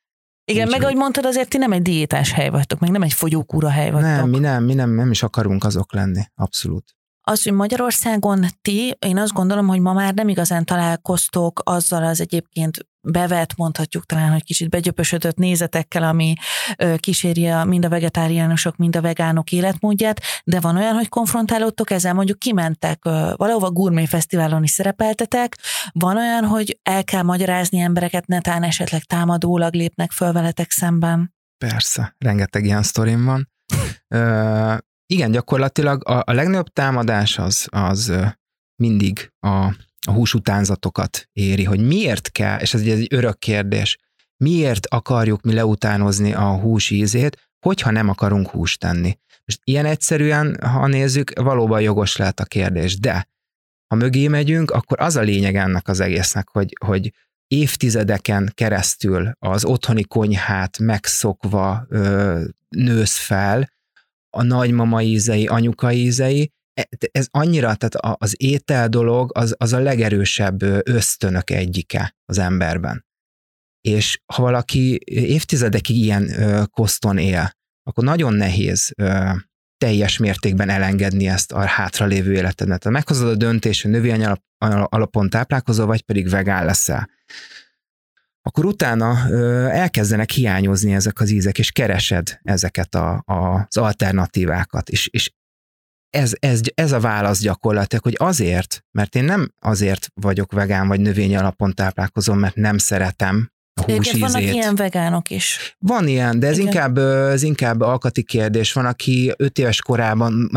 Igen, 0.45 0.65
Úgy 0.65 0.71
meg 0.71 0.83
ahogy 0.83 0.95
mondtad, 0.95 1.25
azért 1.25 1.49
ti 1.49 1.57
nem 1.57 1.71
egy 1.71 1.81
diétás 1.81 2.31
hely 2.31 2.49
vagytok, 2.49 2.79
meg 2.79 2.89
nem 2.89 3.01
egy 3.01 3.13
fogyókúra 3.13 3.69
hely 3.69 3.91
vagytok. 3.91 4.11
Nem, 4.11 4.29
mi 4.29 4.39
nem, 4.39 4.63
mi 4.63 4.73
nem, 4.73 4.89
nem 4.89 5.11
is 5.11 5.23
akarunk 5.23 5.63
azok 5.63 5.93
lenni, 5.93 6.21
abszolút. 6.35 6.95
Az, 7.21 7.43
hogy 7.43 7.53
Magyarországon 7.53 8.45
ti, 8.61 8.95
én 8.99 9.17
azt 9.17 9.33
gondolom, 9.33 9.67
hogy 9.67 9.79
ma 9.79 9.93
már 9.93 10.13
nem 10.13 10.29
igazán 10.29 10.65
találkoztok 10.65 11.61
azzal 11.63 12.03
az 12.03 12.21
egyébként 12.21 12.87
bevet, 13.03 13.53
mondhatjuk 13.57 14.05
talán, 14.05 14.31
hogy 14.31 14.43
kicsit 14.43 14.69
begyöpösödött 14.69 15.35
nézetekkel, 15.35 16.03
ami 16.03 16.33
kíséri 16.97 17.47
a, 17.47 17.63
mind 17.63 17.85
a 17.85 17.89
vegetáriánusok, 17.89 18.77
mind 18.77 18.95
a 18.95 19.01
vegánok 19.01 19.51
életmódját, 19.51 20.21
de 20.43 20.59
van 20.59 20.77
olyan, 20.77 20.93
hogy 20.93 21.09
konfrontálódtok 21.09 21.91
ezzel, 21.91 22.13
mondjuk 22.13 22.39
kimentek, 22.39 23.03
valahova 23.35 23.71
gourmet 23.71 24.07
fesztiválon 24.07 24.63
is 24.63 24.71
szerepeltetek, 24.71 25.57
van 25.91 26.17
olyan, 26.17 26.45
hogy 26.45 26.79
el 26.83 27.03
kell 27.03 27.21
magyarázni 27.21 27.79
embereket, 27.79 28.27
netán 28.27 28.63
esetleg 28.63 29.03
támadólag 29.03 29.73
lépnek 29.73 30.11
föl 30.11 30.31
veletek 30.31 30.71
szemben? 30.71 31.33
Persze, 31.57 32.15
rengeteg 32.17 32.65
ilyen 32.65 32.83
sztorim 32.83 33.25
van. 33.25 33.51
Ö, 34.07 34.75
igen, 35.05 35.31
gyakorlatilag 35.31 36.09
a, 36.09 36.23
a 36.25 36.33
legnagyobb 36.33 36.67
támadás 36.67 37.37
az, 37.37 37.67
az 37.71 38.13
mindig 38.75 39.31
a 39.39 39.75
a 40.07 40.11
húsutánzatokat 40.11 41.29
éri, 41.33 41.63
hogy 41.63 41.79
miért 41.79 42.31
kell, 42.31 42.59
és 42.59 42.73
ez 42.73 42.81
egy, 42.81 42.89
egy 42.89 43.07
örök 43.09 43.39
kérdés, 43.39 43.97
miért 44.37 44.87
akarjuk 44.87 45.41
mi 45.41 45.53
leutánozni 45.53 46.33
a 46.33 46.59
hús 46.59 46.89
ízét, 46.89 47.49
hogyha 47.59 47.91
nem 47.91 48.09
akarunk 48.09 48.49
húst 48.49 48.79
tenni. 48.79 49.17
Most 49.45 49.59
ilyen 49.63 49.85
egyszerűen, 49.85 50.57
ha 50.61 50.87
nézzük, 50.87 51.31
valóban 51.39 51.81
jogos 51.81 52.15
lehet 52.15 52.39
a 52.39 52.45
kérdés, 52.45 52.99
de 52.99 53.27
ha 53.87 53.95
mögé 53.95 54.27
megyünk, 54.27 54.71
akkor 54.71 54.99
az 54.99 55.15
a 55.15 55.21
lényeg 55.21 55.55
ennek 55.55 55.87
az 55.87 55.99
egésznek, 55.99 56.49
hogy, 56.49 56.77
hogy 56.85 57.13
évtizedeken 57.47 58.51
keresztül 58.53 59.31
az 59.39 59.65
otthoni 59.65 60.03
konyhát 60.03 60.77
megszokva 60.79 61.85
ö, 61.89 62.41
nősz 62.69 63.17
fel, 63.17 63.71
a 64.29 64.43
nagymama 64.43 65.01
ízei, 65.01 65.47
anyuka 65.47 65.91
ízei, 65.91 66.51
ez 67.11 67.27
annyira, 67.31 67.75
tehát 67.75 68.17
az 68.21 68.35
étel 68.37 68.89
dolog 68.89 69.37
az, 69.37 69.55
az 69.57 69.73
a 69.73 69.79
legerősebb 69.79 70.61
ösztönök 70.87 71.49
egyike 71.49 72.15
az 72.25 72.37
emberben. 72.37 73.05
És 73.81 74.21
ha 74.33 74.41
valaki 74.41 74.99
évtizedekig 75.05 75.95
ilyen 75.95 76.31
koszton 76.71 77.17
él, 77.17 77.51
akkor 77.83 78.03
nagyon 78.03 78.33
nehéz 78.33 78.93
teljes 79.77 80.17
mértékben 80.17 80.69
elengedni 80.69 81.27
ezt 81.27 81.51
a 81.51 81.65
hátralévő 81.65 82.33
életednek. 82.33 82.79
Tehát 82.79 82.97
meghozod 82.97 83.29
a 83.29 83.35
döntés, 83.35 83.81
hogy 83.81 83.91
növény 83.91 84.25
alapon 84.57 85.29
táplálkozol, 85.29 85.85
vagy 85.85 86.01
pedig 86.01 86.29
vegán 86.29 86.65
leszel. 86.65 87.09
Akkor 88.41 88.65
utána 88.65 89.29
ö, 89.29 89.65
elkezdenek 89.65 90.29
hiányozni 90.29 90.93
ezek 90.93 91.19
az 91.19 91.29
ízek, 91.29 91.59
és 91.59 91.71
keresed 91.71 92.39
ezeket 92.41 92.95
a, 92.95 93.23
a, 93.25 93.65
az 93.67 93.77
alternatívákat. 93.77 94.89
És, 94.89 95.07
és 95.07 95.31
ez, 96.15 96.31
ez, 96.39 96.59
ez 96.73 96.91
a 96.91 96.99
válasz 96.99 97.39
gyakorlatilag, 97.39 98.03
hogy 98.03 98.15
azért, 98.17 98.85
mert 98.91 99.15
én 99.15 99.23
nem 99.23 99.51
azért 99.59 100.07
vagyok 100.13 100.51
vegán 100.51 100.87
vagy 100.87 100.99
növény 100.99 101.35
alapon 101.35 101.73
táplálkozom, 101.73 102.39
mert 102.39 102.55
nem 102.55 102.77
szeretem 102.77 103.51
a 103.81 103.91
hús 103.91 104.07
ízét. 104.07 104.19
vannak 104.19 104.41
ilyen 104.41 104.75
vegánok 104.75 105.29
is. 105.29 105.75
Van 105.79 106.07
ilyen, 106.07 106.39
de 106.39 106.47
ez 106.47 106.57
inkább, 106.57 106.97
ez 106.97 107.43
inkább 107.43 107.81
alkati 107.81 108.23
kérdés. 108.23 108.73
Van, 108.73 108.85
aki 108.85 109.33
öt 109.37 109.57
éves 109.57 109.81
korában 109.81 110.51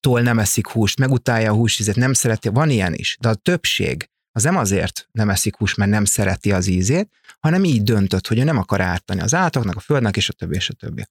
tól 0.00 0.20
nem 0.20 0.38
eszik 0.38 0.68
húst, 0.68 0.98
megutálja 0.98 1.50
a 1.50 1.54
húsízét, 1.54 1.96
nem 1.96 2.12
szereti, 2.12 2.48
van 2.48 2.70
ilyen 2.70 2.94
is, 2.94 3.16
de 3.20 3.28
a 3.28 3.34
többség 3.34 4.08
az 4.36 4.42
nem 4.42 4.56
azért 4.56 5.08
nem 5.12 5.30
eszik 5.30 5.56
húst, 5.56 5.76
mert 5.76 5.90
nem 5.90 6.04
szereti 6.04 6.52
az 6.52 6.66
ízét, 6.66 7.10
hanem 7.40 7.64
így 7.64 7.82
döntött, 7.82 8.26
hogy 8.26 8.38
ő 8.38 8.44
nem 8.44 8.58
akar 8.58 8.80
ártani 8.80 9.20
az 9.20 9.34
állatoknak, 9.34 9.76
a 9.76 9.80
földnek, 9.80 10.16
és 10.16 10.28
a 10.28 10.32
többi, 10.32 10.54
és 10.54 10.68
a 10.68 10.72
többi. 10.72 11.04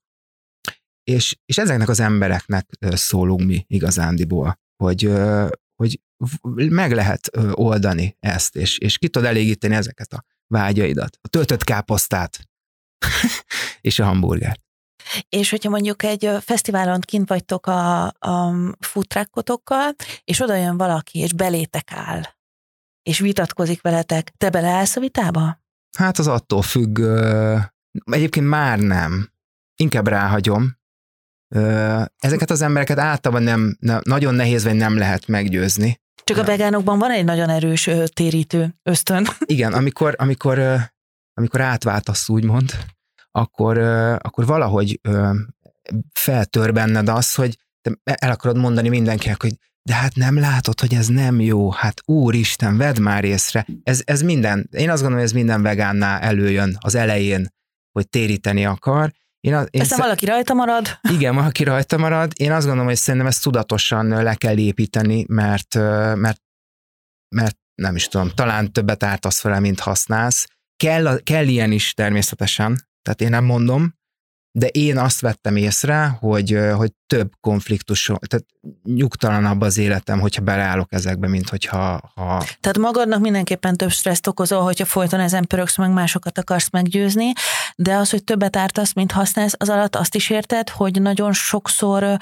És, 1.03 1.37
és 1.45 1.57
ezeknek 1.57 1.89
az 1.89 1.99
embereknek 1.99 2.67
szólunk 2.79 3.45
mi 3.45 3.65
igazándiból, 3.67 4.59
hogy, 4.83 5.11
hogy 5.75 5.99
meg 6.69 6.91
lehet 6.91 7.29
oldani 7.51 8.17
ezt, 8.19 8.55
és, 8.55 8.77
és 8.77 8.97
ki 8.97 9.09
tud 9.09 9.23
elégíteni 9.23 9.75
ezeket 9.75 10.13
a 10.13 10.23
vágyaidat. 10.47 11.17
A 11.21 11.27
töltött 11.27 11.63
káposztát 11.63 12.39
és 13.81 13.99
a 13.99 14.05
hamburgert. 14.05 14.61
És 15.29 15.49
hogyha 15.49 15.69
mondjuk 15.69 16.03
egy 16.03 16.29
fesztiválon 16.41 16.99
kint 16.99 17.29
vagytok 17.29 17.67
a, 17.67 18.05
a 18.05 18.53
futrákotokkal, 18.79 19.95
és 20.23 20.39
oda 20.39 20.55
jön 20.55 20.77
valaki, 20.77 21.19
és 21.19 21.33
belétek 21.33 21.91
áll, 21.91 22.21
és 23.03 23.19
vitatkozik 23.19 23.81
veletek, 23.81 24.29
te 24.37 24.49
beleállsz 24.49 24.95
a 24.95 24.99
vitába? 24.99 25.61
Hát 25.97 26.17
az 26.17 26.27
attól 26.27 26.61
függ, 26.61 26.99
egyébként 28.03 28.47
már 28.47 28.79
nem. 28.79 29.31
Inkább 29.75 30.07
ráhagyom, 30.07 30.77
Ezeket 32.19 32.49
az 32.49 32.61
embereket 32.61 32.99
általában 32.99 33.43
nem, 33.43 33.77
nem, 33.79 34.01
nagyon 34.03 34.35
nehéz 34.35 34.63
vagy 34.63 34.75
nem 34.75 34.97
lehet 34.97 35.27
meggyőzni 35.27 35.99
Csak 36.23 36.37
a 36.37 36.43
vegánokban 36.43 36.99
van 36.99 37.11
egy 37.11 37.25
nagyon 37.25 37.49
erős 37.49 37.89
térítő 38.13 38.75
ösztön. 38.83 39.27
Igen, 39.45 39.73
amikor, 39.73 40.15
amikor, 40.17 40.61
amikor 41.33 41.61
átváltasz, 41.61 42.29
úgymond, 42.29 42.71
akkor, 43.31 43.77
akkor 44.17 44.45
valahogy 44.45 44.99
feltör 46.13 46.73
benned 46.73 47.09
az, 47.09 47.35
hogy 47.35 47.57
te 47.81 47.99
el 48.03 48.31
akarod 48.31 48.57
mondani 48.57 48.89
mindenkinek, 48.89 49.41
hogy 49.41 49.53
de 49.85 49.93
hát 49.93 50.15
nem 50.15 50.39
látod, 50.39 50.79
hogy 50.79 50.93
ez 50.93 51.07
nem 51.07 51.39
jó, 51.39 51.71
hát 51.71 52.01
úristen, 52.05 52.77
vedd 52.77 53.01
már 53.01 53.23
észre. 53.23 53.65
Ez, 53.83 54.01
ez 54.05 54.21
minden, 54.21 54.69
én 54.71 54.89
azt 54.89 55.01
gondolom, 55.01 55.13
hogy 55.13 55.23
ez 55.23 55.31
minden 55.31 55.61
vegánnál 55.61 56.19
előjön 56.21 56.77
az 56.79 56.95
elején, 56.95 57.47
hogy 57.91 58.09
téríteni 58.09 58.65
akar. 58.65 59.11
Én, 59.47 59.53
a, 59.53 59.61
én 59.61 59.81
Aztán 59.81 59.97
sz... 59.97 60.01
valaki 60.01 60.25
rajta 60.25 60.53
marad. 60.53 60.99
Igen, 61.09 61.35
valaki 61.35 61.63
rajta 61.63 61.97
marad. 61.97 62.31
Én 62.35 62.51
azt 62.51 62.63
gondolom, 62.63 62.87
hogy 62.87 62.95
szerintem 62.95 63.29
ezt 63.29 63.43
tudatosan 63.43 64.07
le 64.07 64.35
kell 64.35 64.57
építeni, 64.57 65.25
mert, 65.27 65.75
mert, 66.15 66.41
mert 67.35 67.57
nem 67.75 67.95
is 67.95 68.07
tudom, 68.07 68.29
talán 68.29 68.71
többet 68.71 69.03
ártasz 69.03 69.41
vele, 69.41 69.59
mint 69.59 69.79
használsz. 69.79 70.47
Kell, 70.75 71.19
kell 71.23 71.47
ilyen 71.47 71.71
is 71.71 71.93
természetesen, 71.93 72.87
tehát 73.01 73.21
én 73.21 73.29
nem 73.29 73.43
mondom, 73.43 73.93
de 74.55 74.67
én 74.67 74.97
azt 74.97 75.21
vettem 75.21 75.55
észre, 75.55 76.17
hogy, 76.19 76.59
hogy 76.75 76.91
több 77.07 77.31
konfliktus, 77.39 78.05
tehát 78.05 78.45
nyugtalanabb 78.83 79.61
az 79.61 79.77
életem, 79.77 80.19
hogyha 80.19 80.41
beleállok 80.41 80.93
ezekbe, 80.93 81.27
mint 81.27 81.49
hogyha... 81.49 82.11
Ha... 82.15 82.43
Tehát 82.59 82.77
magadnak 82.77 83.19
mindenképpen 83.19 83.75
több 83.75 83.91
stresszt 83.91 84.27
okozol, 84.27 84.61
hogyha 84.61 84.85
folyton 84.85 85.19
ezen 85.19 85.45
pöröksz, 85.47 85.77
meg 85.77 85.91
másokat 85.91 86.37
akarsz 86.37 86.69
meggyőzni, 86.69 87.31
de 87.75 87.95
az, 87.95 88.09
hogy 88.09 88.23
többet 88.23 88.55
ártasz, 88.55 88.93
mint 88.93 89.11
használsz, 89.11 89.53
az 89.57 89.69
alatt 89.69 89.95
azt 89.95 90.15
is 90.15 90.29
érted, 90.29 90.69
hogy 90.69 91.01
nagyon 91.01 91.33
sokszor 91.33 92.17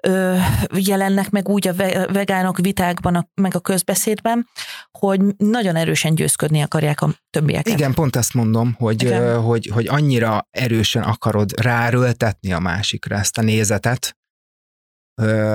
ö, 0.00 0.36
jelennek 0.76 1.30
meg 1.30 1.48
úgy 1.48 1.68
a 1.68 1.74
vegánok 2.12 2.58
vitákban, 2.58 3.14
a, 3.14 3.28
meg 3.34 3.54
a 3.54 3.60
közbeszédben, 3.60 4.48
hogy 4.90 5.20
nagyon 5.36 5.76
erősen 5.76 6.14
győzködni 6.14 6.62
akarják 6.62 7.00
a 7.00 7.14
többieket. 7.30 7.72
Igen, 7.74 7.94
pont 7.94 8.16
ezt 8.16 8.34
mondom, 8.34 8.74
hogy, 8.78 9.04
ö, 9.04 9.34
hogy, 9.34 9.70
hogy 9.74 9.88
annyira 9.88 10.48
erősen 10.50 11.02
akarod 11.02 11.63
ráröltetni 11.64 12.52
a 12.52 12.58
másikra 12.58 13.16
ezt 13.16 13.38
a 13.38 13.42
nézetet, 13.42 14.16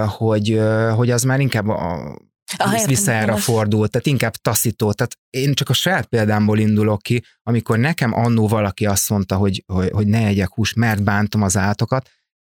hogy, 0.07 0.61
hogy 0.95 1.11
az 1.11 1.23
már 1.23 1.39
inkább 1.39 1.67
a, 1.67 2.17
ah, 2.57 2.85
visszájára 2.85 3.37
fordul, 3.37 3.87
tehát 3.87 4.07
inkább 4.07 4.35
taszító. 4.35 4.91
Tehát 4.91 5.17
én 5.29 5.53
csak 5.53 5.69
a 5.69 5.73
saját 5.73 6.05
példámból 6.05 6.59
indulok 6.59 7.01
ki, 7.01 7.23
amikor 7.43 7.77
nekem 7.77 8.13
annó 8.13 8.47
valaki 8.47 8.85
azt 8.85 9.09
mondta, 9.09 9.35
hogy, 9.35 9.63
hogy, 9.67 9.89
hogy 9.89 10.07
ne 10.07 10.25
egyek 10.25 10.49
hús, 10.53 10.73
mert 10.73 11.03
bántom 11.03 11.41
az 11.41 11.57
állatokat, 11.57 12.09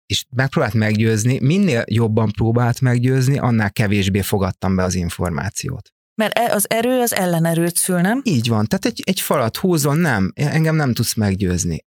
és 0.06 0.26
megpróbált 0.30 0.74
meggyőzni, 0.74 1.40
minél 1.40 1.84
jobban 1.88 2.32
próbált 2.32 2.82
meggyőzni, 2.82 3.38
annál 3.38 3.72
kevésbé 3.72 4.22
fogadtam 4.22 4.76
be 4.76 4.84
az 4.84 4.96
információt. 4.96 5.90
Mert 6.16 6.38
e, 6.38 6.54
az 6.54 6.70
erő 6.70 7.00
az 7.00 7.14
ellenerőt 7.14 7.76
szül, 7.76 8.02
nem? 8.02 8.22
Így 8.24 8.48
van, 8.48 8.66
tehát 8.66 8.86
egy, 8.86 9.02
egy 9.06 9.20
falat 9.20 9.58
húzon, 9.58 9.98
nem, 9.98 10.32
engem 10.36 10.76
nem 10.76 10.94
tudsz 10.94 11.14
meggyőzni. 11.14 11.86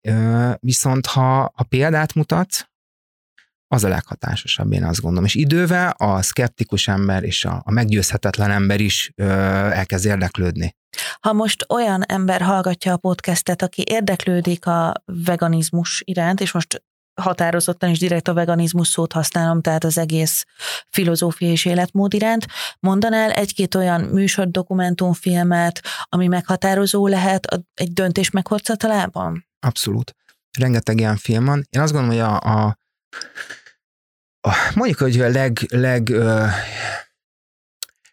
Viszont 0.59 1.05
ha, 1.05 1.51
ha 1.55 1.63
példát 1.63 2.13
mutatsz, 2.13 2.65
az 3.67 3.83
a 3.83 3.87
leghatásosabb, 3.87 4.71
én 4.71 4.83
azt 4.83 5.01
gondolom. 5.01 5.25
És 5.25 5.35
idővel 5.35 5.89
a 5.97 6.21
szkeptikus 6.21 6.87
ember 6.87 7.23
és 7.23 7.45
a, 7.45 7.61
a 7.65 7.71
meggyőzhetetlen 7.71 8.51
ember 8.51 8.79
is 8.79 9.11
ö, 9.15 9.23
elkezd 9.23 10.05
érdeklődni. 10.05 10.75
Ha 11.19 11.33
most 11.33 11.65
olyan 11.69 12.03
ember 12.03 12.41
hallgatja 12.41 12.93
a 12.93 12.97
podcastet, 12.97 13.61
aki 13.61 13.83
érdeklődik 13.87 14.65
a 14.65 14.93
veganizmus 15.05 16.01
iránt, 16.05 16.41
és 16.41 16.51
most 16.51 16.83
határozottan 17.21 17.89
is 17.89 17.99
direkt 17.99 18.27
a 18.27 18.33
veganizmus 18.33 18.87
szót 18.87 19.11
használom, 19.11 19.61
tehát 19.61 19.83
az 19.83 19.97
egész 19.97 20.45
filozófia 20.89 21.49
és 21.49 21.65
életmód 21.65 22.13
iránt. 22.13 22.45
Mondanál 22.79 23.31
egy-két 23.31 23.75
olyan 23.75 24.01
műsor, 24.01 24.49
dokumentumfilmet, 24.51 25.81
ami 26.09 26.27
meghatározó 26.27 27.07
lehet 27.07 27.47
egy 27.73 27.93
döntés 27.93 28.29
meghozatalában? 28.29 29.47
Abszolút. 29.59 30.15
Rengeteg 30.57 30.99
ilyen 30.99 31.17
film 31.17 31.45
van. 31.45 31.67
Én 31.69 31.81
azt 31.81 31.93
gondolom, 31.93 32.17
hogy 32.17 32.25
a, 32.25 32.39
a, 32.39 32.77
a 34.41 34.51
mondjuk, 34.75 34.99
hogy 34.99 35.21
a 35.21 35.29
leg, 35.29 35.59
leg 35.69 36.13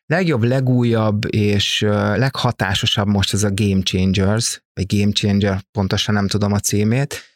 legjobb, 0.06 0.42
legújabb 0.42 1.34
és 1.34 1.80
leghatásosabb 2.14 3.06
most 3.06 3.32
ez 3.32 3.42
a 3.42 3.50
Game 3.54 3.82
Changers, 3.82 4.62
vagy 4.74 4.98
Game 4.98 5.12
Changer, 5.12 5.60
pontosan 5.70 6.14
nem 6.14 6.28
tudom 6.28 6.52
a 6.52 6.58
címét, 6.58 7.31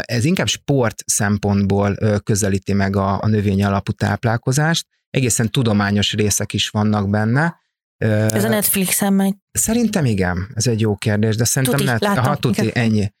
ez 0.00 0.24
inkább 0.24 0.46
sport 0.46 1.02
szempontból 1.06 1.96
közelíti 2.24 2.72
meg 2.72 2.96
a, 2.96 3.22
a 3.22 3.26
növény 3.26 3.64
alapú 3.64 3.92
táplálkozást. 3.92 4.86
Egészen 5.10 5.50
tudományos 5.50 6.12
részek 6.12 6.52
is 6.52 6.68
vannak 6.68 7.10
benne. 7.10 7.62
Ez 7.96 8.44
a 8.44 8.48
Netflixen 8.48 9.12
megy? 9.12 9.34
Szerintem 9.52 10.04
igen, 10.04 10.50
ez 10.54 10.66
egy 10.66 10.80
jó 10.80 10.96
kérdés, 10.96 11.36
de 11.36 11.44
szerintem 11.44 11.78
tuti, 11.78 11.90
net, 11.90 12.00
látom, 12.00 12.24
ha, 12.24 12.36
tuti, 12.36 12.66
igen. 12.66 12.84
ennyi. 12.84 13.12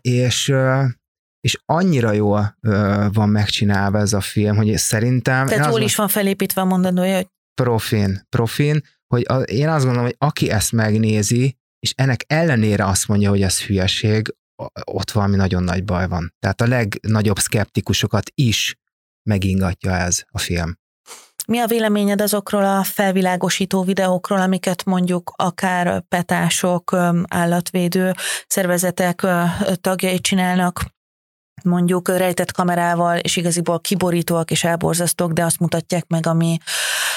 És, 0.00 0.54
és 1.40 1.58
annyira 1.64 2.12
jól 2.12 2.58
van 3.12 3.28
megcsinálva 3.28 3.98
ez 3.98 4.12
a 4.12 4.20
film, 4.20 4.56
hogy 4.56 4.76
szerintem... 4.76 5.46
Tehát 5.46 5.70
jól 5.70 5.80
is 5.80 5.96
van 5.96 6.08
felépítve 6.08 6.60
a 6.60 6.64
mondandója, 6.64 7.16
hogy... 7.16 7.26
Profin, 7.62 8.26
profin, 8.28 8.80
hogy 9.06 9.24
a, 9.28 9.34
én 9.34 9.68
azt 9.68 9.84
gondolom, 9.84 10.06
hogy 10.06 10.16
aki 10.18 10.50
ezt 10.50 10.72
megnézi, 10.72 11.58
és 11.78 11.92
ennek 11.96 12.24
ellenére 12.26 12.86
azt 12.86 13.08
mondja, 13.08 13.30
hogy 13.30 13.42
ez 13.42 13.62
hülyeség, 13.62 14.34
ott 14.84 15.10
valami 15.10 15.36
nagyon 15.36 15.62
nagy 15.62 15.84
baj 15.84 16.08
van. 16.08 16.34
Tehát 16.38 16.60
a 16.60 16.66
legnagyobb 16.66 17.38
szkeptikusokat 17.38 18.30
is 18.34 18.76
megingatja 19.22 19.96
ez 19.96 20.22
a 20.30 20.38
film. 20.38 20.78
Mi 21.46 21.58
a 21.58 21.66
véleményed 21.66 22.20
azokról 22.20 22.64
a 22.64 22.82
felvilágosító 22.82 23.82
videókról, 23.82 24.40
amiket 24.40 24.84
mondjuk 24.84 25.32
akár 25.36 26.00
petások, 26.08 26.96
állatvédő 27.28 28.14
szervezetek 28.46 29.26
tagjai 29.80 30.20
csinálnak, 30.20 30.93
mondjuk 31.64 32.08
rejtett 32.08 32.52
kamerával, 32.52 33.16
és 33.16 33.36
igaziból 33.36 33.80
kiborítóak 33.80 34.50
és 34.50 34.64
elborzasztók, 34.64 35.32
de 35.32 35.44
azt 35.44 35.58
mutatják 35.58 36.06
meg, 36.06 36.26
ami 36.26 36.58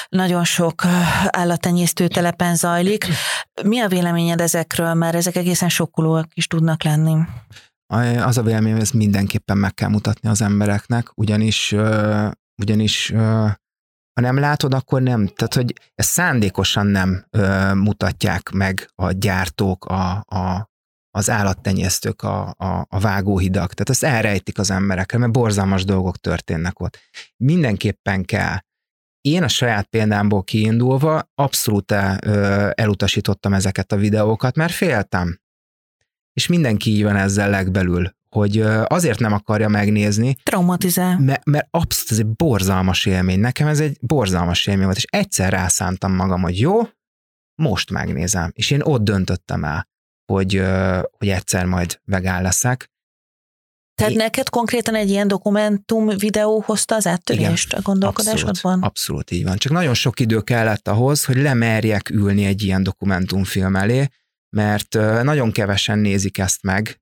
nagyon 0.08 0.44
sok 0.44 0.82
állattenyésztő 1.28 2.08
telepen 2.08 2.56
zajlik. 2.56 3.06
Mi 3.62 3.80
a 3.80 3.88
véleményed 3.88 4.40
ezekről, 4.40 4.94
mert 4.94 5.14
ezek 5.14 5.36
egészen 5.36 5.68
sokkolóak 5.68 6.26
is 6.34 6.46
tudnak 6.46 6.82
lenni? 6.82 7.16
Az 8.24 8.38
a 8.38 8.42
vélemény, 8.42 8.72
hogy 8.72 8.80
ezt 8.80 8.94
mindenképpen 8.94 9.56
meg 9.56 9.74
kell 9.74 9.88
mutatni 9.88 10.28
az 10.28 10.42
embereknek, 10.42 11.10
ugyanis, 11.14 11.74
ugyanis 12.62 13.12
ha 14.18 14.24
nem 14.24 14.38
látod, 14.38 14.74
akkor 14.74 15.02
nem. 15.02 15.26
Tehát, 15.26 15.54
hogy 15.54 15.72
ezt 15.94 16.10
szándékosan 16.10 16.86
nem 16.86 17.26
mutatják 17.74 18.50
meg 18.50 18.90
a 18.94 19.12
gyártók, 19.12 19.84
a, 19.84 20.10
a, 20.26 20.70
az 21.18 21.30
állattenyésztők, 21.30 22.22
a, 22.22 22.54
a, 22.58 22.86
a 22.88 23.00
vágóhidak. 23.00 23.74
Tehát 23.74 23.90
ezt 23.90 24.04
elrejtik 24.04 24.58
az 24.58 24.70
emberekre, 24.70 25.18
mert 25.18 25.32
borzalmas 25.32 25.84
dolgok 25.84 26.16
történnek 26.16 26.80
ott. 26.80 26.98
Mindenképpen 27.36 28.24
kell 28.24 28.56
én 29.20 29.42
a 29.42 29.48
saját 29.48 29.86
példámból 29.86 30.42
kiindulva 30.42 31.30
abszolút 31.34 31.92
elutasítottam 32.72 33.54
ezeket 33.54 33.92
a 33.92 33.96
videókat, 33.96 34.56
mert 34.56 34.72
féltem. 34.72 35.40
És 36.32 36.46
mindenki 36.46 36.90
így 36.90 37.02
van 37.02 37.16
ezzel 37.16 37.50
legbelül, 37.50 38.16
hogy 38.28 38.60
azért 38.86 39.18
nem 39.18 39.32
akarja 39.32 39.68
megnézni. 39.68 40.36
Traumatizál. 40.42 41.18
Mert, 41.18 41.44
mert 41.44 41.68
abszolút 41.70 42.10
ez 42.10 42.18
egy 42.18 42.36
borzalmas 42.36 43.06
élmény. 43.06 43.40
Nekem 43.40 43.66
ez 43.66 43.80
egy 43.80 43.98
borzalmas 44.00 44.66
élmény 44.66 44.84
volt, 44.84 44.96
és 44.96 45.06
egyszer 45.10 45.52
rászántam 45.52 46.14
magam, 46.14 46.42
hogy 46.42 46.60
jó, 46.60 46.80
most 47.54 47.90
megnézem. 47.90 48.50
És 48.54 48.70
én 48.70 48.80
ott 48.82 49.02
döntöttem 49.02 49.64
el, 49.64 49.88
hogy, 50.32 50.62
hogy 51.18 51.28
egyszer 51.28 51.64
majd 51.64 52.00
vegán 52.04 52.42
leszek, 52.42 52.90
tehát 53.98 54.12
é. 54.12 54.16
neked 54.16 54.48
konkrétan 54.48 54.94
egy 54.94 55.10
ilyen 55.10 55.28
dokumentum 55.28 56.08
videó 56.08 56.62
hozta 56.66 56.94
az 56.94 57.06
áttörést 57.06 57.66
Igen, 57.66 57.78
a 57.78 57.82
gondolkodásodban? 57.82 58.50
Abszolút, 58.52 58.84
abszolút 58.84 59.30
így 59.30 59.44
van. 59.44 59.56
Csak 59.56 59.72
nagyon 59.72 59.94
sok 59.94 60.20
idő 60.20 60.40
kellett 60.40 60.88
ahhoz, 60.88 61.24
hogy 61.24 61.36
lemerjek 61.36 62.10
ülni 62.10 62.44
egy 62.44 62.62
ilyen 62.62 62.82
dokumentumfilm 62.82 63.76
elé, 63.76 64.08
mert 64.56 64.94
nagyon 65.22 65.52
kevesen 65.52 65.98
nézik 65.98 66.38
ezt 66.38 66.62
meg, 66.62 67.00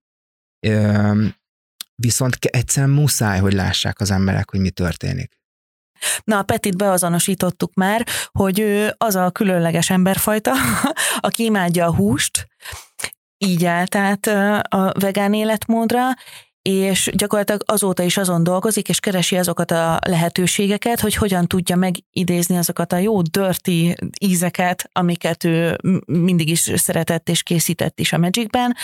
viszont 1.95 2.37
egyszerűen 2.41 2.93
muszáj, 2.93 3.39
hogy 3.39 3.53
lássák 3.53 4.01
az 4.01 4.11
emberek, 4.11 4.51
hogy 4.51 4.61
mi 4.61 4.71
történik. 4.71 5.35
Na, 6.25 6.39
a 6.39 6.43
Petit 6.43 6.77
beazonosítottuk 6.77 7.75
már, 7.75 8.07
hogy 8.33 8.59
ő 8.59 8.95
az 8.97 9.15
a 9.15 9.31
különleges 9.31 9.91
emberfajta, 9.91 10.53
aki 11.19 11.45
imádja 11.45 11.87
a 11.87 11.95
húst, 11.95 12.47
így 13.39 13.65
állt 13.65 13.95
át 13.95 14.27
a 14.69 14.93
vegán 15.01 15.35
életmódra, 15.35 16.03
és 16.63 17.11
gyakorlatilag 17.15 17.63
azóta 17.67 18.03
is 18.03 18.17
azon 18.17 18.43
dolgozik, 18.43 18.89
és 18.89 19.01
keresi 19.01 19.37
azokat 19.37 19.71
a 19.71 19.99
lehetőségeket, 20.07 21.01
hogy 21.01 21.15
hogyan 21.15 21.47
tudja 21.47 21.77
megidézni 21.77 22.57
azokat 22.57 22.93
a 22.93 22.97
jó 22.97 23.23
dirty 23.23 23.95
ízeket, 24.21 24.91
amiket 24.93 25.45
ő 25.45 25.77
mindig 26.07 26.49
is 26.49 26.71
szeretett 26.75 27.29
és 27.29 27.43
készített 27.43 28.01
is 28.01 28.13
a 28.13 28.19
Magicben, 28.19 28.77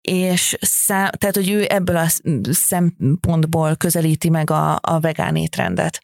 és 0.00 0.56
szá, 0.60 1.10
tehát, 1.10 1.34
hogy 1.34 1.50
ő 1.50 1.66
ebből 1.68 1.96
a 1.96 2.06
szempontból 2.50 3.76
közelíti 3.76 4.28
meg 4.28 4.50
a, 4.50 4.78
a 4.82 5.00
vegán 5.00 5.36
étrendet. 5.36 6.00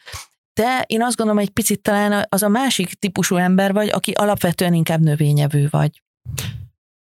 Te, 0.52 0.84
én 0.86 1.02
azt 1.02 1.16
gondolom, 1.16 1.42
egy 1.42 1.50
picit 1.50 1.80
talán 1.80 2.26
az 2.28 2.42
a 2.42 2.48
másik 2.48 2.92
típusú 2.92 3.36
ember 3.36 3.72
vagy, 3.72 3.88
aki 3.88 4.10
alapvetően 4.10 4.74
inkább 4.74 5.00
növényevő 5.00 5.68
vagy. 5.70 6.02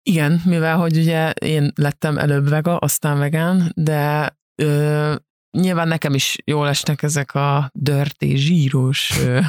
Igen, 0.10 0.42
mivel 0.46 0.78
hogy 0.78 0.98
ugye 0.98 1.32
én 1.32 1.72
lettem 1.76 2.18
előbb 2.18 2.50
vega, 2.50 2.78
aztán 2.78 3.18
vegán, 3.18 3.72
de 3.76 4.36
ö, 4.56 5.16
nyilván 5.58 5.88
nekem 5.88 6.14
is 6.14 6.36
jól 6.46 6.68
esnek 6.68 7.04
ezek 7.04 7.34
a 7.36 7.70
dörti, 7.74 8.38
zsíros, 8.38 9.12
ö, 9.20 9.40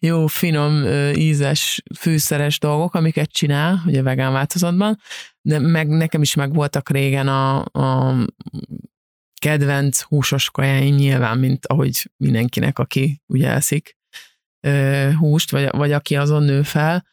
jó, 0.00 0.26
finom, 0.26 0.72
ö, 0.72 1.10
ízes, 1.10 1.82
fűszeres 1.98 2.58
dolgok, 2.58 2.94
amiket 2.94 3.30
csinál, 3.30 3.82
ugye 3.86 4.02
vegán 4.02 4.32
változatban, 4.32 4.98
de 5.40 5.58
meg 5.58 5.88
nekem 5.88 6.22
is 6.22 6.34
meg 6.34 6.54
voltak 6.54 6.88
régen 6.88 7.28
a, 7.28 7.64
a 7.64 8.16
kedvenc 9.40 10.00
húsos 10.00 10.50
kajáim 10.50 10.94
nyilván, 10.94 11.38
mint 11.38 11.66
ahogy 11.66 12.10
mindenkinek, 12.16 12.78
aki 12.78 13.22
ugye 13.26 13.50
eszik 13.50 13.96
ö, 14.66 15.10
húst, 15.18 15.50
vagy, 15.50 15.68
vagy 15.70 15.92
aki 15.92 16.16
azon 16.16 16.42
nő 16.42 16.62
fel, 16.62 17.08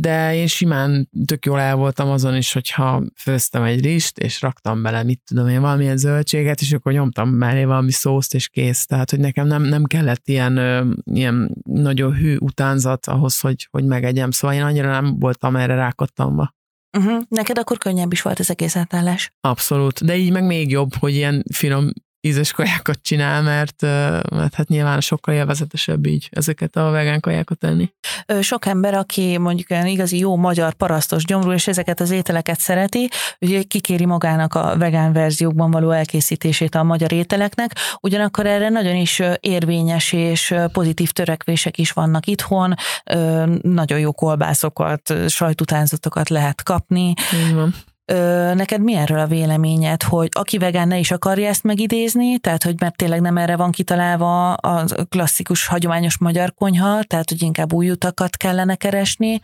de 0.00 0.34
én 0.34 0.46
simán 0.46 1.10
tök 1.24 1.44
jól 1.44 1.60
el 1.60 1.76
voltam 1.76 2.10
azon 2.10 2.36
is, 2.36 2.52
hogyha 2.52 3.02
főztem 3.16 3.62
egy 3.62 3.84
rist, 3.84 4.18
és 4.18 4.40
raktam 4.40 4.82
bele, 4.82 5.02
mit 5.02 5.20
tudom 5.24 5.48
én, 5.48 5.60
valamilyen 5.60 5.96
zöldséget, 5.96 6.60
és 6.60 6.72
akkor 6.72 6.92
nyomtam 6.92 7.28
mellé 7.28 7.64
valami 7.64 7.90
szószt, 7.90 8.34
és 8.34 8.48
kész. 8.48 8.86
Tehát, 8.86 9.10
hogy 9.10 9.20
nekem 9.20 9.46
nem, 9.46 9.62
nem 9.62 9.84
kellett 9.84 10.28
ilyen, 10.28 10.58
ilyen 11.04 11.54
nagyon 11.64 12.14
hű 12.14 12.36
utánzat 12.36 13.06
ahhoz, 13.06 13.40
hogy, 13.40 13.68
hogy 13.70 13.84
megegyem. 13.84 14.30
Szóval 14.30 14.56
én 14.56 14.62
annyira 14.62 14.90
nem 14.90 15.18
voltam 15.18 15.56
erre 15.56 15.74
rákattamva. 15.74 16.54
Uh-huh. 16.98 17.22
Neked 17.28 17.58
akkor 17.58 17.78
könnyebb 17.78 18.12
is 18.12 18.22
volt 18.22 18.40
ez 18.40 18.50
egész 18.50 18.76
átállás. 18.76 19.32
Abszolút, 19.40 20.04
de 20.04 20.16
így 20.16 20.32
meg 20.32 20.44
még 20.44 20.70
jobb, 20.70 20.94
hogy 20.94 21.14
ilyen 21.14 21.44
finom 21.52 21.90
ízes 22.24 22.52
kajákat 22.52 22.98
csinál, 23.02 23.42
mert, 23.42 23.82
mert 24.30 24.54
hát 24.54 24.68
nyilván 24.68 25.00
sokkal 25.00 25.34
élvezetesebb 25.34 26.06
így 26.06 26.28
ezeket 26.30 26.76
a 26.76 26.90
vegán 26.90 27.20
kajákat 27.20 27.58
tenni. 27.58 27.92
Sok 28.40 28.66
ember, 28.66 28.94
aki 28.94 29.38
mondjuk 29.38 29.70
olyan 29.70 29.86
igazi 29.86 30.18
jó 30.18 30.36
magyar 30.36 30.74
parasztos 30.74 31.24
gyomrú, 31.24 31.52
és 31.52 31.66
ezeket 31.66 32.00
az 32.00 32.10
ételeket 32.10 32.60
szereti, 32.60 33.08
ugye 33.40 33.62
kikéri 33.62 34.04
magának 34.04 34.54
a 34.54 34.78
vegán 34.78 35.12
verziókban 35.12 35.70
való 35.70 35.90
elkészítését 35.90 36.74
a 36.74 36.82
magyar 36.82 37.12
ételeknek, 37.12 37.76
ugyanakkor 38.00 38.46
erre 38.46 38.68
nagyon 38.68 38.96
is 38.96 39.22
érvényes 39.40 40.12
és 40.12 40.54
pozitív 40.72 41.10
törekvések 41.10 41.78
is 41.78 41.90
vannak 41.90 42.26
itthon, 42.26 42.74
nagyon 43.62 43.98
jó 43.98 44.12
kolbászokat, 44.12 45.14
sajtutánzatokat 45.28 46.28
lehet 46.28 46.62
kapni. 46.62 47.14
Így 47.46 47.54
van. 47.54 47.74
Ö, 48.12 48.54
neked 48.54 48.80
mi 48.80 48.94
erről 48.94 49.18
a 49.18 49.26
véleményed, 49.26 50.02
hogy 50.02 50.28
aki 50.32 50.58
vegán 50.58 50.88
ne 50.88 50.98
is 50.98 51.10
akarja 51.10 51.48
ezt 51.48 51.62
megidézni, 51.62 52.38
tehát 52.38 52.62
hogy 52.62 52.80
mert 52.80 52.96
tényleg 52.96 53.20
nem 53.20 53.36
erre 53.36 53.56
van 53.56 53.70
kitalálva 53.70 54.52
a 54.52 54.84
klasszikus, 55.08 55.66
hagyományos 55.66 56.18
magyar 56.18 56.54
konyha, 56.54 57.02
tehát 57.02 57.28
hogy 57.28 57.42
inkább 57.42 57.72
új 57.72 57.90
utakat 57.90 58.36
kellene 58.36 58.74
keresni, 58.74 59.40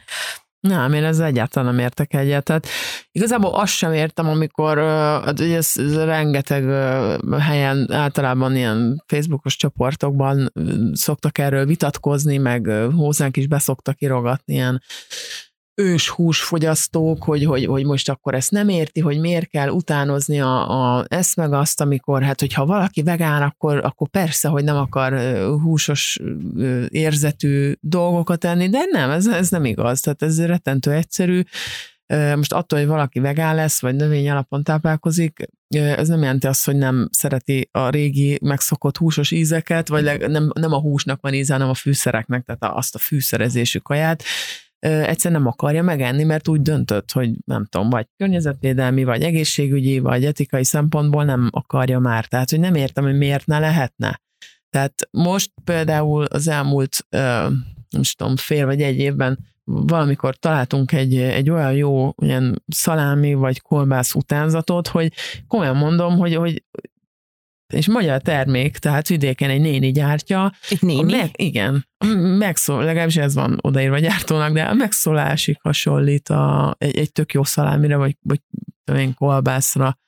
nem, 0.60 0.92
én 0.92 1.04
ezzel 1.04 1.26
egyáltalán 1.26 1.74
nem 1.74 1.84
értek 1.84 2.14
egyet. 2.14 2.44
Tehát 2.44 2.66
igazából 3.12 3.54
azt 3.54 3.72
sem 3.72 3.92
értem, 3.92 4.28
amikor 4.28 4.78
hát 5.24 5.40
ugye 5.40 5.56
ez, 5.56 5.72
ez 5.76 6.04
rengeteg 6.04 6.64
helyen, 7.38 7.92
általában 7.92 8.56
ilyen 8.56 9.04
Facebookos 9.06 9.56
csoportokban 9.56 10.52
szoktak 10.92 11.38
erről 11.38 11.66
vitatkozni, 11.66 12.36
meg 12.36 12.70
hozzánk 12.96 13.36
is 13.36 13.46
beszoktak 13.46 14.00
irogatni 14.00 14.54
ilyen 14.54 14.82
ős 15.74 16.08
húsfogyasztók, 16.08 17.24
hogy, 17.24 17.44
hogy, 17.44 17.64
hogy 17.64 17.84
most 17.84 18.08
akkor 18.08 18.34
ezt 18.34 18.50
nem 18.50 18.68
érti, 18.68 19.00
hogy 19.00 19.20
miért 19.20 19.48
kell 19.48 19.68
utánozni 19.68 20.40
a, 20.40 20.96
a 20.96 21.04
ezt 21.08 21.36
meg 21.36 21.52
azt, 21.52 21.80
amikor, 21.80 22.22
hát 22.22 22.40
hogyha 22.40 22.66
valaki 22.66 23.02
vegán, 23.02 23.42
akkor, 23.42 23.84
akkor 23.84 24.08
persze, 24.08 24.48
hogy 24.48 24.64
nem 24.64 24.76
akar 24.76 25.12
húsos 25.62 26.20
érzetű 26.88 27.72
dolgokat 27.80 28.44
enni, 28.44 28.68
de 28.68 28.84
nem, 28.90 29.10
ez, 29.10 29.26
ez 29.26 29.48
nem 29.48 29.64
igaz, 29.64 30.00
tehát 30.00 30.22
ez 30.22 30.46
rettentő 30.46 30.92
egyszerű. 30.92 31.42
Most 32.36 32.52
attól, 32.52 32.78
hogy 32.78 32.88
valaki 32.88 33.20
vegán 33.20 33.54
lesz, 33.54 33.80
vagy 33.80 33.94
növény 33.94 34.30
alapon 34.30 34.62
táplálkozik, 34.62 35.48
ez 35.68 36.08
nem 36.08 36.20
jelenti 36.20 36.46
azt, 36.46 36.64
hogy 36.64 36.76
nem 36.76 37.08
szereti 37.12 37.68
a 37.72 37.88
régi 37.88 38.38
megszokott 38.42 38.96
húsos 38.96 39.30
ízeket, 39.30 39.88
vagy 39.88 40.28
nem, 40.28 40.50
nem 40.54 40.72
a 40.72 40.80
húsnak 40.80 41.20
van 41.20 41.34
íze, 41.34 41.52
hanem 41.52 41.68
a 41.68 41.74
fűszereknek, 41.74 42.44
tehát 42.44 42.76
azt 42.76 42.94
a 42.94 42.98
fűszerezésű 42.98 43.78
kaját 43.78 44.22
egyszer 44.80 45.32
nem 45.32 45.46
akarja 45.46 45.82
megenni, 45.82 46.24
mert 46.24 46.48
úgy 46.48 46.62
döntött, 46.62 47.12
hogy 47.12 47.30
nem 47.44 47.66
tudom, 47.66 47.90
vagy 47.90 48.06
környezetvédelmi, 48.16 49.04
vagy 49.04 49.22
egészségügyi, 49.22 49.98
vagy 49.98 50.24
etikai 50.24 50.64
szempontból 50.64 51.24
nem 51.24 51.48
akarja 51.50 51.98
már. 51.98 52.26
Tehát, 52.26 52.50
hogy 52.50 52.60
nem 52.60 52.74
értem, 52.74 53.04
hogy 53.04 53.16
miért 53.16 53.46
ne 53.46 53.58
lehetne. 53.58 54.20
Tehát 54.70 54.94
most 55.10 55.52
például 55.64 56.24
az 56.24 56.48
elmúlt, 56.48 57.06
nem 57.08 58.02
tudom, 58.16 58.36
fél 58.36 58.66
vagy 58.66 58.82
egy 58.82 58.98
évben 58.98 59.38
valamikor 59.64 60.36
találtunk 60.36 60.92
egy, 60.92 61.16
egy 61.16 61.50
olyan 61.50 61.72
jó 61.72 62.12
ilyen 62.16 62.62
szalámi 62.66 63.34
vagy 63.34 63.60
kolbász 63.60 64.14
utánzatot, 64.14 64.88
hogy 64.88 65.12
komolyan 65.46 65.76
mondom, 65.76 66.18
hogy, 66.18 66.34
hogy 66.34 66.64
és 67.72 67.88
magyar 67.88 68.22
termék, 68.22 68.78
tehát 68.78 69.08
vidéken 69.08 69.50
egy 69.50 69.60
néni 69.60 69.92
gyártja. 69.92 70.52
Egy 70.68 70.82
néni? 70.82 71.12
Meg, 71.12 71.30
igen. 71.32 71.86
Megszól, 72.38 72.84
legalábbis 72.84 73.16
ez 73.16 73.34
van 73.34 73.58
odaírva 73.60 73.98
gyártónak, 73.98 74.52
de 74.52 74.62
a 74.62 74.74
megszólásig 74.74 75.58
hasonlít 75.60 76.28
a, 76.28 76.74
egy, 76.78 76.98
egy 76.98 77.12
tök 77.12 77.32
jó 77.32 77.44
szalámire, 77.44 77.96
vagy, 77.96 78.16
vagy 78.20 78.40
én 78.94 79.14
kolbászra. 79.14 79.98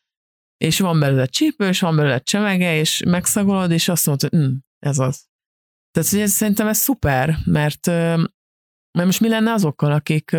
És 0.57 0.81
van 0.81 1.01
belőle 1.01 1.27
csípő, 1.27 1.69
és 1.69 1.81
van 1.81 1.97
belőle 1.97 2.19
csemege, 2.19 2.77
és 2.77 3.03
megszagolod, 3.07 3.71
és 3.71 3.89
azt 3.89 4.07
mondod, 4.07 4.31
hogy 4.31 4.41
hm, 4.41 4.53
ez 4.79 4.99
az. 4.99 5.27
Tehát 5.91 6.09
hogy 6.09 6.21
ez, 6.21 6.31
szerintem 6.31 6.67
ez 6.67 6.79
szuper, 6.79 7.37
mert, 7.45 7.87
mert 7.87 9.07
most 9.07 9.21
mi 9.21 9.29
lenne 9.29 9.53
azokkal, 9.53 9.93
akik 9.93 10.37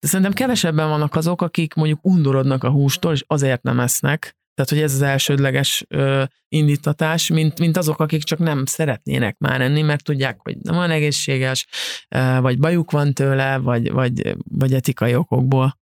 de 0.00 0.06
szerintem 0.06 0.32
kevesebben 0.32 0.88
vannak 0.88 1.14
azok, 1.14 1.42
akik 1.42 1.74
mondjuk 1.74 2.04
undorodnak 2.04 2.64
a 2.64 2.70
hústól, 2.70 3.12
és 3.12 3.24
azért 3.26 3.62
nem 3.62 3.80
esznek, 3.80 4.36
tehát, 4.58 4.72
hogy 4.72 4.82
ez 4.82 4.94
az 4.94 5.02
elsődleges 5.02 5.84
ö, 5.88 6.24
indítatás, 6.48 7.28
mint, 7.28 7.58
mint 7.58 7.76
azok, 7.76 8.00
akik 8.00 8.22
csak 8.22 8.38
nem 8.38 8.66
szeretnének 8.66 9.38
már 9.38 9.60
enni, 9.60 9.82
mert 9.82 10.04
tudják, 10.04 10.40
hogy 10.42 10.56
nem 10.56 10.76
olyan 10.76 10.90
egészséges, 10.90 11.66
ö, 12.08 12.38
vagy 12.40 12.58
bajuk 12.58 12.90
van 12.90 13.12
tőle, 13.12 13.56
vagy, 13.56 13.92
vagy, 13.92 14.36
vagy 14.50 14.74
etikai 14.74 15.14
okokból. 15.14 15.78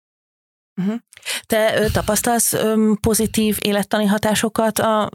Uh-huh. 0.81 0.95
Te 1.45 1.81
ö, 1.81 1.89
tapasztalsz 1.89 2.53
ö, 2.53 2.91
pozitív 3.01 3.57
élettani 3.61 4.05
hatásokat 4.05 4.79
a 4.79 5.09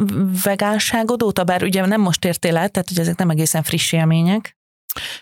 vegánságod 0.44 1.22
óta, 1.22 1.44
bár 1.44 1.62
ugye 1.62 1.86
nem 1.86 2.00
most 2.00 2.24
értél 2.24 2.56
át, 2.56 2.72
tehát 2.72 2.88
hogy 2.88 2.98
ezek 2.98 3.16
nem 3.16 3.30
egészen 3.30 3.62
friss 3.62 3.92
élmények. 3.92 4.56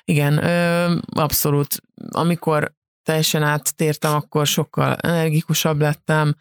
Igen, 0.04 0.44
ö, 0.44 0.94
abszolút. 1.10 1.76
Amikor 2.10 2.74
teljesen 3.02 3.42
áttértem, 3.42 4.14
akkor 4.14 4.46
sokkal 4.46 4.94
energikusabb 4.94 5.80
lettem, 5.80 6.34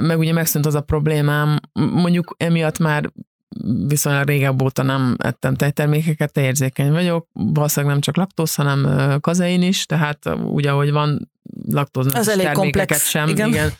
meg 0.00 0.18
ugye 0.18 0.32
megszűnt 0.32 0.66
az 0.66 0.74
a 0.74 0.80
problémám, 0.80 1.58
mondjuk 1.72 2.34
emiatt 2.36 2.78
már 2.78 3.12
viszonylag 3.86 4.26
régebb 4.26 4.62
óta 4.62 4.82
nem 4.82 5.16
ettem 5.18 5.54
tejtermékeket, 5.54 6.36
érzékeny 6.36 6.90
vagyok, 6.92 7.28
valószínűleg 7.32 7.92
nem 7.92 8.02
csak 8.02 8.16
laktóz, 8.16 8.54
hanem 8.54 8.88
kazein 9.20 9.62
is, 9.62 9.86
tehát 9.86 10.18
ugye, 10.44 10.70
ahogy 10.70 10.90
van 10.90 11.30
laktóz 11.68 12.14
az 12.14 12.28
elég 12.28 12.52
komplex. 12.52 13.08
sem, 13.08 13.28
igen. 13.28 13.48
igen 13.48 13.72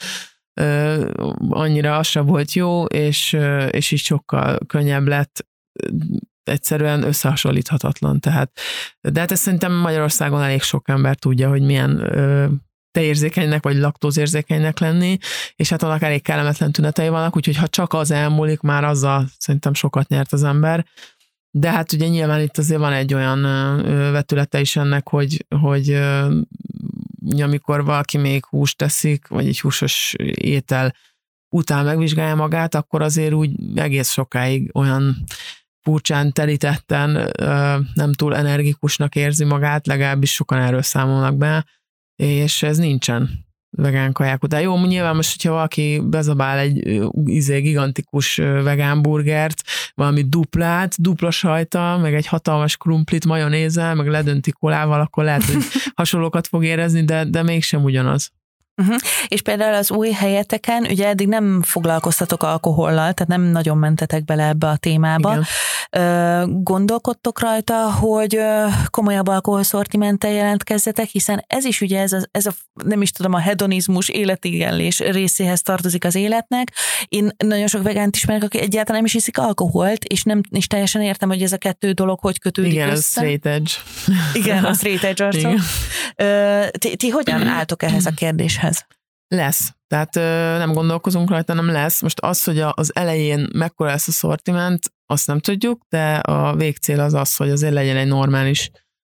annyira 1.48 1.96
az 1.96 2.06
sem 2.06 2.26
volt 2.26 2.52
jó, 2.52 2.84
és, 2.84 3.36
és 3.70 3.90
így 3.90 3.98
sokkal 3.98 4.58
könnyebb 4.66 5.06
lett, 5.06 5.46
egyszerűen 6.44 7.02
összehasonlíthatatlan. 7.02 8.20
Tehát, 8.20 8.60
de 9.00 9.20
hát 9.20 9.30
ezt 9.30 9.42
szerintem 9.42 9.72
Magyarországon 9.72 10.42
elég 10.42 10.62
sok 10.62 10.88
ember 10.88 11.16
tudja, 11.16 11.48
hogy 11.48 11.62
milyen 11.62 12.12
tejérzékenynek 12.98 13.62
vagy 13.62 13.76
laktózérzékenynek 13.76 14.78
lenni, 14.78 15.18
és 15.56 15.68
hát 15.68 15.82
annak 15.82 16.02
elég 16.02 16.22
kellemetlen 16.22 16.72
tünetei 16.72 17.08
vannak, 17.08 17.36
úgyhogy 17.36 17.56
ha 17.56 17.68
csak 17.68 17.92
az 17.92 18.10
elmúlik, 18.10 18.60
már 18.60 18.84
azzal 18.84 19.28
szerintem 19.38 19.74
sokat 19.74 20.08
nyert 20.08 20.32
az 20.32 20.42
ember. 20.42 20.86
De 21.50 21.70
hát 21.70 21.92
ugye 21.92 22.08
nyilván 22.08 22.40
itt 22.40 22.58
azért 22.58 22.80
van 22.80 22.92
egy 22.92 23.14
olyan 23.14 23.42
vetülete 24.12 24.60
is 24.60 24.76
ennek, 24.76 25.08
hogy, 25.08 25.46
hogy 25.60 26.00
amikor 27.40 27.84
valaki 27.84 28.18
még 28.18 28.44
húst 28.44 28.76
teszik, 28.76 29.28
vagy 29.28 29.46
egy 29.46 29.60
húsos 29.60 30.14
étel 30.34 30.94
után 31.48 31.84
megvizsgálja 31.84 32.34
magát, 32.34 32.74
akkor 32.74 33.02
azért 33.02 33.32
úgy 33.32 33.50
egész 33.74 34.10
sokáig 34.10 34.70
olyan 34.74 35.24
furcsán 35.80 36.32
telítetten, 36.32 37.32
nem 37.94 38.12
túl 38.12 38.36
energikusnak 38.36 39.14
érzi 39.14 39.44
magát, 39.44 39.86
legalábbis 39.86 40.32
sokan 40.32 40.58
erről 40.58 40.82
számolnak 40.82 41.36
be, 41.36 41.64
és 42.22 42.62
ez 42.62 42.78
nincsen 42.78 43.46
vegán 43.70 44.12
kaják 44.12 44.42
után. 44.42 44.60
Jó, 44.60 44.86
nyilván 44.86 45.16
most, 45.16 45.36
hogyha 45.36 45.52
valaki 45.52 46.02
bezabál 46.04 46.58
egy 46.58 47.00
izé, 47.24 47.60
gigantikus 47.60 48.36
vegán 48.36 49.02
burgert, 49.02 49.62
valami 49.94 50.22
duplát, 50.28 51.00
dupla 51.00 51.30
sajta, 51.30 51.98
meg 52.02 52.14
egy 52.14 52.26
hatalmas 52.26 52.76
krumplit 52.76 53.26
majonézzel, 53.26 53.94
meg 53.94 54.08
ledönti 54.08 54.50
kolával, 54.50 55.00
akkor 55.00 55.24
lehet, 55.24 55.44
hogy 55.44 55.62
hasonlókat 55.94 56.46
fog 56.46 56.64
érezni, 56.64 57.04
de, 57.04 57.24
de 57.24 57.42
mégsem 57.42 57.84
ugyanaz. 57.84 58.32
Uh-huh. 58.78 58.96
És 59.28 59.42
például 59.42 59.74
az 59.74 59.90
új 59.90 60.10
helyeteken, 60.10 60.86
ugye 60.90 61.06
eddig 61.06 61.28
nem 61.28 61.62
foglalkoztatok 61.62 62.42
alkohollal, 62.42 63.12
tehát 63.12 63.26
nem 63.26 63.42
nagyon 63.42 63.78
mentetek 63.78 64.24
bele 64.24 64.46
ebbe 64.46 64.66
a 64.66 64.76
témába. 64.76 65.30
Igen. 65.30 65.44
Gondolkodtok 66.62 67.40
rajta, 67.40 67.92
hogy 67.92 68.40
komolyabb 68.86 69.26
alkoholszortimenttel 69.26 70.30
jelentkezzetek, 70.30 71.08
hiszen 71.08 71.44
ez 71.46 71.64
is 71.64 71.80
ugye 71.80 72.00
ez 72.00 72.12
a, 72.12 72.20
ez 72.30 72.46
a 72.46 72.52
nem 72.84 73.02
is 73.02 73.10
tudom, 73.10 73.32
a 73.32 73.38
hedonizmus, 73.38 74.08
életigenlés 74.08 74.98
részéhez 74.98 75.62
tartozik 75.62 76.04
az 76.04 76.14
életnek. 76.14 76.72
Én 77.04 77.30
nagyon 77.36 77.66
sok 77.66 77.82
vegánt 77.82 78.16
ismerek, 78.16 78.42
aki 78.42 78.58
egyáltalán 78.58 78.96
nem 78.96 79.04
is 79.04 79.14
iszik 79.14 79.38
alkoholt, 79.38 80.04
és 80.04 80.22
nem 80.22 80.40
is 80.50 80.66
teljesen 80.66 81.02
értem, 81.02 81.28
hogy 81.28 81.42
ez 81.42 81.52
a 81.52 81.56
kettő 81.56 81.92
dolog 81.92 82.18
hogy 82.20 82.38
kötődik 82.38 82.72
Igen, 82.72 82.90
össze. 82.90 83.26
Igen, 83.26 83.38
straight 83.38 83.46
edge. 83.46 83.70
Igen, 84.32 84.64
a 84.64 84.72
straight 84.72 85.04
edge 85.04 85.24
arcok. 85.26 85.60
Ti, 86.78 86.96
ti 86.96 87.08
hogyan 87.08 87.46
álltok 87.58 87.82
ehhez 87.82 88.06
a 88.06 88.10
kérdéshez? 88.10 88.67
Lesz. 89.28 89.72
Tehát 89.86 90.16
ö, 90.16 90.20
nem 90.58 90.72
gondolkozunk 90.72 91.30
rajta, 91.30 91.54
nem 91.54 91.70
lesz. 91.70 92.02
Most 92.02 92.20
az, 92.20 92.44
hogy 92.44 92.58
az 92.58 92.94
elején 92.94 93.48
mekkora 93.52 93.90
lesz 93.90 94.08
a 94.08 94.12
szortiment, 94.12 94.92
azt 95.06 95.26
nem 95.26 95.38
tudjuk, 95.38 95.82
de 95.88 96.14
a 96.14 96.56
végcél 96.56 97.00
az 97.00 97.14
az, 97.14 97.36
hogy 97.36 97.50
azért 97.50 97.72
legyen 97.72 97.96
egy 97.96 98.06
normális 98.06 98.70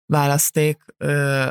választék, 0.07 0.85
ö, 0.97 1.47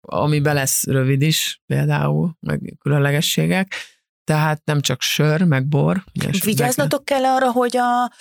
amiben 0.00 0.54
lesz 0.54 0.84
rövid 0.84 1.22
is 1.22 1.62
például, 1.66 2.36
meg 2.40 2.76
különlegességek. 2.80 3.74
Tehát 4.24 4.64
nem 4.64 4.80
csak 4.80 5.00
sör, 5.00 5.42
meg 5.42 5.66
bor. 5.66 6.04
Vigyáznatok 6.44 7.04
kell 7.04 7.24
arra, 7.24 7.50
hogy 7.52 7.76
a 7.76 8.12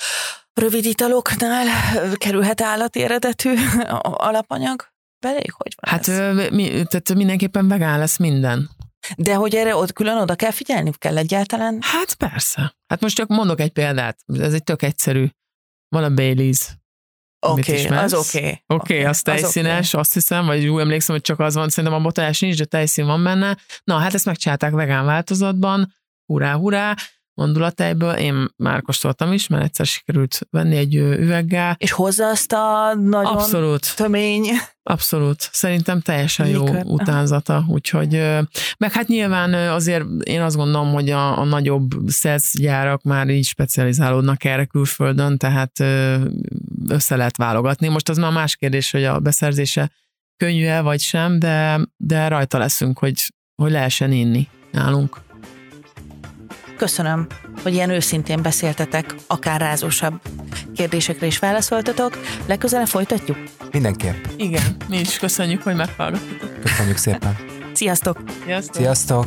rövid 0.53 0.85
italoknál 0.85 1.65
kerülhet 2.15 2.61
állati 2.61 3.03
eredetű 3.03 3.53
alapanyag 4.01 4.87
beléjük? 5.19 5.55
Hogy 5.55 5.75
van 5.81 5.91
Hát 5.93 6.07
ez? 6.07 6.49
mi, 6.49 6.67
tehát 6.67 7.13
mindenképpen 7.13 7.67
vegán 7.67 7.99
lesz 7.99 8.17
minden. 8.17 8.69
De 9.15 9.35
hogy 9.35 9.55
erre 9.55 9.75
ott 9.75 9.93
külön 9.93 10.17
oda 10.17 10.35
kell 10.35 10.51
figyelni? 10.51 10.91
Kell 10.97 11.17
egyáltalán? 11.17 11.77
Hát 11.81 12.13
persze. 12.13 12.75
Hát 12.87 13.01
most 13.01 13.15
csak 13.15 13.27
mondok 13.27 13.59
egy 13.59 13.71
példát. 13.71 14.19
Ez 14.39 14.53
egy 14.53 14.63
tök 14.63 14.81
egyszerű. 14.81 15.27
Van 15.89 16.03
a 16.03 16.13
Baileys. 16.13 16.77
Oké, 17.39 17.85
okay, 17.85 17.97
az 17.97 18.13
oké. 18.13 18.37
Okay. 18.37 18.63
Oké, 18.67 18.93
okay, 18.93 19.05
az 19.05 19.21
tejszínes, 19.21 19.87
okay. 19.87 20.01
azt 20.01 20.13
hiszem, 20.13 20.45
vagy 20.45 20.67
úgy 20.67 20.81
emlékszem, 20.81 21.15
hogy 21.15 21.23
csak 21.23 21.39
az 21.39 21.55
van, 21.55 21.69
szerintem 21.69 21.99
a 21.99 22.01
botás 22.01 22.39
nincs, 22.39 22.57
de 22.57 22.65
tejszín 22.65 23.05
van 23.05 23.23
benne. 23.23 23.57
Na, 23.83 23.97
hát 23.97 24.13
ezt 24.13 24.25
megcsinálták 24.25 24.71
vegán 24.71 25.05
változatban, 25.05 25.93
hurrá, 26.25 26.53
hurrá, 26.53 26.95
mandulatejből. 27.37 28.13
Én 28.13 28.47
már 28.55 28.81
kóstoltam 28.81 29.31
is, 29.31 29.47
mert 29.47 29.63
egyszer 29.63 29.85
sikerült 29.85 30.39
venni 30.49 30.75
egy 30.75 30.95
üveggel. 30.95 31.75
És 31.77 31.91
hozza 31.91 32.27
azt 32.27 32.53
a 32.53 32.93
nagyon 32.95 33.33
Abszolút. 33.33 33.95
tömény... 33.95 34.45
Abszolút. 34.83 35.49
Szerintem 35.51 36.01
teljesen 36.01 36.47
jó 36.47 36.63
Mikor? 36.63 36.81
utánzata. 36.85 37.65
Úgyhogy, 37.67 38.11
meg 38.77 38.91
hát 38.91 39.07
nyilván 39.07 39.53
azért 39.53 40.05
én 40.23 40.41
azt 40.41 40.55
gondolom, 40.55 40.93
hogy 40.93 41.09
a, 41.09 41.39
a 41.39 41.43
nagyobb 41.43 41.87
gyárak 42.53 43.03
már 43.03 43.29
így 43.29 43.45
specializálódnak 43.45 44.43
erre 44.43 44.65
külföldön, 44.65 45.37
tehát 45.37 45.79
össze 46.87 47.15
lehet 47.15 47.37
válogatni. 47.37 47.87
Most 47.87 48.09
az 48.09 48.17
már 48.17 48.31
más 48.31 48.55
kérdés, 48.55 48.91
hogy 48.91 49.03
a 49.03 49.19
beszerzése 49.19 49.91
könnyű-e 50.37 50.81
vagy 50.81 50.99
sem, 50.99 51.39
de, 51.39 51.79
de 51.97 52.27
rajta 52.27 52.57
leszünk, 52.57 52.99
hogy, 52.99 53.33
hogy 53.55 53.71
lehessen 53.71 54.11
inni 54.11 54.47
nálunk. 54.71 55.25
Köszönöm, 56.77 57.27
hogy 57.63 57.73
ilyen 57.73 57.89
őszintén 57.89 58.41
beszéltetek, 58.41 59.15
akár 59.27 59.61
rázósabb 59.61 60.21
kérdésekre 60.75 61.25
is 61.25 61.39
válaszoltatok. 61.39 62.17
Legközelebb 62.45 62.87
folytatjuk? 62.87 63.37
Mindenképp. 63.71 64.25
Igen, 64.37 64.75
mi 64.87 64.99
is 64.99 65.17
köszönjük, 65.17 65.63
hogy 65.63 65.75
meghallgattatok. 65.75 66.61
Köszönjük 66.61 66.97
szépen. 66.97 67.35
Sziasztok! 67.73 68.17
Sziasztok! 68.45 68.75
Sziasztok. 68.75 69.25